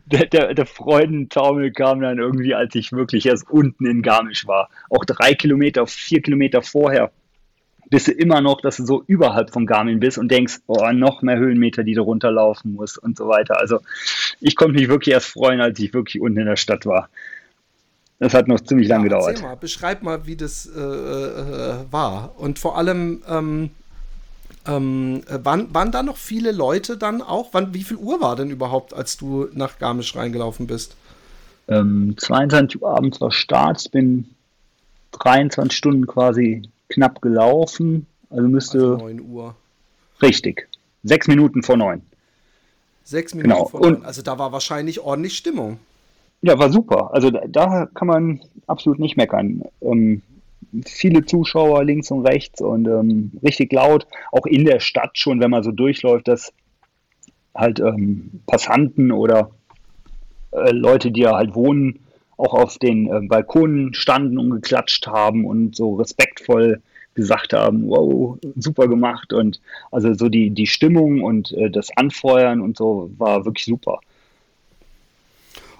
der, 0.05 0.25
der, 0.27 0.53
der, 0.53 0.65
Freudentaumel 0.65 1.73
kam 1.73 1.99
dann 1.99 2.19
irgendwie, 2.19 2.55
als 2.55 2.73
ich 2.73 2.93
wirklich 2.93 3.25
erst 3.25 3.49
unten 3.49 3.85
in 3.85 4.01
Garmisch 4.01 4.47
war. 4.47 4.69
Auch 4.89 5.03
drei 5.03 5.33
Kilometer, 5.33 5.85
vier 5.87 6.21
Kilometer 6.21 6.61
vorher 6.61 7.11
bist 7.89 8.07
du 8.07 8.13
immer 8.13 8.39
noch, 8.39 8.61
dass 8.61 8.77
du 8.77 8.85
so 8.85 9.03
überhalb 9.05 9.51
von 9.51 9.65
Garmin 9.65 9.99
bist 9.99 10.17
und 10.17 10.31
denkst, 10.31 10.59
oh, 10.67 10.89
noch 10.93 11.21
mehr 11.21 11.37
Höhenmeter, 11.37 11.83
die 11.83 11.95
du 11.95 12.01
runterlaufen 12.01 12.75
musst 12.75 12.97
und 12.97 13.17
so 13.17 13.27
weiter. 13.27 13.59
Also 13.59 13.81
ich 14.39 14.55
konnte 14.55 14.79
mich 14.79 14.87
wirklich 14.87 15.13
erst 15.13 15.27
freuen, 15.27 15.59
als 15.59 15.77
ich 15.79 15.93
wirklich 15.93 16.21
unten 16.21 16.39
in 16.39 16.45
der 16.45 16.55
Stadt 16.55 16.85
war. 16.85 17.09
Das 18.23 18.33
hat 18.33 18.47
noch 18.47 18.61
ziemlich 18.61 18.87
ja, 18.87 18.95
lange 18.95 19.09
gedauert. 19.09 19.41
Mal, 19.41 19.55
beschreib 19.55 20.01
mal, 20.01 20.25
wie 20.25 20.37
das 20.37 20.65
äh, 20.65 20.79
äh, 20.79 21.75
war. 21.91 22.35
Und 22.37 22.57
vor 22.57 22.77
allem, 22.77 23.21
ähm, 23.27 23.71
ähm, 24.65 25.23
waren, 25.27 25.73
waren 25.73 25.91
da 25.91 26.03
noch 26.03 26.15
viele 26.15 26.53
Leute 26.53 26.95
dann 26.95 27.21
auch? 27.21 27.49
Wann, 27.51 27.73
wie 27.73 27.83
viel 27.83 27.97
Uhr 27.97 28.21
war 28.21 28.37
denn 28.37 28.49
überhaupt, 28.49 28.93
als 28.93 29.17
du 29.17 29.49
nach 29.51 29.77
Garmisch 29.77 30.15
reingelaufen 30.15 30.67
bist? 30.67 30.95
Ähm, 31.67 32.15
22 32.17 32.81
Uhr 32.81 32.95
abends 32.95 33.19
war 33.19 33.29
Start, 33.29 33.91
bin 33.91 34.29
23 35.11 35.77
Stunden 35.77 36.07
quasi 36.07 36.61
knapp 36.87 37.21
gelaufen. 37.21 38.07
Also 38.29 38.47
müsste. 38.47 38.77
Also 38.77 38.97
9 38.99 39.19
Uhr. 39.19 39.55
Richtig. 40.21 40.69
Sechs 41.03 41.27
Minuten 41.27 41.61
vor 41.61 41.75
neun. 41.75 42.01
Sechs 43.03 43.33
Minuten 43.33 43.53
genau. 43.53 43.65
vor 43.65 43.81
neun. 43.81 44.05
Also 44.05 44.21
da 44.21 44.39
war 44.39 44.53
wahrscheinlich 44.53 45.01
ordentlich 45.01 45.35
Stimmung. 45.35 45.79
Ja, 46.43 46.59
war 46.59 46.69
super. 46.69 47.13
Also 47.13 47.31
da, 47.31 47.41
da 47.47 47.85
kann 47.93 48.07
man 48.09 48.41
absolut 48.67 48.99
nicht 48.99 49.15
meckern. 49.15 49.63
Ähm, 49.81 50.21
viele 50.85 51.25
Zuschauer 51.25 51.85
links 51.85 52.11
und 52.11 52.27
rechts 52.27 52.61
und 52.61 52.85
ähm, 52.85 53.31
richtig 53.41 53.71
laut. 53.71 54.05
Auch 54.33 54.45
in 54.45 54.65
der 54.65 54.81
Stadt 54.81 55.17
schon, 55.17 55.39
wenn 55.39 55.51
man 55.51 55.63
so 55.63 55.71
durchläuft, 55.71 56.27
dass 56.27 56.51
halt 57.55 57.79
ähm, 57.79 58.41
Passanten 58.45 59.13
oder 59.13 59.51
äh, 60.51 60.71
Leute, 60.71 61.11
die 61.11 61.21
ja 61.21 61.33
halt 61.37 61.55
wohnen, 61.55 61.99
auch 62.35 62.53
auf 62.53 62.77
den 62.77 63.07
äh, 63.07 63.21
Balkonen 63.25 63.93
standen 63.93 64.37
und 64.37 64.49
geklatscht 64.49 65.07
haben 65.07 65.45
und 65.45 65.77
so 65.77 65.95
respektvoll 65.95 66.81
gesagt 67.13 67.53
haben, 67.53 67.87
wow, 67.87 68.37
super 68.57 68.89
gemacht 68.89 69.31
und 69.31 69.61
also 69.91 70.13
so 70.13 70.27
die, 70.27 70.49
die 70.49 70.67
Stimmung 70.67 71.21
und 71.21 71.53
äh, 71.53 71.69
das 71.69 71.95
Anfeuern 71.95 72.59
und 72.59 72.75
so 72.75 73.11
war 73.17 73.45
wirklich 73.45 73.63
super. 73.65 74.01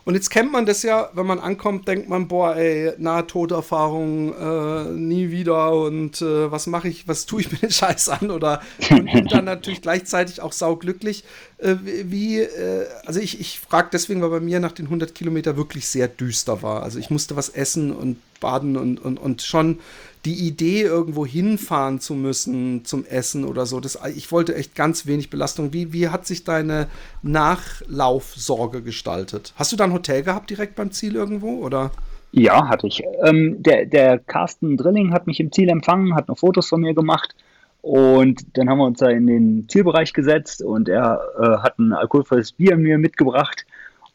Und 0.05 0.15
jetzt 0.15 0.29
kennt 0.29 0.51
man 0.51 0.65
das 0.65 0.83
ja, 0.83 1.09
wenn 1.13 1.25
man 1.25 1.39
ankommt, 1.39 1.87
denkt 1.87 2.09
man, 2.09 2.27
boah, 2.27 2.55
ey, 2.57 2.91
Nahtoderfahrung, 2.97 4.33
äh, 4.33 4.91
nie 4.91 5.31
wieder 5.31 5.73
und 5.73 6.21
äh, 6.21 6.51
was 6.51 6.67
mache 6.67 6.89
ich, 6.89 7.07
was 7.07 7.25
tue 7.25 7.41
ich 7.41 7.51
mir 7.51 7.59
den 7.59 7.71
Scheiß 7.71 8.09
an 8.09 8.29
oder 8.29 8.61
und 8.89 9.31
dann 9.31 9.45
natürlich 9.45 9.81
gleichzeitig 9.81 10.41
auch 10.41 10.51
sauglücklich. 10.51 11.23
Äh, 11.57 11.75
wie, 11.83 12.39
äh, 12.39 12.85
also 13.05 13.21
ich, 13.21 13.39
ich 13.39 13.61
frage 13.61 13.89
deswegen, 13.93 14.21
weil 14.21 14.29
bei 14.29 14.39
mir 14.41 14.59
nach 14.59 14.73
den 14.73 14.85
100 14.85 15.15
Kilometer 15.15 15.55
wirklich 15.55 15.87
sehr 15.87 16.09
düster 16.09 16.61
war. 16.61 16.83
Also 16.83 16.99
ich 16.99 17.09
musste 17.09 17.37
was 17.37 17.47
essen 17.47 17.93
und 17.93 18.17
baden 18.41 18.75
und, 18.75 18.99
und, 18.99 19.17
und 19.17 19.41
schon 19.41 19.79
die 20.25 20.47
Idee, 20.47 20.83
irgendwo 20.83 21.25
hinfahren 21.25 21.99
zu 21.99 22.13
müssen 22.13 22.85
zum 22.85 23.05
Essen 23.05 23.43
oder 23.43 23.65
so, 23.65 23.79
das, 23.79 23.99
ich 24.15 24.31
wollte 24.31 24.55
echt 24.55 24.73
ganz 24.73 25.05
wenig 25.05 25.29
Belastung. 25.29 25.73
Wie, 25.73 25.91
wie 25.91 26.09
hat 26.09 26.25
sich 26.25 26.43
deine 26.45 26.87
Nachlaufsorge 27.21 28.81
gestaltet? 28.81 29.53
Hast 29.57 29.71
du 29.71 29.75
da 29.75 29.83
ein 29.83 29.93
Hotel 29.93 30.23
gehabt 30.23 30.49
direkt 30.49 30.75
beim 30.75 30.91
Ziel 30.91 31.15
irgendwo 31.15 31.57
oder? 31.57 31.91
Ja, 32.31 32.67
hatte 32.67 32.87
ich. 32.87 33.03
Ähm, 33.23 33.61
der, 33.61 33.85
der 33.85 34.17
Carsten 34.17 34.77
Drilling 34.77 35.13
hat 35.13 35.27
mich 35.27 35.39
im 35.39 35.51
Ziel 35.51 35.69
empfangen, 35.69 36.15
hat 36.15 36.29
noch 36.29 36.39
Fotos 36.39 36.69
von 36.69 36.81
mir 36.81 36.93
gemacht. 36.93 37.35
Und 37.81 38.57
dann 38.57 38.69
haben 38.69 38.77
wir 38.77 38.85
uns 38.85 38.99
da 38.99 39.09
in 39.09 39.27
den 39.27 39.67
Zielbereich 39.67 40.13
gesetzt 40.13 40.63
und 40.63 40.87
er 40.87 41.19
äh, 41.37 41.57
hat 41.61 41.77
ein 41.79 41.91
alkoholfreies 41.91 42.53
Bier 42.53 42.77
mir 42.77 42.97
mitgebracht. 42.97 43.65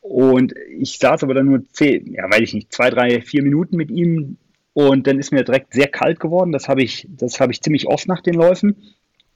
Und 0.00 0.54
ich 0.78 0.98
saß 0.98 1.22
aber 1.22 1.34
dann 1.34 1.46
nur 1.46 1.62
zehn, 1.72 2.14
ja, 2.14 2.24
weiß 2.24 2.40
ich 2.40 2.54
nicht, 2.54 2.72
zwei, 2.72 2.88
drei, 2.88 3.20
vier 3.20 3.42
Minuten 3.42 3.76
mit 3.76 3.90
ihm 3.90 4.38
und 4.78 5.08
dann 5.08 5.18
ist 5.18 5.32
mir 5.32 5.42
direkt 5.42 5.74
sehr 5.74 5.88
kalt 5.88 6.20
geworden. 6.20 6.52
Das 6.52 6.68
habe 6.68 6.84
ich, 6.84 7.08
das 7.10 7.40
habe 7.40 7.50
ich 7.50 7.60
ziemlich 7.60 7.88
oft 7.88 8.06
nach 8.06 8.20
den 8.20 8.34
Läufen. 8.34 8.76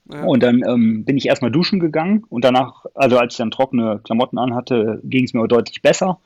Ja. 0.09 0.23
Und 0.23 0.41
dann 0.41 0.63
ähm, 0.65 1.05
bin 1.05 1.17
ich 1.17 1.27
erstmal 1.27 1.51
duschen 1.51 1.81
gegangen 1.81 2.23
und 2.29 2.45
danach, 2.45 2.87
also 2.95 3.19
als 3.19 3.35
ich 3.35 3.39
dann 3.39 3.51
trockene 3.51 3.99
Klamotten 4.05 4.39
anhatte, 4.39 5.01
ging 5.03 5.25
es 5.25 5.35
mir 5.35 5.49
deutlich 5.49 5.83
besser. 5.83 6.21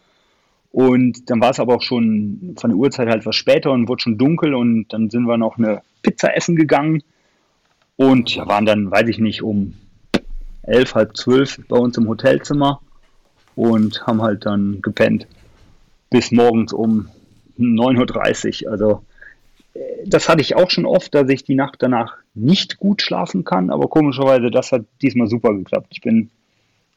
Und 0.71 1.31
dann 1.31 1.41
war 1.41 1.49
es 1.49 1.61
aber 1.61 1.77
auch 1.77 1.81
schon 1.81 2.57
von 2.59 2.69
der 2.69 2.77
Uhrzeit 2.77 3.09
halt 3.09 3.25
was 3.25 3.37
später 3.37 3.73
und 3.73 3.89
wurde 3.89 4.03
schon 4.03 4.19
dunkel 4.19 4.53
und 4.53 4.93
dann 4.93 5.09
sind 5.09 5.25
wir 5.25 5.39
noch 5.39 5.57
eine 5.57 5.81
Pizza 6.03 6.37
essen 6.37 6.55
gegangen 6.55 7.03
und 7.97 8.35
ja, 8.35 8.47
waren 8.47 8.67
dann, 8.67 8.91
weiß 8.91 9.09
ich 9.09 9.19
nicht, 9.19 9.43
um 9.43 9.77
elf, 10.65 10.95
halb 10.95 11.17
zwölf 11.17 11.59
bei 11.69 11.79
uns 11.79 11.97
im 11.97 12.07
Hotelzimmer 12.07 12.83
und 13.55 14.07
haben 14.07 14.21
halt 14.21 14.45
dann 14.45 14.83
gepennt 14.83 15.27
bis 16.11 16.33
morgens 16.33 16.75
um 16.75 17.09
9.30 17.59 18.65
Uhr. 18.65 18.73
Also 18.73 19.05
äh, 19.75 19.81
das 20.07 20.29
hatte 20.29 20.41
ich 20.41 20.57
auch 20.57 20.71
schon 20.71 20.87
oft, 20.87 21.15
dass 21.15 21.29
ich 21.29 21.45
die 21.45 21.55
Nacht 21.55 21.77
danach 21.81 22.17
nicht 22.35 22.79
gut 22.79 23.03
schlafen 23.03 23.45
kann, 23.45 23.71
aber 23.71 23.89
komischerweise, 23.89 24.51
das 24.51 24.73
hat 24.73 24.85
diesmal 25.03 25.27
super 25.27 25.55
geklappt. 25.55 25.89
Ich 25.91 26.01
bin 26.01 26.31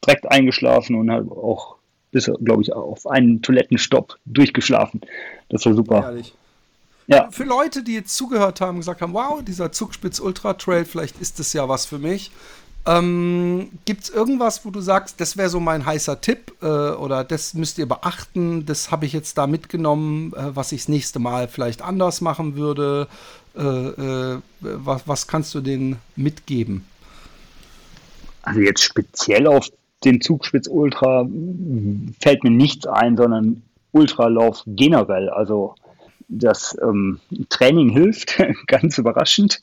direkt 0.04 0.30
eingeschlafen 0.30 0.96
und 0.96 1.10
habe 1.10 1.30
auch 1.30 1.76
bis, 2.10 2.30
glaube 2.42 2.62
ich, 2.62 2.72
auf 2.72 3.06
einen 3.06 3.42
Toilettenstopp 3.42 4.18
durchgeschlafen. 4.26 5.00
Das 5.48 5.64
war 5.66 5.74
super. 5.74 6.02
Ehrlich. 6.02 6.34
Ja. 7.06 7.28
Für 7.30 7.44
Leute, 7.44 7.82
die 7.82 7.94
jetzt 7.94 8.16
zugehört 8.16 8.60
haben 8.60 8.76
und 8.76 8.80
gesagt 8.80 9.02
haben, 9.02 9.14
wow, 9.14 9.42
dieser 9.42 9.72
Zugspitz 9.72 10.20
Ultra 10.20 10.54
Trail, 10.54 10.84
vielleicht 10.84 11.20
ist 11.20 11.40
das 11.40 11.52
ja 11.52 11.68
was 11.68 11.84
für 11.84 11.98
mich. 11.98 12.30
Ähm, 12.86 13.70
Gibt 13.84 14.04
es 14.04 14.10
irgendwas, 14.10 14.64
wo 14.64 14.70
du 14.70 14.80
sagst, 14.80 15.20
das 15.20 15.36
wäre 15.36 15.50
so 15.50 15.60
mein 15.60 15.84
heißer 15.84 16.20
Tipp 16.20 16.54
äh, 16.62 16.66
oder 16.66 17.24
das 17.24 17.52
müsst 17.54 17.78
ihr 17.78 17.86
beachten, 17.86 18.64
das 18.64 18.90
habe 18.90 19.04
ich 19.04 19.12
jetzt 19.12 19.36
da 19.36 19.46
mitgenommen, 19.46 20.32
äh, 20.32 20.56
was 20.56 20.72
ich 20.72 20.82
das 20.82 20.88
nächste 20.88 21.18
Mal 21.18 21.48
vielleicht 21.48 21.82
anders 21.82 22.20
machen 22.20 22.56
würde? 22.56 23.06
Äh, 23.56 23.60
äh 23.60 24.38
was, 24.60 25.06
was 25.06 25.26
kannst 25.26 25.54
du 25.54 25.60
denen 25.60 25.96
mitgeben? 26.16 26.84
Also 28.42 28.60
jetzt 28.60 28.82
speziell 28.82 29.46
auf 29.46 29.68
den 30.04 30.20
Zugspitz 30.20 30.66
Ultra 30.66 31.26
fällt 32.20 32.42
mir 32.42 32.50
nichts 32.50 32.86
ein, 32.86 33.16
sondern 33.16 33.62
Ultralauf 33.92 34.62
generell. 34.66 35.28
Also 35.28 35.74
das 36.28 36.76
ähm, 36.82 37.20
Training 37.48 37.90
hilft, 37.90 38.38
ganz 38.66 38.98
überraschend. 38.98 39.60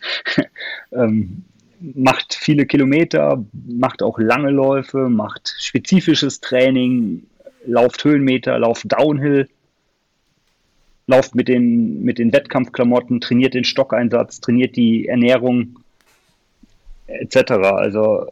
ähm, 0.91 1.45
macht 1.79 2.33
viele 2.33 2.65
Kilometer, 2.65 3.43
macht 3.67 4.01
auch 4.01 4.19
lange 4.19 4.49
Läufe, 4.49 5.09
macht 5.09 5.55
spezifisches 5.59 6.39
Training, 6.39 7.23
lauft 7.65 8.03
Höhenmeter, 8.03 8.57
lauft 8.59 8.91
Downhill, 8.91 9.47
lauft 11.07 11.35
mit 11.35 11.47
den, 11.47 12.03
mit 12.03 12.19
den 12.19 12.33
Wettkampfklamotten, 12.33 13.21
trainiert 13.21 13.53
den 13.53 13.63
Stockeinsatz, 13.63 14.41
trainiert 14.41 14.75
die 14.75 15.07
Ernährung 15.07 15.79
etc. 17.07 17.51
Also 17.51 18.27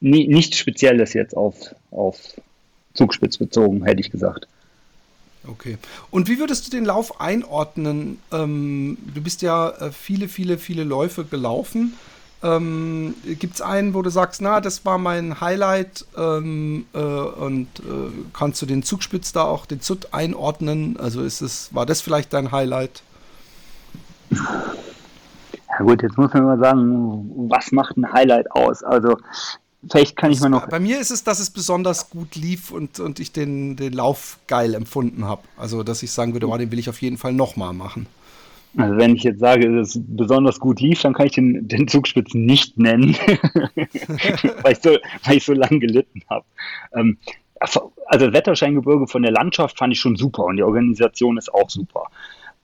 nie, 0.00 0.26
nichts 0.28 0.58
Spezielles 0.58 1.12
jetzt 1.12 1.36
auf, 1.36 1.74
auf 1.90 2.18
Zugspitz 2.94 3.38
bezogen, 3.38 3.84
hätte 3.84 4.00
ich 4.00 4.10
gesagt. 4.10 4.48
Okay. 5.46 5.76
Und 6.10 6.28
wie 6.28 6.38
würdest 6.38 6.66
du 6.66 6.70
den 6.70 6.86
Lauf 6.86 7.20
einordnen? 7.20 8.18
Ähm, 8.32 8.96
du 9.14 9.20
bist 9.20 9.42
ja 9.42 9.70
äh, 9.70 9.92
viele, 9.92 10.28
viele, 10.28 10.56
viele 10.56 10.84
Läufe 10.84 11.24
gelaufen. 11.24 11.94
Ähm, 12.44 13.14
Gibt 13.24 13.54
es 13.54 13.62
einen, 13.62 13.94
wo 13.94 14.02
du 14.02 14.10
sagst, 14.10 14.42
na, 14.42 14.60
das 14.60 14.84
war 14.84 14.98
mein 14.98 15.40
Highlight 15.40 16.04
ähm, 16.16 16.84
äh, 16.92 16.98
und 16.98 17.68
äh, 17.80 18.12
kannst 18.34 18.60
du 18.60 18.66
den 18.66 18.82
Zugspitz 18.82 19.32
da 19.32 19.44
auch, 19.44 19.64
den 19.64 19.80
Zut 19.80 20.08
einordnen? 20.12 20.98
Also 20.98 21.22
ist 21.22 21.40
es, 21.40 21.74
war 21.74 21.86
das 21.86 22.02
vielleicht 22.02 22.34
dein 22.34 22.52
Highlight? 22.52 23.02
Ja 24.30 25.84
gut, 25.84 26.02
jetzt 26.02 26.18
muss 26.18 26.34
man 26.34 26.44
mal 26.44 26.58
sagen, 26.58 27.48
was 27.48 27.72
macht 27.72 27.96
ein 27.96 28.12
Highlight 28.12 28.50
aus? 28.52 28.82
Also 28.82 29.16
vielleicht 29.90 30.16
kann 30.16 30.30
ich 30.30 30.40
mal 30.40 30.50
noch. 30.50 30.68
Bei 30.68 30.80
mir 30.80 31.00
ist 31.00 31.10
es, 31.10 31.24
dass 31.24 31.40
es 31.40 31.48
besonders 31.48 32.10
gut 32.10 32.36
lief 32.36 32.70
und, 32.70 33.00
und 33.00 33.20
ich 33.20 33.32
den, 33.32 33.76
den 33.76 33.94
Lauf 33.94 34.38
geil 34.48 34.74
empfunden 34.74 35.24
habe. 35.24 35.42
Also, 35.56 35.82
dass 35.82 36.02
ich 36.02 36.12
sagen 36.12 36.34
würde, 36.34 36.48
oh, 36.48 36.56
den 36.58 36.70
will 36.70 36.78
ich 36.78 36.90
auf 36.90 37.00
jeden 37.00 37.16
Fall 37.16 37.32
nochmal 37.32 37.72
machen. 37.72 38.06
Also, 38.76 38.96
wenn 38.96 39.14
ich 39.14 39.22
jetzt 39.22 39.40
sage, 39.40 39.70
dass 39.70 39.94
es 39.94 40.02
besonders 40.04 40.60
gut 40.60 40.80
lief, 40.80 41.02
dann 41.02 41.14
kann 41.14 41.26
ich 41.26 41.32
den, 41.32 41.68
den 41.68 41.88
Zugspitz 41.88 42.34
nicht 42.34 42.78
nennen, 42.78 43.14
weil, 44.62 44.72
ich 44.72 44.78
so, 44.80 44.96
weil 45.24 45.36
ich 45.36 45.44
so 45.44 45.52
lange 45.52 45.78
gelitten 45.78 46.22
habe. 46.28 46.44
Ähm, 46.94 47.18
also, 47.58 47.92
Wetterscheingebirge 48.10 49.06
von 49.06 49.22
der 49.22 49.32
Landschaft 49.32 49.78
fand 49.78 49.92
ich 49.92 50.00
schon 50.00 50.16
super 50.16 50.44
und 50.44 50.56
die 50.56 50.62
Organisation 50.62 51.38
ist 51.38 51.52
auch 51.52 51.70
super. 51.70 52.04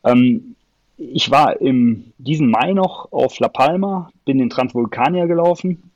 Ähm, 0.05 0.57
ich 0.97 1.31
war 1.31 1.61
im 1.61 2.13
diesen 2.19 2.51
Mai 2.51 2.73
noch 2.73 3.11
auf 3.13 3.39
La 3.39 3.49
Palma, 3.49 4.11
bin 4.25 4.39
den 4.39 4.51
Transvulkanier 4.51 5.27
gelaufen 5.27 5.91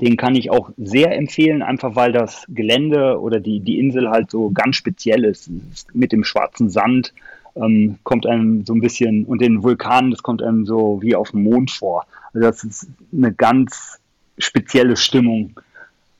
den 0.00 0.16
kann 0.16 0.34
ich 0.34 0.50
auch 0.50 0.70
sehr 0.76 1.16
empfehlen, 1.16 1.62
einfach 1.62 1.94
weil 1.94 2.12
das 2.12 2.44
Gelände 2.48 3.20
oder 3.20 3.38
die, 3.38 3.60
die 3.60 3.78
Insel 3.78 4.10
halt 4.10 4.30
so 4.30 4.50
ganz 4.50 4.76
speziell 4.76 5.24
ist. 5.24 5.50
Mit 5.92 6.12
dem 6.12 6.24
schwarzen 6.24 6.68
Sand 6.68 7.14
ähm, 7.56 7.98
kommt 8.02 8.26
einem 8.26 8.64
so 8.64 8.74
ein 8.74 8.80
bisschen, 8.80 9.24
und 9.24 9.40
den 9.40 9.62
Vulkanen, 9.62 10.10
das 10.10 10.22
kommt 10.22 10.42
einem 10.42 10.66
so 10.66 11.00
wie 11.02 11.14
auf 11.14 11.30
dem 11.30 11.44
Mond 11.44 11.70
vor. 11.70 12.06
Also 12.32 12.46
das 12.46 12.64
ist 12.64 12.88
eine 13.12 13.32
ganz 13.32 13.98
spezielle 14.38 14.96
Stimmung. 14.96 15.60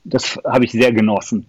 Das 0.04 0.38
habe 0.44 0.64
ich 0.64 0.72
sehr 0.72 0.92
genossen. 0.92 1.46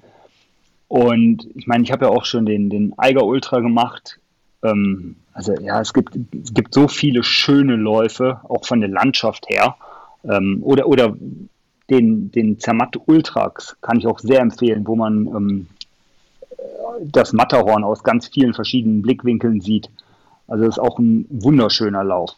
Und 0.87 1.47
ich 1.55 1.67
meine, 1.67 1.83
ich 1.83 1.91
habe 1.91 2.05
ja 2.05 2.11
auch 2.11 2.25
schon 2.25 2.45
den, 2.45 2.69
den 2.69 2.97
Eiger 2.97 3.25
Ultra 3.25 3.59
gemacht. 3.59 4.19
Ähm, 4.63 5.15
also 5.33 5.53
ja, 5.53 5.81
es 5.81 5.93
gibt, 5.93 6.15
es 6.15 6.53
gibt 6.53 6.73
so 6.73 6.87
viele 6.87 7.23
schöne 7.23 7.75
Läufe, 7.75 8.39
auch 8.43 8.65
von 8.65 8.79
der 8.79 8.89
Landschaft 8.89 9.49
her. 9.49 9.75
Ähm, 10.23 10.59
oder, 10.61 10.87
oder 10.87 11.15
den, 11.89 12.31
den 12.31 12.59
Zermatt 12.59 12.97
Ultrax 13.05 13.75
kann 13.81 13.97
ich 13.99 14.07
auch 14.07 14.19
sehr 14.19 14.39
empfehlen, 14.39 14.87
wo 14.87 14.95
man 14.95 15.27
ähm, 15.27 15.67
das 17.01 17.33
Matterhorn 17.33 17.83
aus 17.83 18.03
ganz 18.03 18.27
vielen 18.27 18.53
verschiedenen 18.53 19.01
Blickwinkeln 19.01 19.61
sieht. 19.61 19.89
Also 20.47 20.65
ist 20.65 20.79
auch 20.79 20.99
ein 20.99 21.25
wunderschöner 21.29 22.03
Lauf. 22.03 22.31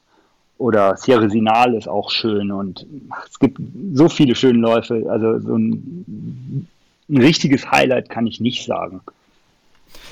Oder 0.58 0.98
Sierra 0.98 1.30
Sinal 1.30 1.76
ist 1.76 1.88
auch 1.88 2.10
schön 2.10 2.52
und 2.52 2.86
es 3.30 3.38
gibt 3.38 3.60
so 3.94 4.10
viele 4.10 4.34
schöne 4.36 4.60
Läufe. 4.60 5.06
Also 5.10 5.40
so 5.40 5.56
ein, 5.56 6.68
ein 7.10 7.18
richtiges 7.18 7.70
Highlight 7.70 8.10
kann 8.10 8.26
ich 8.26 8.40
nicht 8.40 8.66
sagen. 8.66 9.02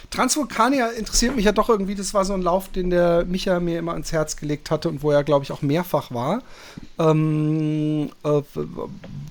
Transvulkania 0.09 0.87
interessiert 0.87 1.35
mich 1.35 1.45
ja 1.45 1.51
doch 1.51 1.69
irgendwie. 1.69 1.95
Das 1.95 2.13
war 2.13 2.25
so 2.25 2.33
ein 2.33 2.41
Lauf, 2.41 2.69
den 2.69 2.89
der 2.89 3.25
Micha 3.25 3.59
mir 3.59 3.79
immer 3.79 3.93
ans 3.93 4.11
Herz 4.11 4.35
gelegt 4.35 4.71
hatte 4.71 4.89
und 4.89 5.03
wo 5.03 5.11
er, 5.11 5.23
glaube 5.23 5.43
ich, 5.43 5.51
auch 5.51 5.61
mehrfach 5.61 6.11
war. 6.11 6.41
Ähm, 6.97 8.09
äh, 8.23 8.41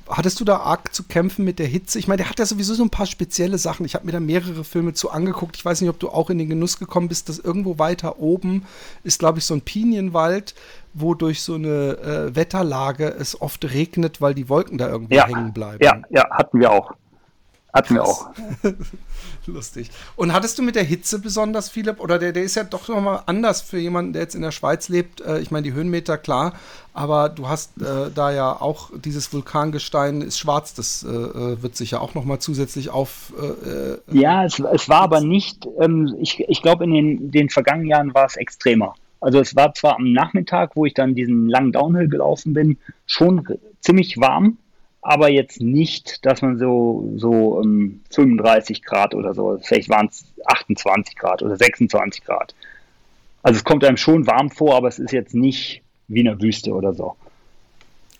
hattest 0.08 0.40
du 0.40 0.44
da 0.44 0.58
arg 0.58 0.94
zu 0.94 1.04
kämpfen 1.04 1.44
mit 1.44 1.58
der 1.58 1.66
Hitze? 1.66 1.98
Ich 1.98 2.08
meine, 2.08 2.18
der 2.18 2.30
hat 2.30 2.38
ja 2.38 2.46
sowieso 2.46 2.74
so 2.74 2.82
ein 2.82 2.90
paar 2.90 3.06
spezielle 3.06 3.58
Sachen. 3.58 3.86
Ich 3.86 3.94
habe 3.94 4.06
mir 4.06 4.12
da 4.12 4.20
mehrere 4.20 4.64
Filme 4.64 4.94
zu 4.94 5.10
angeguckt. 5.10 5.56
Ich 5.56 5.64
weiß 5.64 5.80
nicht, 5.80 5.90
ob 5.90 5.98
du 5.98 6.10
auch 6.10 6.30
in 6.30 6.38
den 6.38 6.48
Genuss 6.48 6.78
gekommen 6.78 7.08
bist, 7.08 7.28
dass 7.28 7.38
irgendwo 7.38 7.78
weiter 7.78 8.18
oben 8.18 8.64
ist, 9.02 9.18
glaube 9.18 9.38
ich, 9.38 9.44
so 9.44 9.54
ein 9.54 9.62
Pinienwald, 9.62 10.54
wo 10.92 11.14
durch 11.14 11.42
so 11.42 11.54
eine 11.54 11.98
äh, 11.98 12.36
Wetterlage 12.36 13.08
es 13.08 13.40
oft 13.40 13.64
regnet, 13.64 14.20
weil 14.20 14.34
die 14.34 14.48
Wolken 14.48 14.78
da 14.78 14.88
irgendwie 14.88 15.16
ja, 15.16 15.26
hängen 15.26 15.52
bleiben. 15.52 15.82
Ja, 15.82 16.02
ja, 16.10 16.28
hatten 16.30 16.60
wir 16.60 16.70
auch. 16.70 16.92
Hatten 17.74 17.96
wir 17.96 18.04
auch. 18.04 18.30
Lustig. 19.46 19.90
Und 20.14 20.32
hattest 20.32 20.56
du 20.58 20.62
mit 20.62 20.76
der 20.76 20.84
Hitze 20.84 21.18
besonders, 21.18 21.68
Philipp? 21.68 22.00
Oder 22.00 22.20
der, 22.20 22.32
der 22.32 22.44
ist 22.44 22.54
ja 22.54 22.62
doch 22.62 22.86
nochmal 22.86 23.24
anders 23.26 23.62
für 23.62 23.78
jemanden, 23.78 24.12
der 24.12 24.22
jetzt 24.22 24.36
in 24.36 24.42
der 24.42 24.52
Schweiz 24.52 24.88
lebt. 24.88 25.20
Äh, 25.20 25.40
ich 25.40 25.50
meine, 25.50 25.64
die 25.64 25.72
Höhenmeter, 25.72 26.16
klar. 26.16 26.52
Aber 26.92 27.28
du 27.28 27.48
hast 27.48 27.76
äh, 27.82 28.10
da 28.14 28.30
ja 28.30 28.52
auch 28.52 28.90
dieses 28.94 29.32
Vulkangestein 29.32 30.22
ist 30.22 30.38
schwarz. 30.38 30.74
Das 30.74 31.02
äh, 31.02 31.08
äh 31.08 31.62
wird 31.62 31.74
sich 31.76 31.90
ja 31.90 31.98
auch 31.98 32.14
nochmal 32.14 32.38
zusätzlich 32.38 32.90
auf. 32.90 33.32
Äh, 33.42 33.68
äh, 33.68 33.98
ja, 34.12 34.44
es, 34.44 34.60
es, 34.60 34.88
war 34.88 35.00
aber 35.00 35.20
nicht. 35.20 35.66
Ähm, 35.80 36.14
ich 36.20 36.44
ich 36.48 36.62
glaube, 36.62 36.84
in 36.84 36.92
den, 36.92 37.30
den 37.32 37.50
vergangenen 37.50 37.88
Jahren 37.88 38.14
war 38.14 38.26
es 38.26 38.36
extremer. 38.36 38.94
Also 39.20 39.40
es 39.40 39.56
war 39.56 39.74
zwar 39.74 39.96
am 39.96 40.12
Nachmittag, 40.12 40.76
wo 40.76 40.86
ich 40.86 40.94
dann 40.94 41.16
diesen 41.16 41.48
langen 41.48 41.72
Downhill 41.72 42.08
gelaufen 42.08 42.52
bin, 42.52 42.78
schon 43.06 43.44
ziemlich 43.80 44.20
warm 44.20 44.58
aber 45.06 45.30
jetzt 45.30 45.60
nicht, 45.60 46.24
dass 46.24 46.40
man 46.40 46.58
so, 46.58 47.12
so 47.16 47.58
um, 47.58 48.00
35 48.10 48.82
Grad 48.82 49.14
oder 49.14 49.34
so, 49.34 49.60
vielleicht 49.62 49.90
waren 49.90 50.08
es 50.10 50.24
28 50.46 51.14
Grad 51.14 51.42
oder 51.42 51.56
26 51.56 52.24
Grad. 52.24 52.54
Also 53.42 53.58
es 53.58 53.64
kommt 53.64 53.84
einem 53.84 53.98
schon 53.98 54.26
warm 54.26 54.50
vor, 54.50 54.74
aber 54.74 54.88
es 54.88 54.98
ist 54.98 55.12
jetzt 55.12 55.34
nicht 55.34 55.82
wie 56.08 56.20
in 56.20 56.24
der 56.24 56.40
Wüste 56.40 56.72
oder 56.72 56.94
so. 56.94 57.16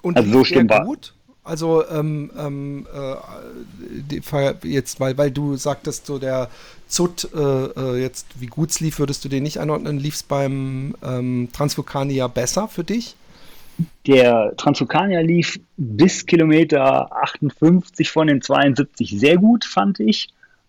Und 0.03 0.19
also 0.19 0.31
so 0.31 0.45
stimmt 0.45 0.73
gut? 0.85 1.15
Also 1.43 1.89
ähm, 1.89 2.31
ähm, 2.37 2.87
äh, 2.93 4.53
jetzt, 4.63 5.01
weil, 5.01 5.17
weil 5.17 5.31
du 5.31 5.57
sagtest, 5.57 6.05
so 6.05 6.19
der 6.19 6.51
Zut 6.87 7.31
äh, 7.35 7.39
äh, 7.39 8.01
jetzt, 8.01 8.27
wie 8.41 8.47
gut 8.47 8.71
es 8.71 8.81
lief, 8.81 8.99
würdest 8.99 9.25
du 9.25 9.31
den 9.31 9.43
nicht 9.43 9.59
einordnen? 9.59 9.99
Lief 9.99 10.17
es 10.17 10.23
beim 10.23 10.95
ähm, 11.03 11.49
Transvulkanier 11.51 12.29
besser 12.29 12.69
für 12.69 12.85
dich? 12.85 13.17
Der 14.07 14.55
Transvulkanier 14.57 15.23
lief 15.23 15.61
bis 15.77 16.27
Kilometer 16.27 17.13
58 17.23 18.11
von 18.11 18.27
den 18.27 18.43
72 18.43 19.19
sehr 19.19 19.37
gut, 19.37 19.65
fand 19.65 20.01
ich. 20.01 20.29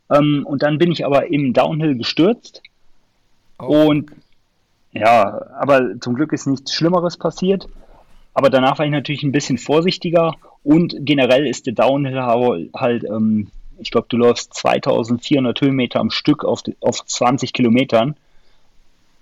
Ähm, 0.10 0.46
und 0.46 0.64
dann 0.64 0.78
bin 0.78 0.92
ich 0.92 1.06
aber 1.06 1.28
im 1.32 1.54
Downhill 1.54 1.98
gestürzt. 1.98 2.62
Oh. 3.60 3.88
Und 3.88 4.12
ja, 4.92 5.42
aber 5.60 6.00
zum 6.00 6.16
Glück 6.16 6.32
ist 6.32 6.48
nichts 6.48 6.74
Schlimmeres 6.74 7.18
passiert. 7.18 7.68
Aber 8.34 8.50
danach 8.50 8.80
war 8.80 8.86
ich 8.86 8.92
natürlich 8.92 9.24
ein 9.24 9.32
bisschen 9.32 9.58
vorsichtiger 9.58 10.36
und 10.64 10.96
generell 11.00 11.48
ist 11.48 11.68
der 11.68 11.74
Downhill 11.74 12.22
halt, 12.22 13.04
ähm, 13.06 13.48
ich 13.78 13.92
glaube, 13.92 14.08
du 14.10 14.18
läufst 14.18 14.54
2400 14.54 15.60
Höhenmeter 15.62 16.00
am 16.00 16.12
Stück 16.12 16.44
auf, 16.44 16.64
auf 16.82 17.06
20 17.06 17.54
Kilometern 17.54 18.16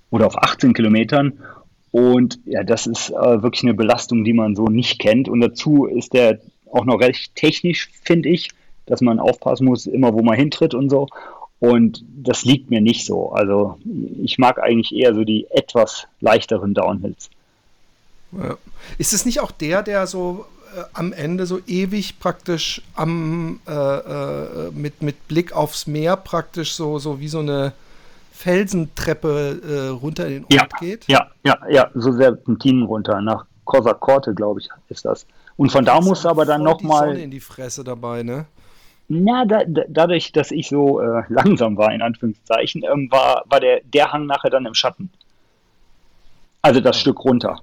oder 0.09 0.25
auf 0.27 0.38
18 0.38 0.73
Kilometern 0.73 1.39
und 1.93 2.39
ja, 2.45 2.63
das 2.63 2.87
ist 2.87 3.11
äh, 3.11 3.43
wirklich 3.43 3.61
eine 3.61 3.75
Belastung, 3.75 4.23
die 4.23 4.33
man 4.33 4.55
so 4.55 4.65
nicht 4.65 4.97
kennt. 4.97 5.29
Und 5.29 5.41
dazu 5.41 5.85
ist 5.85 6.13
der 6.13 6.39
auch 6.71 6.85
noch 6.85 6.99
recht 6.99 7.35
technisch, 7.35 7.91
finde 8.03 8.29
ich, 8.29 8.49
dass 8.87 9.01
man 9.01 9.19
aufpassen 9.19 9.65
muss, 9.65 9.85
immer 9.85 10.11
wo 10.11 10.23
man 10.23 10.35
hintritt 10.35 10.73
und 10.73 10.89
so. 10.89 11.07
Und 11.59 12.03
das 12.17 12.45
liegt 12.45 12.71
mir 12.71 12.81
nicht 12.81 13.05
so. 13.05 13.31
Also 13.31 13.77
ich 14.23 14.39
mag 14.39 14.59
eigentlich 14.59 14.91
eher 14.95 15.13
so 15.13 15.23
die 15.23 15.45
etwas 15.51 16.07
leichteren 16.19 16.73
Downhills. 16.73 17.29
Ist 18.97 19.13
es 19.13 19.23
nicht 19.27 19.39
auch 19.39 19.51
der, 19.51 19.83
der 19.83 20.07
so 20.07 20.47
äh, 20.75 20.81
am 20.93 21.13
Ende 21.13 21.45
so 21.45 21.59
ewig 21.67 22.17
praktisch 22.19 22.81
am 22.95 23.59
äh, 23.67 23.71
äh, 23.71 24.71
mit, 24.71 25.03
mit 25.03 25.27
Blick 25.27 25.55
aufs 25.55 25.85
Meer 25.85 26.17
praktisch 26.17 26.73
so, 26.73 26.97
so 26.97 27.19
wie 27.19 27.27
so 27.27 27.37
eine 27.37 27.73
Felsentreppe 28.34 29.61
äh, 29.63 29.88
runter 29.89 30.27
in 30.27 30.34
den 30.34 30.43
Ort 30.43 30.51
ja, 30.53 30.79
geht? 30.79 31.07
Ja, 31.07 31.27
ja, 31.45 31.57
ja, 31.69 31.91
so 31.93 32.11
Serpentinen 32.11 32.84
runter, 32.84 33.21
nach 33.21 33.45
Cosa 33.63 33.93
Corte, 33.93 34.34
glaube 34.34 34.59
ich, 34.59 34.69
ist 34.89 35.05
das. 35.05 35.25
Und 35.55 35.71
von 35.71 35.86
da 35.86 36.01
muss 36.01 36.25
aber 36.25 36.43
dann 36.43 36.63
nochmal. 36.63 37.09
Sonne 37.09 37.21
in 37.21 37.31
die 37.31 37.39
Fresse 37.39 37.84
dabei, 37.84 38.23
ne? 38.23 38.45
Ja, 39.07 39.45
da, 39.45 39.63
da, 39.65 39.84
dadurch, 39.88 40.31
dass 40.31 40.51
ich 40.51 40.67
so 40.67 40.99
äh, 40.99 41.23
langsam 41.29 41.77
war, 41.77 41.93
in 41.93 42.01
Anführungszeichen, 42.01 42.84
ähm, 42.91 43.09
war, 43.11 43.43
war 43.45 43.59
der, 43.59 43.81
der 43.86 44.11
Hang 44.11 44.25
nachher 44.25 44.49
dann 44.49 44.65
im 44.65 44.73
Schatten. 44.73 45.11
Also 46.63 46.79
das 46.79 46.97
oh. 46.97 46.99
Stück 46.99 47.23
runter. 47.23 47.59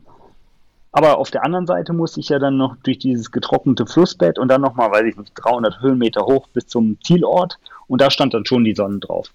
Aber 0.93 1.19
auf 1.19 1.31
der 1.31 1.45
anderen 1.45 1.67
Seite 1.67 1.93
musste 1.93 2.21
ich 2.21 2.29
ja 2.29 2.39
dann 2.39 2.57
noch 2.57 2.77
durch 2.83 2.99
dieses 2.99 3.31
getrocknete 3.33 3.87
Flussbett 3.87 4.39
und 4.39 4.49
dann 4.49 4.61
nochmal, 4.61 4.91
weiß 4.91 5.05
ich 5.05 5.17
nicht, 5.17 5.33
300 5.35 5.81
Höhenmeter 5.81 6.23
hoch 6.23 6.47
bis 6.49 6.67
zum 6.69 6.97
Zielort 7.03 7.59
und 7.89 8.01
da 8.01 8.11
stand 8.11 8.35
dann 8.35 8.47
schon 8.47 8.65
die 8.65 8.75
Sonne 8.75 8.99
drauf. 8.99 9.33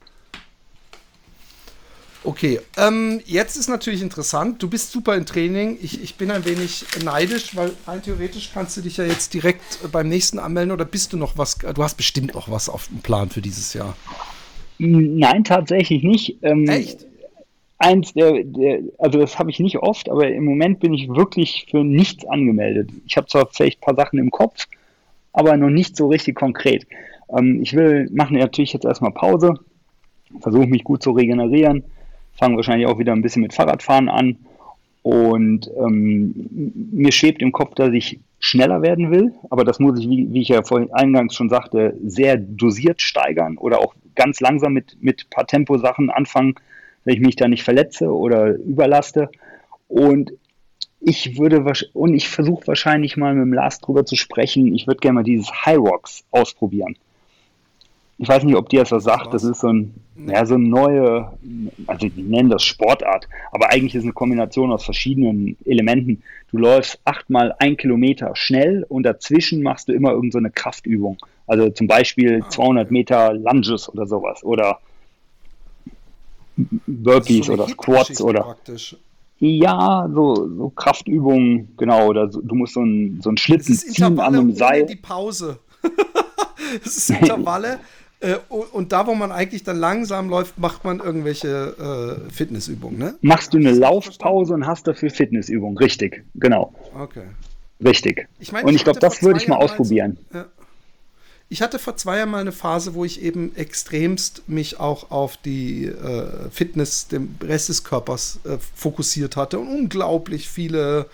Okay, 2.26 2.60
ähm, 2.78 3.22
jetzt 3.26 3.56
ist 3.56 3.70
natürlich 3.70 4.02
interessant. 4.02 4.62
Du 4.62 4.68
bist 4.68 4.92
super 4.92 5.16
im 5.16 5.28
Training. 5.28 5.78
Ich, 5.82 6.02
ich 6.02 6.16
bin 6.16 6.32
ein 6.32 6.44
wenig 6.44 6.84
neidisch, 7.04 7.56
weil 7.56 7.72
rein 7.86 8.02
theoretisch 8.02 8.50
kannst 8.52 8.76
du 8.78 8.82
dich 8.82 8.98
ja 8.98 9.04
jetzt 9.04 9.34
direkt 9.34 9.92
beim 9.92 10.10
nächsten 10.10 10.40
anmelden 10.40 10.72
oder 10.72 10.86
bist 10.86 11.14
du 11.14 11.18
noch 11.18 11.38
was? 11.38 11.60
Du 11.60 11.84
hast 11.84 11.96
bestimmt 11.96 12.34
noch 12.34 12.50
was 12.50 12.68
auf 12.68 12.88
dem 12.88 13.00
Plan 13.00 13.30
für 13.30 13.42
dieses 13.42 13.76
Jahr. 13.76 13.96
Nein, 14.80 15.44
tatsächlich 15.44 16.02
nicht. 16.02 16.38
Ähm, 16.42 16.68
Echt? 16.68 17.06
Eins 17.78 18.14
der, 18.14 18.44
der 18.44 18.80
also 18.98 19.20
das 19.20 19.38
habe 19.38 19.52
ich 19.52 19.60
nicht 19.60 19.78
oft, 19.78 20.10
aber 20.10 20.28
im 20.28 20.46
Moment 20.46 20.80
bin 20.80 20.96
ich 20.96 21.08
wirklich 21.08 21.68
für 21.70 21.84
nichts 21.84 22.26
angemeldet. 22.26 22.90
Ich 23.06 23.18
habe 23.18 23.28
zwar 23.28 23.48
vielleicht 23.52 23.80
ein 23.80 23.86
paar 23.86 23.96
Sachen 23.96 24.18
im 24.18 24.32
Kopf, 24.32 24.66
aber 25.32 25.56
noch 25.58 25.70
nicht 25.70 25.96
so 25.96 26.08
richtig 26.08 26.36
konkret. 26.36 26.88
Ähm, 27.30 27.62
ich 27.62 27.74
will, 27.74 28.10
machen 28.12 28.38
natürlich 28.38 28.74
jetzt 28.74 28.86
erstmal 28.86 29.12
Pause, 29.12 29.60
versuche 30.40 30.66
mich 30.66 30.84
gut 30.84 31.04
zu 31.04 31.12
regenerieren 31.12 31.84
fange 32.36 32.56
wahrscheinlich 32.56 32.88
auch 32.88 33.00
wieder 33.00 33.14
ein 33.14 33.22
bisschen 33.22 33.42
mit 33.42 33.54
Fahrradfahren 33.54 34.10
an. 34.10 34.38
Und 35.02 35.70
ähm, 35.78 36.74
mir 36.92 37.12
schwebt 37.12 37.42
im 37.42 37.52
Kopf, 37.52 37.76
dass 37.76 37.94
ich 37.94 38.20
schneller 38.40 38.82
werden 38.82 39.12
will, 39.12 39.34
aber 39.50 39.64
das 39.64 39.80
muss 39.80 40.00
ich, 40.00 40.10
wie, 40.10 40.34
wie 40.34 40.42
ich 40.42 40.50
ja 40.50 40.64
vorhin 40.64 40.92
eingangs 40.94 41.36
schon 41.36 41.50
sagte, 41.50 41.96
sehr 42.04 42.38
dosiert 42.38 43.02
steigern 43.02 43.58
oder 43.58 43.80
auch 43.80 43.96
ganz 44.16 44.40
langsam 44.40 44.74
mit, 44.74 44.98
mit 45.02 45.26
ein 45.26 45.30
paar 45.30 45.48
Temposachen 45.48 46.10
anfangen, 46.10 46.56
wenn 47.04 47.14
ich 47.14 47.22
mich 47.22 47.36
da 47.36 47.48
nicht 47.48 47.64
verletze 47.64 48.12
oder 48.12 48.56
überlaste. 48.56 49.30
Und 49.88 50.34
ich 51.00 51.38
würde 51.38 51.64
und 51.94 52.14
ich 52.16 52.28
versuche 52.28 52.66
wahrscheinlich 52.68 53.16
mal 53.16 53.36
mit 53.36 53.44
dem 53.44 53.54
Lars 53.54 53.80
drüber 53.80 54.06
zu 54.06 54.16
sprechen. 54.16 54.74
Ich 54.74 54.88
würde 54.88 55.00
gerne 55.00 55.16
mal 55.16 55.24
dieses 55.24 55.52
High 55.66 55.78
Rocks 55.78 56.24
ausprobieren. 56.32 56.98
Ich 58.18 58.30
weiß 58.30 58.44
nicht, 58.44 58.56
ob 58.56 58.70
dir 58.70 58.82
das 58.82 58.92
was 58.92 59.04
sagt. 59.04 59.34
Das 59.34 59.44
ist 59.44 59.60
so 59.60 59.68
ein, 59.68 59.94
ja, 60.16 60.46
so 60.46 60.56
eine 60.56 60.68
neue, 60.68 61.34
also 61.88 62.08
die 62.08 62.22
nennen 62.22 62.50
das 62.50 62.64
Sportart, 62.64 63.28
aber 63.52 63.72
eigentlich 63.72 63.94
ist 63.94 64.00
es 64.00 64.06
eine 64.06 64.14
Kombination 64.14 64.72
aus 64.72 64.86
verschiedenen 64.86 65.58
Elementen. 65.66 66.24
Du 66.52 66.58
läufst 66.58 67.00
achtmal 67.04 67.54
ein 67.60 67.76
Kilometer 67.76 68.32
schnell 68.36 68.86
und 68.88 69.04
dazwischen 69.04 69.62
machst 69.62 69.90
du 69.90 69.94
immer 69.94 70.12
irgendeine 70.12 70.50
so 70.50 70.54
Kraftübung. 70.56 71.18
Also 71.48 71.70
zum 71.70 71.88
Beispiel 71.88 72.44
200 72.48 72.88
ah, 72.88 72.92
Meter 72.92 73.34
Lunges 73.34 73.90
oder 73.90 74.08
sowas 74.08 74.44
oder 74.44 74.80
Burpees 76.56 77.48
so 77.48 77.54
oder 77.54 77.68
Squats 77.68 78.22
oder. 78.22 78.42
Praktisch. 78.42 78.96
Ja, 79.40 80.10
so, 80.14 80.36
so 80.36 80.70
Kraftübungen, 80.70 81.76
genau. 81.76 82.08
Oder 82.08 82.32
so, 82.32 82.42
du 82.42 82.56
musst 82.56 82.74
so 82.74 82.80
einen 82.80 83.20
so 83.22 83.32
Schlitten 83.36 83.76
ziehen 83.76 84.20
an 84.20 84.36
einem 84.36 84.56
Seil. 84.56 84.86
die 84.86 84.96
Pause. 84.96 85.60
das 86.84 86.98
ist 86.98 87.10
Intervalle 87.10 87.80
äh, 88.20 88.36
und 88.50 88.92
da, 88.92 89.08
wo 89.08 89.16
man 89.16 89.32
eigentlich 89.32 89.64
dann 89.64 89.78
langsam 89.78 90.30
läuft, 90.30 90.58
macht 90.58 90.84
man 90.84 91.00
irgendwelche 91.00 92.28
äh, 92.28 92.32
Fitnessübungen, 92.32 92.98
ne? 92.98 93.16
Machst 93.22 93.54
du 93.54 93.58
eine 93.58 93.72
Laufpause 93.72 94.54
und 94.54 94.66
hast 94.66 94.88
dafür 94.88 95.10
Fitnessübungen, 95.10 95.78
richtig, 95.78 96.24
genau. 96.36 96.74
Okay. 96.98 97.26
Richtig. 97.84 98.28
Ich 98.40 98.52
mein, 98.52 98.64
und 98.64 98.70
ich, 98.70 98.78
ich 98.78 98.84
glaube, 98.86 99.00
das 99.00 99.22
würde 99.22 99.40
ich 99.40 99.48
mal 99.48 99.58
ausprobieren. 99.58 100.18
Ja. 100.34 100.46
Ich 101.48 101.62
hatte 101.62 101.78
vor 101.78 101.96
zwei 101.96 102.18
Jahren 102.18 102.32
mal 102.32 102.42
eine 102.42 102.52
Phase, 102.52 102.96
wo 102.96 103.06
ich 103.06 103.22
eben 103.22 103.56
extremst 103.56 104.48
mich 104.50 104.80
auch 104.80 105.12
auf 105.12 105.38
die 105.38 105.86
äh, 105.86 106.50
Fitness, 106.50 107.08
den 107.08 107.38
Rest 107.44 107.70
des 107.70 107.84
Körpers 107.84 108.40
äh, 108.46 108.58
fokussiert 108.74 109.36
hatte 109.36 109.60
und 109.60 109.68
unglaublich 109.68 110.50
viele 110.50 111.08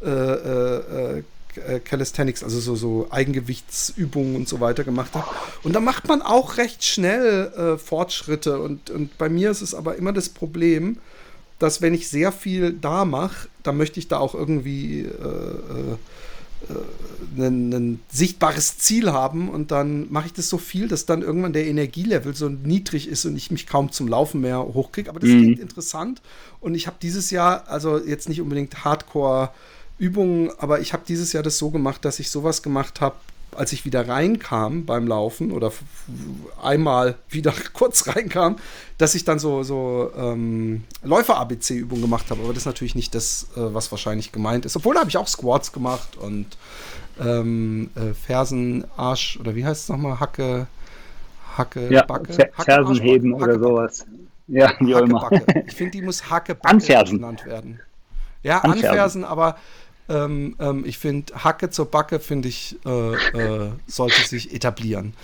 äh, 0.00 1.22
äh, 1.56 1.60
äh 1.60 1.76
äh, 1.76 1.80
Calisthenics, 1.80 2.42
also 2.42 2.60
so, 2.60 2.76
so 2.76 3.06
Eigengewichtsübungen 3.10 4.36
und 4.36 4.48
so 4.48 4.60
weiter 4.60 4.84
gemacht 4.84 5.14
habe. 5.14 5.26
Und 5.62 5.74
da 5.74 5.80
macht 5.80 6.08
man 6.08 6.22
auch 6.22 6.56
recht 6.56 6.84
schnell 6.84 7.52
äh, 7.56 7.78
Fortschritte. 7.78 8.60
Und, 8.60 8.90
und 8.90 9.16
bei 9.18 9.28
mir 9.28 9.50
ist 9.50 9.62
es 9.62 9.74
aber 9.74 9.96
immer 9.96 10.12
das 10.12 10.28
Problem, 10.28 10.98
dass 11.58 11.80
wenn 11.80 11.94
ich 11.94 12.08
sehr 12.08 12.32
viel 12.32 12.72
da 12.72 13.04
mache, 13.04 13.48
dann 13.62 13.76
möchte 13.76 13.98
ich 13.98 14.08
da 14.08 14.18
auch 14.18 14.34
irgendwie 14.34 15.00
äh, 15.00 15.96
äh, 16.68 17.42
ein, 17.42 17.72
ein, 17.72 18.00
sichtbares 18.10 18.78
Ziel 18.78 19.12
haben 19.12 19.48
und 19.48 19.70
dann 19.70 20.10
mache 20.10 20.26
ich 20.26 20.32
das 20.32 20.48
so 20.48 20.58
viel, 20.58 20.88
dass 20.88 21.06
dann 21.06 21.22
irgendwann 21.22 21.52
der 21.52 21.66
Energielevel 21.66 22.34
so 22.34 22.48
niedrig 22.48 23.08
ist 23.08 23.24
und 23.24 23.36
ich 23.36 23.50
mich 23.50 23.66
kaum 23.66 23.92
zum 23.92 24.08
Laufen 24.08 24.40
mehr 24.40 24.58
hochkriege. 24.58 25.10
Aber 25.10 25.20
das 25.20 25.30
mhm. 25.30 25.42
klingt 25.42 25.60
interessant 25.60 26.22
und 26.60 26.74
ich 26.74 26.86
habe 26.86 26.96
dieses 27.00 27.30
Jahr, 27.30 27.68
also 27.68 27.98
jetzt 27.98 28.28
nicht 28.28 28.40
unbedingt 28.40 28.84
Hardcore 28.84 29.50
Übungen, 29.98 30.50
aber 30.58 30.80
ich 30.80 30.92
habe 30.92 31.04
dieses 31.06 31.32
Jahr 31.32 31.42
das 31.42 31.58
so 31.58 31.70
gemacht, 31.70 32.04
dass 32.04 32.18
ich 32.18 32.30
sowas 32.30 32.62
gemacht 32.62 33.00
habe, 33.00 33.16
als 33.56 33.72
ich 33.72 33.84
wieder 33.84 34.06
reinkam 34.06 34.84
beim 34.84 35.06
Laufen 35.06 35.50
oder 35.50 35.72
einmal 36.62 37.16
wieder 37.28 37.52
kurz 37.72 38.06
reinkam, 38.08 38.56
dass 38.98 39.14
ich 39.14 39.24
dann 39.24 39.38
so, 39.38 39.62
so 39.62 40.10
ähm, 40.16 40.84
Läufer-ABC-Übungen 41.02 42.02
gemacht 42.02 42.30
habe. 42.30 42.42
Aber 42.42 42.52
das 42.52 42.62
ist 42.62 42.66
natürlich 42.66 42.94
nicht 42.94 43.14
das, 43.14 43.46
äh, 43.56 43.60
was 43.74 43.90
wahrscheinlich 43.90 44.32
gemeint 44.32 44.66
ist. 44.66 44.76
Obwohl 44.76 44.94
da 44.94 45.00
habe 45.00 45.10
ich 45.10 45.16
auch 45.16 45.28
Squats 45.28 45.72
gemacht 45.72 46.16
und 46.16 46.46
ähm, 47.20 47.90
äh, 47.94 48.12
Fersen, 48.14 48.84
Arsch 48.96 49.38
oder 49.40 49.54
wie 49.54 49.64
heißt 49.64 49.84
es 49.84 49.88
nochmal? 49.88 50.20
Hacke, 50.20 50.66
Hacke, 51.56 51.92
ja, 51.92 52.04
Backe? 52.04 52.32
Hacke, 52.32 52.62
Fersenheben 52.62 53.34
Arsch, 53.34 53.42
oder 53.42 53.58
sowas. 53.58 54.06
Ja, 54.48 54.72
wie 54.80 54.94
auch 54.94 55.00
immer. 55.00 55.30
Ich 55.66 55.74
finde, 55.74 55.92
die 55.92 56.02
muss 56.02 56.30
Hacke 56.30 56.54
Backe 56.62 57.04
genannt 57.04 57.46
werden. 57.46 57.80
Ja, 58.42 58.58
anfersen, 58.60 58.88
anfersen 58.88 59.24
aber 59.24 59.56
ähm, 60.08 60.56
ähm, 60.58 60.84
ich 60.86 60.98
finde, 60.98 61.32
Hacke 61.42 61.70
zur 61.70 61.86
Backe, 61.86 62.20
finde 62.20 62.48
ich, 62.48 62.76
äh, 62.84 63.14
äh, 63.14 63.70
sollte 63.86 64.20
sich 64.22 64.54
etablieren. 64.54 65.14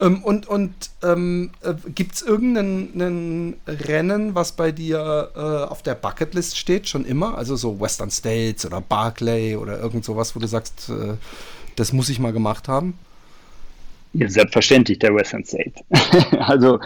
Ähm, 0.00 0.22
und 0.22 0.46
und 0.48 0.74
ähm, 1.02 1.50
äh, 1.62 1.74
gibt 1.94 2.16
es 2.16 2.22
irgendein 2.22 3.56
Rennen, 3.66 4.34
was 4.34 4.52
bei 4.52 4.72
dir 4.72 5.30
äh, 5.34 5.38
auf 5.38 5.82
der 5.82 5.94
Bucketlist 5.94 6.58
steht, 6.58 6.88
schon 6.88 7.04
immer? 7.04 7.38
Also 7.38 7.56
so 7.56 7.80
Western 7.80 8.10
States 8.10 8.66
oder 8.66 8.80
Barclay 8.80 9.56
oder 9.56 9.78
irgend 9.78 10.04
sowas, 10.04 10.34
wo 10.34 10.40
du 10.40 10.48
sagst, 10.48 10.88
äh, 10.88 11.14
das 11.76 11.92
muss 11.92 12.08
ich 12.08 12.18
mal 12.18 12.32
gemacht 12.32 12.68
haben? 12.68 12.98
Ja, 14.14 14.28
selbstverständlich 14.28 14.98
der 14.98 15.14
Western 15.14 15.44
State. 15.44 15.72
also, 16.38 16.78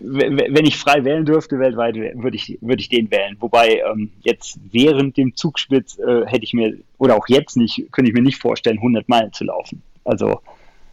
wenn 0.00 0.66
ich 0.66 0.76
frei 0.76 1.02
wählen 1.02 1.24
dürfte 1.24 1.58
weltweit, 1.58 1.94
würde 1.96 2.36
ich, 2.36 2.58
würde 2.60 2.80
ich 2.80 2.90
den 2.90 3.10
wählen. 3.10 3.36
Wobei 3.40 3.80
ähm, 3.90 4.10
jetzt 4.20 4.58
während 4.70 5.16
dem 5.16 5.34
Zugspitz 5.34 5.98
äh, 5.98 6.26
hätte 6.26 6.44
ich 6.44 6.52
mir, 6.52 6.76
oder 6.98 7.16
auch 7.16 7.26
jetzt 7.28 7.56
nicht, 7.56 7.90
könnte 7.90 8.10
ich 8.10 8.14
mir 8.14 8.22
nicht 8.22 8.38
vorstellen, 8.38 8.76
100 8.78 9.08
Meilen 9.08 9.32
zu 9.32 9.44
laufen. 9.44 9.82
Also, 10.04 10.40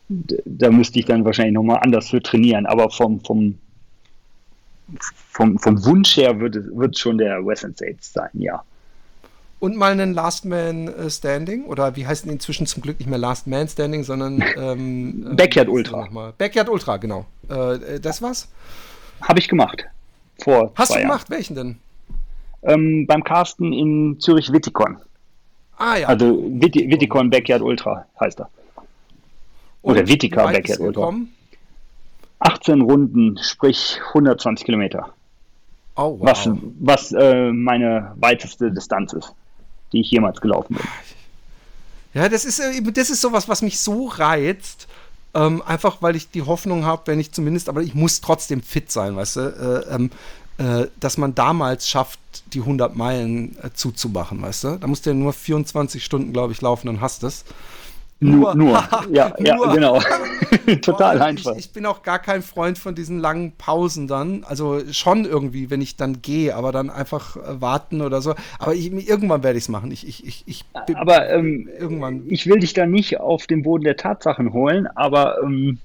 da 0.08 0.72
müsste 0.72 1.00
ich 1.00 1.06
dann 1.06 1.26
wahrscheinlich 1.26 1.54
nochmal 1.54 1.80
anders 1.82 2.10
für 2.10 2.22
trainieren. 2.22 2.66
Aber 2.66 2.90
vom, 2.90 3.20
vom, 3.26 3.58
vom, 5.30 5.60
vom 5.60 5.86
Wunsch 5.86 6.16
her 6.16 6.40
wird 6.40 6.56
es 6.56 7.00
schon 7.00 7.18
der 7.18 7.46
Western 7.46 7.74
States 7.74 8.14
sein, 8.14 8.30
ja 8.34 8.64
und 9.60 9.76
mal 9.76 9.92
einen 9.92 10.14
Last 10.14 10.46
Man 10.46 10.88
äh, 10.88 11.10
Standing 11.10 11.66
oder 11.66 11.96
wie 11.96 12.08
heißt 12.08 12.26
denn 12.26 12.32
inzwischen 12.32 12.66
zum 12.66 12.82
Glück 12.82 13.00
nicht 13.00 13.10
mehr 13.10 13.20
Last 13.20 13.48
Man 13.48 13.68
Standing, 13.68 14.04
sondern 14.04 14.44
ähm, 14.58 15.28
äh, 15.32 15.36
Backyard 15.36 15.68
Ultra. 15.68 16.32
Backyard 16.38 16.70
Ultra, 16.70 16.98
genau. 16.98 17.26
Äh, 17.50 18.00
das 18.00 18.22
was? 18.22 18.48
Habe 19.22 19.40
ich 19.40 19.48
gemacht. 19.48 19.84
Vor 20.42 20.72
Hast 20.76 20.96
du 20.96 21.00
gemacht? 21.00 21.30
Jahren. 21.30 21.38
Welchen 21.38 21.56
denn? 21.56 21.80
Ähm, 22.64 23.06
beim 23.08 23.24
Carsten 23.24 23.74
in 23.74 24.18
Zürich 24.20 24.52
Wittikon. 24.52 24.98
Ah 25.78 25.98
ja. 25.98 26.08
Also 26.08 26.42
Wittikon 26.42 27.30
Backyard 27.30 27.62
Ultra 27.62 28.06
heißt 28.20 28.40
er. 28.40 28.50
Oder 29.82 30.08
Wittika 30.08 30.46
Backyard 30.46 30.80
Ultra. 30.80 31.14
18 32.40 32.82
Runden, 32.82 33.38
sprich 33.42 34.00
120 34.10 34.66
Kilometer. 34.66 35.10
Oh, 35.98 36.18
wow. 36.18 36.22
Was, 36.22 36.50
was 36.80 37.12
äh, 37.12 37.52
meine 37.52 38.14
weiteste 38.16 38.72
Distanz 38.72 39.12
ist 39.12 39.34
die 39.92 40.02
ich 40.02 40.12
jemals 40.12 40.42
gelaufen 40.42 40.76
bin. 40.76 40.86
Ja, 42.14 42.30
das 42.30 42.46
ist, 42.46 42.60
äh, 42.60 42.82
das 42.82 43.10
ist 43.10 43.22
sowas, 43.22 43.48
was 43.48 43.62
mich 43.62 43.80
so 43.80 44.08
reizt. 44.08 44.88
Ähm, 45.36 45.62
einfach 45.62 46.02
weil 46.02 46.16
ich 46.16 46.32
die 46.32 46.42
Hoffnung 46.42 46.86
habe, 46.86 47.04
wenn 47.06 47.20
ich 47.20 47.32
zumindest, 47.32 47.70
aber 47.70 47.82
ich 47.82 47.94
muss 47.94 48.20
trotzdem 48.20 48.64
fit 48.64 48.92
sein, 48.92 49.16
weißt 49.16 49.36
du, 49.36 49.86
äh, 49.90 49.94
ähm, 49.94 50.10
äh, 50.58 50.88
dass 51.00 51.18
man 51.18 51.36
damals 51.36 51.88
schafft, 51.88 52.20
die 52.54 52.62
100 52.62 52.96
Meilen 52.96 53.56
äh, 53.62 53.70
zuzumachen, 53.74 54.42
weißt 54.42 54.64
du. 54.64 54.78
Da 54.78 54.88
musst 54.88 55.06
du 55.06 55.12
ja 55.12 55.14
nur 55.14 55.34
24 55.34 56.04
Stunden, 56.04 56.34
glaube 56.34 56.52
ich, 56.52 56.62
laufen 56.62 56.90
und 56.90 57.00
hast 57.00 57.24
es. 57.24 57.46
Nur, 58.20 58.56
nur. 58.56 58.84
ja, 59.12 59.34
nur. 59.38 59.48
ja, 59.48 59.74
genau. 59.74 60.00
Total 60.82 61.22
einfach. 61.22 61.54
Ich, 61.54 61.66
ich, 61.66 61.74
bin 61.74 61.86
auch 61.86 62.04
gar 62.04 62.20
kein 62.20 62.42
Freund 62.42 62.78
von 62.78 62.96
diesen 62.96 63.20
langen 63.20 63.54
Pausen 63.58 64.08
dann. 64.08 64.44
Also 64.44 64.82
schon 64.92 65.26
irgendwie, 65.26 65.70
wenn 65.70 65.82
ich 65.82 65.96
dann 65.96 66.22
gehe, 66.22 66.56
aber 66.56 66.72
dann 66.72 66.90
einfach 66.90 67.38
äh, 67.38 67.62
warten 67.62 68.02
oder 68.02 68.22
so. 68.22 68.36
Aber 68.58 68.74
ich, 68.74 68.92
irgendwann 68.92 69.44
werde 69.44 69.58
ich 69.58 69.66
es 69.66 69.70
machen. 69.70 69.92
Ich, 69.92 70.08
ich, 70.08 70.28
ich, 70.28 70.44
ich 70.46 70.66
aber 70.96 71.30
ähm, 71.30 71.70
irgendwann. 71.80 72.24
Ich 72.28 72.48
will 72.48 72.60
dich 72.60 72.74
da 72.74 72.86
nicht 72.86 73.20
auf 73.20 73.48
den 73.48 73.64
Boden 73.64 73.84
der 73.84 73.98
Tatsachen 73.98 74.54
holen, 74.54 74.88
aber 74.88 75.42
ähm, 75.44 75.80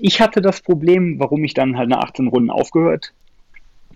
ich 0.00 0.20
hatte 0.20 0.40
das 0.40 0.60
Problem, 0.60 1.18
warum 1.18 1.44
ich 1.44 1.54
dann 1.54 1.76
halt 1.76 1.88
nach 1.88 2.04
18 2.04 2.28
Runden 2.28 2.50
aufgehört 2.50 3.12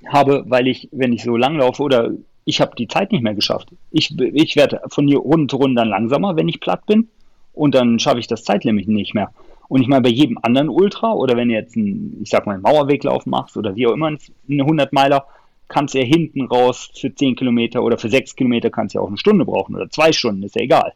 habe, 0.06 0.44
weil 0.46 0.66
ich, 0.66 0.88
wenn 0.92 1.12
ich 1.12 1.22
so 1.22 1.36
lang 1.36 1.56
laufe 1.56 1.82
oder 1.82 2.10
ich 2.46 2.60
habe 2.60 2.76
die 2.76 2.88
Zeit 2.88 3.12
nicht 3.12 3.22
mehr 3.22 3.34
geschafft. 3.34 3.68
Ich, 3.90 4.18
ich 4.18 4.56
werde 4.56 4.80
von 4.88 5.06
hier 5.06 5.18
Runde 5.18 5.48
zu 5.48 5.56
Runde 5.56 5.80
dann 5.80 5.88
langsamer, 5.88 6.36
wenn 6.36 6.48
ich 6.48 6.60
platt 6.60 6.86
bin. 6.86 7.08
Und 7.52 7.74
dann 7.74 7.98
schaffe 7.98 8.20
ich 8.20 8.28
das 8.28 8.44
Zeitlimit 8.44 8.88
nicht 8.88 9.14
mehr. 9.14 9.30
Und 9.68 9.82
ich 9.82 9.88
meine, 9.88 10.02
bei 10.02 10.10
jedem 10.10 10.38
anderen 10.42 10.68
Ultra 10.68 11.12
oder 11.12 11.36
wenn 11.36 11.48
du 11.48 11.54
jetzt 11.54 11.76
einen, 11.76 12.20
ich 12.22 12.30
sag 12.30 12.46
mal, 12.46 12.52
einen 12.52 12.62
Mauerweglauf 12.62 13.26
machst 13.26 13.56
oder 13.56 13.74
wie 13.74 13.88
auch 13.88 13.92
immer, 13.92 14.06
einen 14.06 14.20
100 14.48 14.92
Meiler, 14.92 15.26
kannst 15.66 15.94
du 15.94 15.98
ja 15.98 16.04
hinten 16.04 16.46
raus 16.46 16.90
für 16.94 17.12
10 17.12 17.34
Kilometer 17.34 17.82
oder 17.82 17.98
für 17.98 18.08
6 18.08 18.36
Kilometer 18.36 18.70
kannst 18.70 18.94
du 18.94 18.98
ja 18.98 19.02
auch 19.02 19.08
eine 19.08 19.18
Stunde 19.18 19.44
brauchen 19.44 19.74
oder 19.74 19.90
zwei 19.90 20.12
Stunden, 20.12 20.44
ist 20.44 20.54
ja 20.54 20.62
egal. 20.62 20.92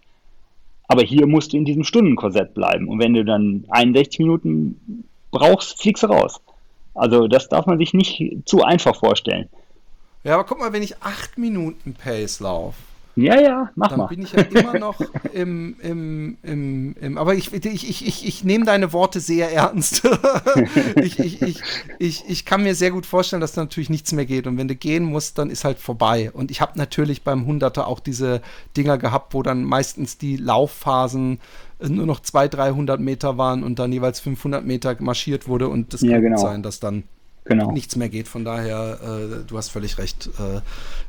Aber 0.87 1.03
hier 1.03 1.27
musst 1.27 1.53
du 1.53 1.57
in 1.57 1.65
diesem 1.65 1.83
Stundenkorsett 1.83 2.55
bleiben. 2.55 2.87
Und 2.87 3.01
wenn 3.01 3.15
du 3.15 3.25
dann 3.25 3.65
61 3.71 4.21
Minuten 4.21 5.05
brauchst, 5.33 5.81
fliegst 5.81 6.05
du 6.05 6.09
raus. 6.09 6.41
Also 6.95 7.27
das 7.27 7.49
darf 7.49 7.67
man 7.67 7.79
sich 7.79 7.93
nicht 7.93 8.37
zu 8.45 8.63
einfach 8.63 8.95
vorstellen. 8.95 9.49
Ja, 10.25 10.35
aber 10.35 10.45
guck 10.45 10.59
mal, 10.59 10.73
wenn 10.73 10.83
ich 10.83 11.03
8 11.03 11.39
Minuten 11.39 11.95
Pace 11.95 12.41
laufe, 12.41 12.77
ja, 13.17 13.41
ja, 13.41 13.71
mach 13.75 13.89
dann 13.89 13.99
mal. 13.99 14.07
bin 14.07 14.23
ich 14.23 14.33
ja 14.33 14.43
immer 14.43 14.79
noch 14.79 15.01
im, 15.33 15.77
im, 15.81 16.39
im, 16.43 16.95
im 16.99 17.19
aber 17.19 17.35
ich, 17.35 17.53
ich, 17.53 17.67
ich, 17.67 18.07
ich, 18.07 18.27
ich 18.27 18.45
nehme 18.45 18.65
deine 18.65 18.93
Worte 18.93 19.21
sehr 19.21 19.53
ernst. 19.53 20.09
ich, 20.97 21.19
ich, 21.19 21.43
ich, 21.43 21.61
ich, 21.99 22.25
ich 22.29 22.45
kann 22.45 22.63
mir 22.63 22.75
sehr 22.75 22.93
gut 22.93 23.07
vorstellen, 23.07 23.41
dass 23.41 23.53
da 23.53 23.63
natürlich 23.63 23.91
nichts 23.91 24.13
mehr 24.13 24.27
geht. 24.27 24.47
Und 24.47 24.57
wenn 24.59 24.69
du 24.69 24.77
gehen 24.77 25.05
musst, 25.05 25.39
dann 25.39 25.51
ist 25.51 25.65
halt 25.65 25.79
vorbei. 25.79 26.31
Und 26.33 26.51
ich 26.51 26.61
habe 26.61 26.79
natürlich 26.79 27.23
beim 27.23 27.47
Hunderter 27.47 27.89
auch 27.89 28.01
diese 28.01 28.43
Dinger 28.77 28.97
gehabt, 28.97 29.35
wo 29.35 29.43
dann 29.43 29.65
meistens 29.65 30.17
die 30.17 30.37
Laufphasen 30.37 31.41
nur 31.81 32.07
noch 32.07 32.21
200, 32.21 32.55
300 32.55 33.01
Meter 33.01 33.37
waren 33.39 33.65
und 33.65 33.79
dann 33.79 33.93
jeweils 33.93 34.21
500 34.21 34.65
Meter 34.65 34.97
marschiert 35.01 35.49
wurde. 35.49 35.69
Und 35.69 35.93
das 35.95 36.03
Ja, 36.03 36.13
kann 36.13 36.23
genau. 36.23 36.39
sein, 36.39 36.63
dass 36.63 36.79
dann 36.79 37.05
Genau. 37.51 37.73
nichts 37.73 37.97
mehr 37.97 38.09
geht. 38.09 38.29
Von 38.29 38.45
daher, 38.45 38.99
äh, 39.03 39.45
du 39.45 39.57
hast 39.57 39.71
völlig 39.71 39.99
recht. 39.99 40.31
Äh, 40.39 40.61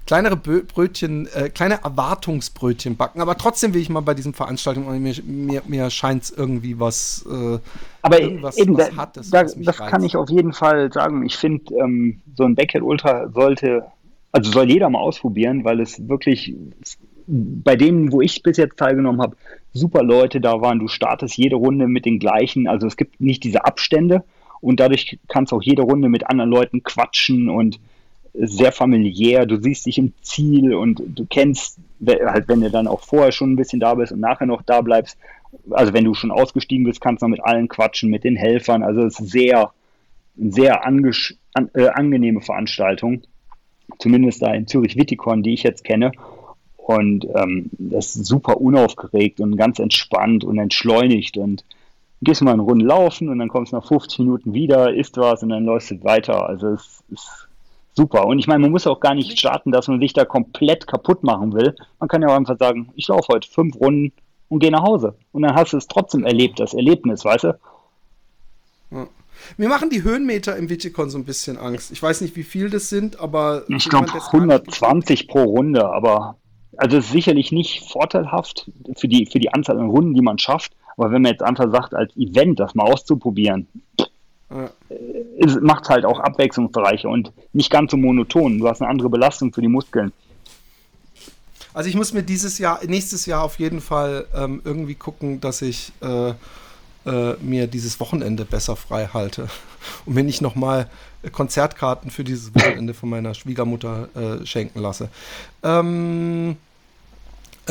kleinere 0.08 0.36
Bö 0.36 0.64
Brötchen, 0.64 1.28
äh, 1.36 1.50
kleine 1.50 1.84
Erwartungsbrötchen 1.84 2.98
backen. 2.98 3.22
Aber 3.22 3.38
trotzdem 3.38 3.76
will 3.76 3.82
ich 3.82 3.90
mal 3.90 4.00
bei 4.00 4.16
diesen 4.16 4.34
Veranstaltungen, 4.34 5.04
mir, 5.04 5.14
mir, 5.24 5.62
mir 5.68 5.92
scheint 5.92 6.24
es 6.24 6.32
irgendwie 6.32 6.80
was, 6.80 7.24
äh, 7.32 7.60
Aber 8.02 8.20
irgendwas 8.20 8.58
eben, 8.58 8.76
was 8.76 8.90
da, 8.90 8.96
Hartes, 8.96 9.30
da, 9.30 9.44
was 9.44 9.56
mich 9.56 9.68
das 9.68 9.80
reizt. 9.80 9.92
kann 9.92 10.04
ich 10.04 10.16
auf 10.16 10.32
jeden 10.32 10.52
Fall 10.52 10.92
sagen. 10.92 11.24
Ich 11.28 11.38
finde, 11.38 11.76
ähm, 11.76 12.22
so 12.36 12.44
ein 12.44 12.56
Backhead 12.56 12.82
Ultra 12.82 13.30
sollte, 13.30 13.84
also 14.32 14.52
soll 14.52 14.72
jeder 14.72 14.90
mal 14.90 15.00
ausprobieren, 15.00 15.64
weil 15.64 15.80
es 15.80 16.08
wirklich 16.08 16.56
bei 17.28 17.76
denen, 17.76 18.12
wo 18.12 18.22
ich 18.22 18.42
bis 18.42 18.58
jetzt 18.58 18.78
teilgenommen 18.78 19.22
habe, 19.22 19.38
super 19.74 20.02
Leute 20.02 20.42
da 20.42 20.60
waren. 20.60 20.80
Du 20.80 20.88
startest 20.88 21.38
jede 21.38 21.58
Runde 21.58 21.88
mit 21.88 22.08
den 22.08 22.18
gleichen, 22.18 22.68
also 22.68 22.88
es 22.88 22.98
gibt 22.98 23.22
nicht 23.22 23.44
diese 23.44 23.64
Abstände 23.64 24.24
und 24.62 24.80
dadurch 24.80 25.20
kannst 25.28 25.54
auch 25.54 25.62
jede 25.62 25.82
Runde 25.82 26.08
mit 26.08 26.28
anderen 26.30 26.50
Leuten 26.50 26.84
quatschen 26.84 27.50
und 27.50 27.80
sehr 28.34 28.72
familiär. 28.72 29.46
Du 29.46 29.58
siehst 29.58 29.86
dich 29.86 29.98
im 29.98 30.14
Ziel 30.22 30.74
und 30.74 31.02
du 31.06 31.26
kennst, 31.26 31.80
halt, 32.08 32.48
wenn 32.48 32.62
du 32.62 32.72
dann 32.72 32.88
auch 32.88 33.02
vorher 33.02 33.32
schon 33.32 33.54
ein 33.54 33.56
bisschen 33.56 33.80
da 33.80 33.96
bist 33.96 34.12
und 34.12 34.20
nachher 34.20 34.46
noch 34.46 34.62
da 34.62 34.82
bleibst. 34.82 35.18
Also 35.72 35.94
wenn 35.94 36.06
du 36.06 36.14
schon 36.14 36.32
ausgestiegen 36.32 36.86
bist, 36.86 37.02
kannst 37.02 37.22
du 37.22 37.26
noch 37.26 37.32
mit 37.32 37.44
allen 37.44 37.68
quatschen, 37.68 38.10
mit 38.10 38.24
den 38.24 38.36
Helfern. 38.36 38.84
Also 38.84 39.02
es 39.02 39.20
ist 39.20 39.32
sehr, 39.32 39.72
sehr 40.38 40.86
an, 40.86 41.04
äh, 41.74 41.88
angenehme 41.88 42.42
Veranstaltung. 42.42 43.24
Zumindest 44.00 44.42
da 44.42 44.54
in 44.54 44.68
Zürich-Wittikon, 44.68 45.44
die 45.44 45.54
ich 45.54 45.64
jetzt 45.64 45.84
kenne. 45.84 46.12
Und 46.78 47.28
ähm, 47.36 47.70
das 47.78 48.16
ist 48.16 48.26
super 48.26 48.62
unaufgeregt 48.62 49.42
und 49.42 49.58
ganz 49.58 49.80
entspannt 49.80 50.44
und 50.44 50.58
entschleunigt. 50.58 51.38
Und 51.38 51.66
gehst 52.22 52.42
mal 52.42 52.54
eine 52.54 52.62
Runde 52.62 52.86
laufen 52.86 53.30
und 53.30 53.40
dann 53.40 53.50
kommst 53.50 53.72
du 53.72 53.78
nach 53.78 53.88
50 53.88 54.20
Minuten 54.20 54.54
wieder, 54.54 54.94
isst 54.94 55.18
was 55.18 55.42
und 55.44 55.50
dann 55.50 55.66
läufst 55.66 55.92
du 55.92 56.04
weiter. 56.04 56.48
Also 56.48 56.68
es 56.70 57.04
ist 57.10 57.48
super. 57.94 58.26
Und 58.28 58.40
ich 58.40 58.48
meine, 58.48 58.60
man 58.60 58.72
muss 58.72 58.88
auch 58.88 59.00
gar 59.00 59.16
nicht 59.16 59.38
starten, 59.40 59.72
dass 59.72 59.88
man 59.88 60.00
sich 60.00 60.14
da 60.14 60.26
komplett 60.26 60.88
kaputt 60.88 61.24
machen 61.24 61.54
will. 61.54 61.76
Man 62.00 62.08
kann 62.08 62.22
ja 62.22 62.30
auch 62.30 62.36
einfach 62.36 62.58
sagen, 62.58 62.90
ich 62.96 63.08
laufe 63.08 63.34
heute 63.34 63.50
fünf 63.50 63.76
Runden 63.76 64.12
und 64.50 64.60
gehe 64.60 64.72
nach 64.72 64.84
Hause. 64.84 65.16
Und 65.32 65.42
dann 65.42 65.56
hast 65.56 65.74
du 65.74 65.78
es 65.78 65.88
trotzdem 65.88 66.26
erlebt, 66.26 66.60
das 66.60 66.74
Erlebnis, 66.74 67.26
weißt 67.26 67.46
du? 67.46 67.60
Mir 69.58 69.70
machen 69.70 69.90
die 69.90 70.04
Höhenmeter 70.04 70.56
im 70.58 70.70
Wittikon 70.70 71.10
so 71.10 71.18
ein 71.18 71.26
bisschen 71.26 71.58
Angst. 71.58 71.92
Ich 71.92 72.04
weiß 72.04 72.22
nicht, 72.22 72.36
wie 72.36 72.44
viel 72.44 72.70
das 72.70 72.90
sind, 72.90 73.20
aber. 73.20 73.64
Ich 73.70 73.90
glaube 73.90 74.06
der 74.08 74.18
es 74.18 74.30
gar 74.30 74.46
nicht- 74.46 74.52
120 74.52 75.28
pro 75.28 75.44
Runde, 75.44 75.86
aber 75.86 76.36
also 76.78 76.98
es 76.98 77.06
ist 77.06 77.12
sicherlich 77.12 77.52
nicht 77.52 77.90
vorteilhaft 77.92 78.70
für 78.98 79.08
die, 79.08 79.26
für 79.26 79.40
die 79.40 79.54
Anzahl 79.54 79.80
an 79.80 79.90
Runden, 79.90 80.14
die 80.14 80.22
man 80.22 80.38
schafft. 80.38 80.74
Aber 80.98 81.12
wenn 81.12 81.22
man 81.22 81.32
jetzt 81.32 81.44
einfach 81.44 81.72
sagt, 81.72 81.94
als 81.94 82.16
Event 82.18 82.60
das 82.60 82.76
mal 82.76 82.84
auszuprobieren, 82.84 83.68
Ja. 84.50 84.70
macht 85.62 85.84
es 85.84 85.90
halt 85.90 86.06
auch 86.06 86.20
abwechslungsreicher 86.20 87.10
und 87.10 87.32
nicht 87.54 87.72
ganz 87.72 87.92
so 87.92 87.98
monoton. 87.98 88.60
Du 88.60 88.68
hast 88.68 88.82
eine 88.82 88.90
andere 88.90 89.10
Belastung 89.10 89.54
für 89.54 89.62
die 89.62 89.68
Muskeln. 89.70 90.12
Also 91.74 91.90
ich 91.90 91.96
muss 91.96 92.12
mir 92.12 92.24
dieses 92.24 92.58
Jahr, 92.58 92.80
nächstes 92.86 93.26
Jahr 93.26 93.44
auf 93.44 93.58
jeden 93.60 93.80
Fall 93.80 94.26
ähm, 94.36 94.62
irgendwie 94.66 94.96
gucken, 94.96 95.40
dass 95.40 95.62
ich 95.62 95.94
äh, 96.02 96.34
äh, 97.06 97.36
mir 97.42 97.68
dieses 97.68 98.00
Wochenende 98.02 98.44
besser 98.44 98.76
frei 98.76 99.08
halte. 99.14 99.48
Und 100.06 100.16
wenn 100.16 100.28
ich 100.28 100.42
nochmal 100.42 100.90
Konzertkarten 101.32 102.12
für 102.12 102.24
dieses 102.24 102.54
Wochenende 102.54 102.94
von 102.94 103.10
meiner 103.10 103.34
Schwiegermutter 103.34 104.10
äh, 104.16 104.46
schenken 104.46 104.80
lasse. 104.80 105.10
Ähm, 105.64 106.58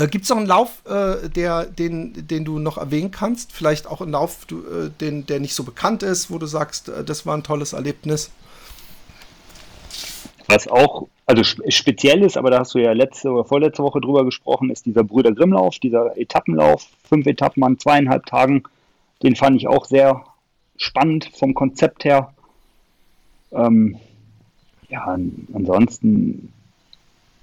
äh, 0.00 0.08
Gibt 0.08 0.24
es 0.24 0.30
noch 0.30 0.38
einen 0.38 0.46
Lauf, 0.46 0.82
äh, 0.86 1.28
der, 1.28 1.66
den, 1.66 2.26
den 2.26 2.44
du 2.44 2.58
noch 2.58 2.78
erwähnen 2.78 3.10
kannst? 3.10 3.52
Vielleicht 3.52 3.86
auch 3.86 4.00
einen 4.00 4.12
Lauf, 4.12 4.46
du, 4.46 4.60
äh, 4.60 4.90
den, 5.00 5.26
der 5.26 5.40
nicht 5.40 5.54
so 5.54 5.64
bekannt 5.64 6.02
ist, 6.02 6.30
wo 6.30 6.38
du 6.38 6.46
sagst, 6.46 6.88
äh, 6.88 7.04
das 7.04 7.26
war 7.26 7.36
ein 7.36 7.42
tolles 7.42 7.72
Erlebnis. 7.72 8.30
Was 10.46 10.66
auch, 10.66 11.08
also 11.26 11.42
sp- 11.46 11.62
speziell 11.70 12.22
ist, 12.22 12.36
aber 12.36 12.50
da 12.50 12.60
hast 12.60 12.74
du 12.74 12.78
ja 12.78 12.92
letzte 12.92 13.30
oder 13.30 13.44
vorletzte 13.44 13.82
Woche 13.82 14.00
drüber 14.00 14.24
gesprochen, 14.24 14.70
ist 14.70 14.86
dieser 14.86 15.04
Brüder 15.04 15.32
Grimmlauf, 15.32 15.78
dieser 15.78 16.16
Etappenlauf, 16.16 16.86
fünf 17.04 17.26
Etappen 17.26 17.62
an 17.62 17.78
zweieinhalb 17.78 18.26
Tagen. 18.26 18.64
Den 19.22 19.36
fand 19.36 19.56
ich 19.56 19.68
auch 19.68 19.84
sehr 19.84 20.24
spannend 20.76 21.30
vom 21.38 21.54
Konzept 21.54 22.04
her. 22.04 22.32
Ähm, 23.52 23.98
ja, 24.88 25.04
an- 25.04 25.46
ansonsten 25.52 26.52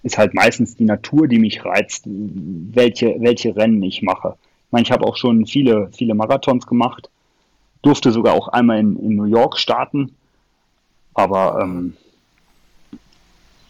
ist 0.03 0.17
halt 0.17 0.33
meistens 0.33 0.75
die 0.75 0.85
Natur, 0.85 1.27
die 1.27 1.39
mich 1.39 1.63
reizt, 1.65 2.03
welche, 2.05 3.15
welche 3.19 3.55
Rennen 3.55 3.81
ich 3.83 4.01
mache. 4.01 4.35
Ich 4.67 4.71
meine, 4.71 4.83
ich 4.83 4.91
habe 4.91 5.05
auch 5.05 5.17
schon 5.17 5.45
viele, 5.45 5.89
viele 5.91 6.13
Marathons 6.13 6.67
gemacht, 6.67 7.09
durfte 7.81 8.11
sogar 8.11 8.33
auch 8.33 8.47
einmal 8.49 8.79
in, 8.79 8.97
in 8.97 9.15
New 9.15 9.25
York 9.25 9.57
starten, 9.57 10.15
aber 11.13 11.59
ähm, 11.61 11.93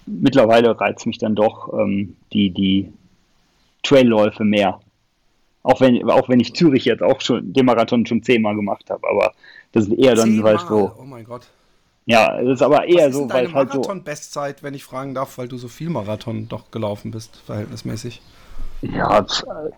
mittlerweile 0.05 0.79
reizt 0.79 1.05
mich 1.05 1.17
dann 1.17 1.35
doch 1.35 1.73
ähm, 1.73 2.15
die, 2.33 2.49
die 2.49 2.91
Trailläufe 3.83 4.43
mehr. 4.43 4.79
Auch 5.63 5.81
wenn, 5.81 6.09
auch 6.09 6.29
wenn 6.29 6.39
ich 6.39 6.53
Zürich 6.53 6.85
jetzt 6.85 7.03
auch 7.03 7.19
schon 7.21 7.51
den 7.51 7.65
Marathon 7.65 8.05
schon 8.05 8.23
zehnmal 8.23 8.55
gemacht 8.55 8.89
habe, 8.89 9.07
aber 9.07 9.33
das 9.73 9.87
ist 9.87 9.93
eher 9.93 10.15
dann, 10.15 10.41
weil 10.43 10.55
es 10.55 10.61
Zehnmal. 10.61 10.87
so, 10.87 11.01
Oh 11.01 11.05
mein 11.05 11.25
Gott. 11.25 11.47
Ja, 12.07 12.41
das 12.41 12.55
ist 12.55 12.61
aber 12.63 12.85
eher 12.87 13.05
Was 13.05 13.09
ist 13.09 13.13
so, 13.13 13.21
weil 13.21 13.27
deine 13.27 13.47
es 13.49 13.53
halt 13.53 13.71
so, 13.71 13.77
Marathon-Bestzeit, 13.77 14.63
wenn 14.63 14.73
ich 14.73 14.83
fragen 14.83 15.13
darf, 15.13 15.37
weil 15.37 15.47
du 15.47 15.57
so 15.57 15.67
viel 15.67 15.89
Marathon 15.89 16.49
doch 16.49 16.71
gelaufen 16.71 17.11
bist, 17.11 17.37
verhältnismäßig? 17.45 18.21
ja, 18.81 19.25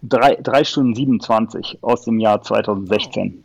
drei, 0.01 0.35
drei 0.35 0.63
Stunden 0.63 0.95
27 0.95 1.79
aus 1.81 2.03
dem 2.03 2.19
Jahr 2.19 2.41
2016. 2.41 3.43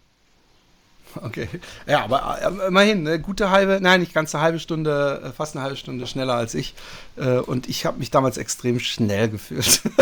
Okay. 1.23 1.49
Ja, 1.87 2.05
aber 2.05 2.39
äh, 2.43 2.67
immerhin, 2.67 3.07
eine 3.07 3.21
gute 3.21 3.51
halbe, 3.51 3.79
nein, 3.81 4.01
nicht 4.01 4.15
ganz 4.15 4.35
eine 4.35 4.43
halbe 4.43 4.59
Stunde, 4.59 5.23
äh, 5.25 5.31
fast 5.31 5.55
eine 5.55 5.63
halbe 5.63 5.77
Stunde 5.77 6.09
schneller 6.09 6.35
als 6.35 6.55
ich. 6.55 6.75
Äh, 7.17 7.39
und 7.39 7.69
ich 7.69 7.87
habe 7.87 7.99
mich 7.99 8.11
damals 8.11 8.37
extrem 8.37 8.81
schnell 8.81 9.29
gefühlt. 9.29 9.83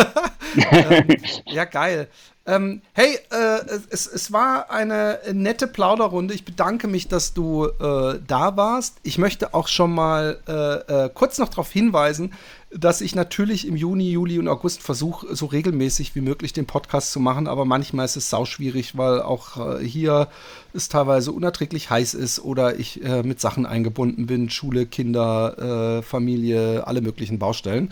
ja, 1.45 1.65
geil. 1.65 2.07
Ähm, 2.45 2.81
hey, 2.91 3.17
äh, 3.31 3.59
es, 3.89 4.05
es 4.05 4.33
war 4.33 4.69
eine 4.69 5.19
nette 5.31 5.65
Plauderrunde. 5.65 6.33
Ich 6.33 6.43
bedanke 6.43 6.89
mich, 6.89 7.07
dass 7.07 7.33
du 7.33 7.67
äh, 7.67 8.19
da 8.27 8.57
warst. 8.57 8.97
Ich 9.03 9.17
möchte 9.17 9.53
auch 9.53 9.69
schon 9.69 9.93
mal 9.93 10.39
äh, 10.47 11.05
äh, 11.05 11.09
kurz 11.13 11.37
noch 11.37 11.47
darauf 11.47 11.71
hinweisen, 11.71 12.33
dass 12.75 12.99
ich 12.99 13.15
natürlich 13.15 13.65
im 13.65 13.77
Juni, 13.77 14.11
Juli 14.11 14.39
und 14.39 14.49
August 14.49 14.81
versuche, 14.81 15.33
so 15.35 15.45
regelmäßig 15.45 16.15
wie 16.15 16.21
möglich 16.21 16.51
den 16.51 16.65
Podcast 16.65 17.13
zu 17.13 17.21
machen, 17.21 17.47
aber 17.47 17.63
manchmal 17.63 18.05
ist 18.05 18.17
es 18.17 18.29
sauschwierig, 18.29 18.97
weil 18.97 19.21
auch 19.21 19.79
äh, 19.79 19.85
hier 19.85 20.27
es 20.73 20.89
teilweise 20.89 21.31
unerträglich 21.31 21.89
heiß 21.89 22.13
ist 22.13 22.39
oder 22.39 22.77
ich 22.77 23.03
äh, 23.05 23.23
mit 23.23 23.39
Sachen 23.39 23.65
eingebunden 23.65 24.25
bin, 24.25 24.49
Schule, 24.49 24.85
Kinder, 24.85 25.99
äh, 25.99 26.01
Familie, 26.01 26.85
alle 26.87 27.01
möglichen 27.01 27.39
Baustellen. 27.39 27.89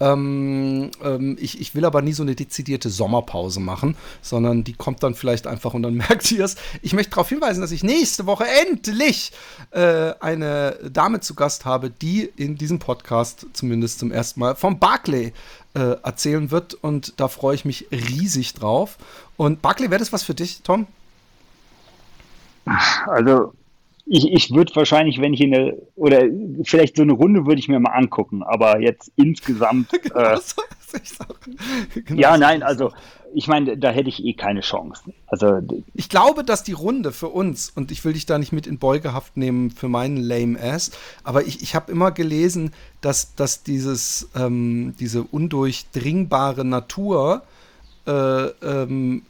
Ähm, 0.00 0.90
ähm, 1.02 1.36
ich, 1.40 1.60
ich 1.60 1.74
will 1.74 1.84
aber 1.84 2.02
nie 2.02 2.12
so 2.12 2.22
eine 2.22 2.34
dezidierte 2.34 2.88
Sommerpause 2.88 3.60
machen, 3.60 3.96
sondern 4.22 4.62
die 4.62 4.74
kommt 4.74 5.02
dann 5.02 5.14
vielleicht 5.14 5.46
einfach 5.46 5.74
und 5.74 5.82
dann 5.82 5.94
merkt 6.08 6.30
ihr 6.30 6.44
es. 6.44 6.56
Ich 6.82 6.92
möchte 6.92 7.10
darauf 7.10 7.28
hinweisen, 7.28 7.60
dass 7.60 7.72
ich 7.72 7.82
nächste 7.82 8.26
Woche 8.26 8.44
endlich 8.66 9.32
äh, 9.70 10.12
eine 10.20 10.78
Dame 10.90 11.20
zu 11.20 11.34
Gast 11.34 11.64
habe, 11.64 11.90
die 11.90 12.30
in 12.36 12.56
diesem 12.56 12.78
Podcast 12.78 13.46
zumindest 13.52 13.98
zum 13.98 14.12
ersten 14.12 14.40
Mal 14.40 14.54
vom 14.54 14.78
Barclay 14.78 15.32
äh, 15.74 15.96
erzählen 16.02 16.50
wird 16.50 16.74
und 16.74 17.20
da 17.20 17.28
freue 17.28 17.54
ich 17.54 17.64
mich 17.64 17.88
riesig 17.90 18.54
drauf. 18.54 18.98
Und 19.36 19.62
Barclay, 19.62 19.90
wäre 19.90 19.98
das 19.98 20.12
was 20.12 20.22
für 20.22 20.34
dich, 20.34 20.62
Tom? 20.62 20.86
Also 23.06 23.52
ich, 24.08 24.32
ich 24.32 24.50
würde 24.54 24.74
wahrscheinlich, 24.74 25.20
wenn 25.20 25.34
ich 25.34 25.40
in 25.40 25.54
eine, 25.54 25.76
oder 25.94 26.22
vielleicht 26.64 26.96
so 26.96 27.02
eine 27.02 27.12
Runde 27.12 27.46
würde 27.46 27.60
ich 27.60 27.68
mir 27.68 27.78
mal 27.78 27.90
angucken, 27.90 28.42
aber 28.42 28.80
jetzt 28.80 29.12
insgesamt, 29.16 29.92
äh, 30.14 30.38
genau 31.94 32.20
ja, 32.20 32.38
nein, 32.38 32.62
also 32.62 32.90
ich 33.34 33.46
meine, 33.46 33.76
da 33.76 33.90
hätte 33.90 34.08
ich 34.08 34.24
eh 34.24 34.32
keine 34.32 34.60
Chance. 34.60 35.02
Also 35.26 35.60
ich 35.94 36.08
glaube, 36.08 36.44
dass 36.44 36.62
die 36.62 36.72
Runde 36.72 37.12
für 37.12 37.28
uns 37.28 37.70
und 37.70 37.90
ich 37.90 38.02
will 38.04 38.14
dich 38.14 38.24
da 38.24 38.38
nicht 38.38 38.52
mit 38.52 38.66
in 38.66 38.78
Beugehaft 38.78 39.36
nehmen 39.36 39.70
für 39.70 39.88
meinen 39.88 40.16
lame 40.16 40.58
ass, 40.58 40.92
aber 41.24 41.46
ich, 41.46 41.62
ich 41.62 41.74
habe 41.74 41.92
immer 41.92 42.10
gelesen, 42.10 42.72
dass, 43.02 43.34
dass 43.34 43.62
dieses 43.62 44.30
ähm, 44.34 44.94
diese 44.98 45.22
undurchdringbare 45.24 46.64
Natur 46.64 47.42
äh, 48.06 48.10
ähm, 48.12 49.22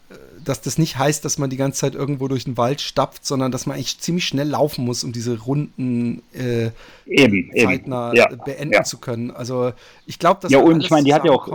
dass 0.49 0.61
das 0.61 0.78
nicht 0.78 0.99
heißt, 0.99 1.24
dass 1.24 1.38
man 1.38 1.51
die 1.51 1.57
ganze 1.57 1.80
Zeit 1.80 1.94
irgendwo 1.94 2.28
durch 2.28 2.44
den 2.44 2.57
Wald 2.57 2.80
stapft, 2.80 3.26
sondern 3.26 3.53
dass 3.53 3.66
man 3.66 3.76
eigentlich 3.76 3.99
ziemlich 3.99 4.24
schnell 4.24 4.49
laufen 4.49 4.84
muss, 4.84 5.05
um 5.05 5.12
diese 5.12 5.38
Runden 5.38 6.22
äh, 6.32 6.70
eben, 7.07 7.51
zeitnah 7.57 8.12
eben. 8.12 8.16
Ja, 8.16 8.28
beenden 8.44 8.74
ja. 8.74 8.82
zu 8.82 8.99
können. 8.99 9.30
Also 9.30 9.72
ich 10.07 10.18
glaube, 10.18 10.40
dass 10.42 10.51
ja 10.51 10.61
und 10.61 10.80
ich 10.80 10.90
meine, 10.90 11.05
die 11.05 11.14
hat 11.14 11.24
ja 11.24 11.32
auch 11.32 11.49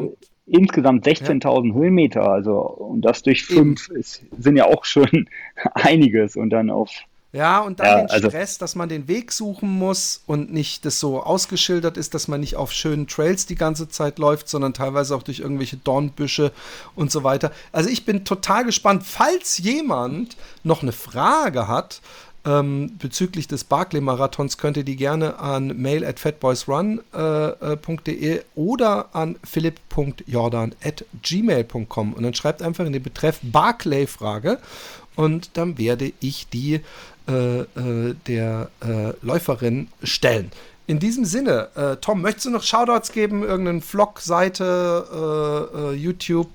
insgesamt 0.46 1.08
16.000 1.08 1.70
ja. 1.70 1.74
Höhenmeter, 1.74 2.30
also 2.30 2.60
und 2.60 3.02
das 3.02 3.24
durch 3.24 3.46
fünf 3.46 3.89
ist, 3.89 4.24
sind 4.38 4.58
ja 4.58 4.66
auch 4.66 4.86
schon 4.86 5.28
einiges 5.74 6.36
und 6.36 6.50
dann 6.52 6.70
auf 6.70 6.89
ja, 7.34 7.62
und 7.62 7.80
dann 7.80 7.88
ja, 7.88 7.98
den 7.98 8.10
also 8.12 8.30
Stress, 8.30 8.60
dass 8.60 8.76
man 8.76 8.90
den 8.90 9.08
Weg 9.08 9.32
suchen 9.32 9.68
muss 9.68 10.22
und 10.28 10.54
nicht 10.54 10.86
das 10.86 11.00
so 11.00 11.24
ausgeschildert 11.24 11.98
ist, 11.98 12.14
dass 12.14 12.28
man 12.28 12.40
nicht 12.40 12.56
auf 12.56 12.72
schönen 12.72 13.08
Trails 13.08 13.48
die 13.48 13.56
ganze 13.56 13.90
Zeit 13.90 14.20
läuft, 14.20 14.48
sondern 14.48 14.76
teilweise 14.76 15.16
auch 15.16 15.24
durch 15.24 15.40
irgendwelche 15.40 15.78
Dornbüsche 15.78 16.52
und 16.96 17.12
so 17.12 17.24
weiter. 17.24 17.52
Also 17.72 17.90
ich 17.90 18.06
bin 18.06 18.24
total 18.24 18.66
gespannt, 18.66 19.04
falls 19.04 19.58
jemand 19.58 20.38
noch 20.64 20.84
eine 20.84 20.92
Frage 20.92 21.68
hat, 21.68 22.02
ähm, 22.46 22.92
bezüglich 23.00 23.48
des 23.48 23.64
Barclay-Marathons 23.64 24.58
könnt 24.58 24.78
ihr 24.78 24.84
die 24.84 24.98
gerne 24.98 25.40
an 25.40 25.82
mail 25.82 26.06
at 26.06 26.20
fatboysrun.de 26.20 28.36
äh, 28.36 28.42
oder 28.54 29.16
an 29.16 29.38
philipp.jordan 29.44 30.76
at 30.84 31.06
gmail.com 31.24 32.14
und 32.14 32.22
dann 32.22 32.34
schreibt 32.34 32.62
einfach 32.62 32.86
in 32.86 32.94
den 32.94 33.02
Betreff 33.02 33.40
Barclay-Frage 33.42 34.60
und 35.16 35.52
dann 35.54 35.78
werde 35.78 36.12
ich 36.20 36.50
die 36.50 36.76
äh, 36.76 36.76
äh, 36.76 36.82
der 37.26 38.70
äh, 38.82 39.14
Läuferin 39.22 39.88
stellen. 40.04 40.52
In 40.86 41.00
diesem 41.00 41.24
Sinne, 41.24 41.70
äh, 41.76 41.96
Tom, 42.02 42.22
möchtest 42.22 42.48
du 42.48 42.50
noch 42.50 42.64
Shoutouts 42.64 43.14
geben? 43.14 43.44
Irgendeinen 43.44 43.82
Vlog, 43.82 44.20
Seite, 44.20 45.06
äh, 45.74 45.80
äh, 45.80 45.94
YouTube, 45.94 46.50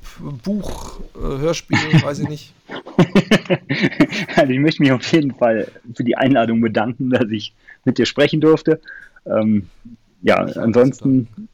Buch, 0.45 1.01
Hörspiel, 1.19 1.79
weiß 2.03 2.19
ich 2.19 2.29
nicht. 2.29 2.55
also 4.37 4.53
ich 4.53 4.59
möchte 4.59 4.83
mich 4.83 4.93
auf 4.93 5.11
jeden 5.12 5.35
Fall 5.35 5.69
für 5.95 6.05
die 6.05 6.16
Einladung 6.16 6.61
bedanken, 6.61 7.09
dass 7.09 7.31
ich 7.31 7.55
mit 7.87 7.97
dir 7.97 8.05
sprechen 8.05 8.43
durfte. 8.43 8.81
Ähm, 9.25 9.71
ja, 10.21 10.47
ich 10.47 10.59
ansonsten, 10.59 11.49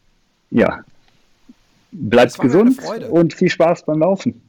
ja, 0.51 0.85
bleibt 1.93 2.37
gesund 2.41 2.81
und 3.09 3.35
viel 3.35 3.51
Spaß 3.51 3.85
beim 3.85 4.01
Laufen 4.01 4.43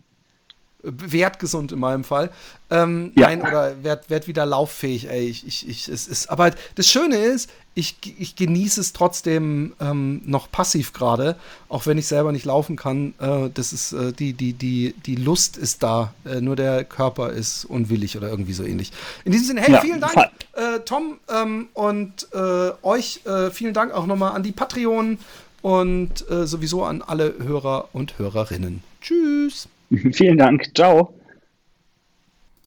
wertgesund 0.86 1.72
in 1.72 1.80
meinem 1.80 2.04
Fall. 2.04 2.30
Ähm, 2.70 3.12
ja. 3.16 3.28
Nein, 3.28 3.42
oder 3.42 3.84
werd, 3.84 4.10
werd 4.10 4.28
wieder 4.28 4.46
lauffähig, 4.46 5.10
ey. 5.10 5.28
Ich, 5.28 5.46
ich, 5.46 5.68
ich, 5.68 5.88
es 5.88 6.08
ist, 6.08 6.30
aber 6.30 6.52
das 6.76 6.88
Schöne 6.88 7.18
ist, 7.18 7.50
ich, 7.76 7.98
ich 8.18 8.36
genieße 8.36 8.80
es 8.82 8.94
trotzdem 8.94 9.74
ähm, 9.80 10.22
noch 10.26 10.50
passiv 10.50 10.94
gerade, 10.94 11.36
auch 11.70 11.86
wenn 11.86 11.98
ich 11.98 12.08
selber 12.08 12.32
nicht 12.32 12.46
laufen 12.46 12.76
kann. 12.76 13.14
Äh, 13.20 13.50
das 13.54 13.74
ist, 13.74 13.92
äh, 13.92 14.14
die, 14.14 14.34
die, 14.34 14.54
die, 14.54 14.96
die 15.06 15.16
Lust 15.16 15.58
ist 15.58 15.84
da, 15.84 16.14
äh, 16.26 16.42
nur 16.42 16.56
der 16.56 16.86
Körper 16.86 17.32
ist 17.32 17.66
unwillig 17.66 18.18
oder 18.18 18.30
irgendwie 18.30 18.54
so 18.54 18.64
ähnlich. 18.64 18.92
In 19.26 19.32
diesem 19.32 19.48
Sinne, 19.48 19.62
hey, 19.62 19.74
ja, 19.74 19.82
vielen 19.82 20.02
Dank, 20.02 20.16
äh, 20.54 20.80
Tom, 20.86 21.20
ähm, 21.30 21.68
und 21.74 22.28
äh, 22.34 22.72
euch 22.82 23.22
äh, 23.26 23.52
vielen 23.52 23.74
Dank 23.74 23.94
auch 23.94 24.06
nochmal 24.06 24.32
an 24.32 24.44
die 24.44 24.54
Patreon 24.54 25.20
und 25.62 26.24
sowieso 26.30 26.84
an 26.84 27.02
alle 27.02 27.34
Hörer 27.40 27.90
und 27.92 28.20
Hörerinnen. 28.20 28.84
Tschüss. 29.02 29.68
Vielen 30.14 30.38
Dank. 30.38 30.74
Ciao. 30.76 31.14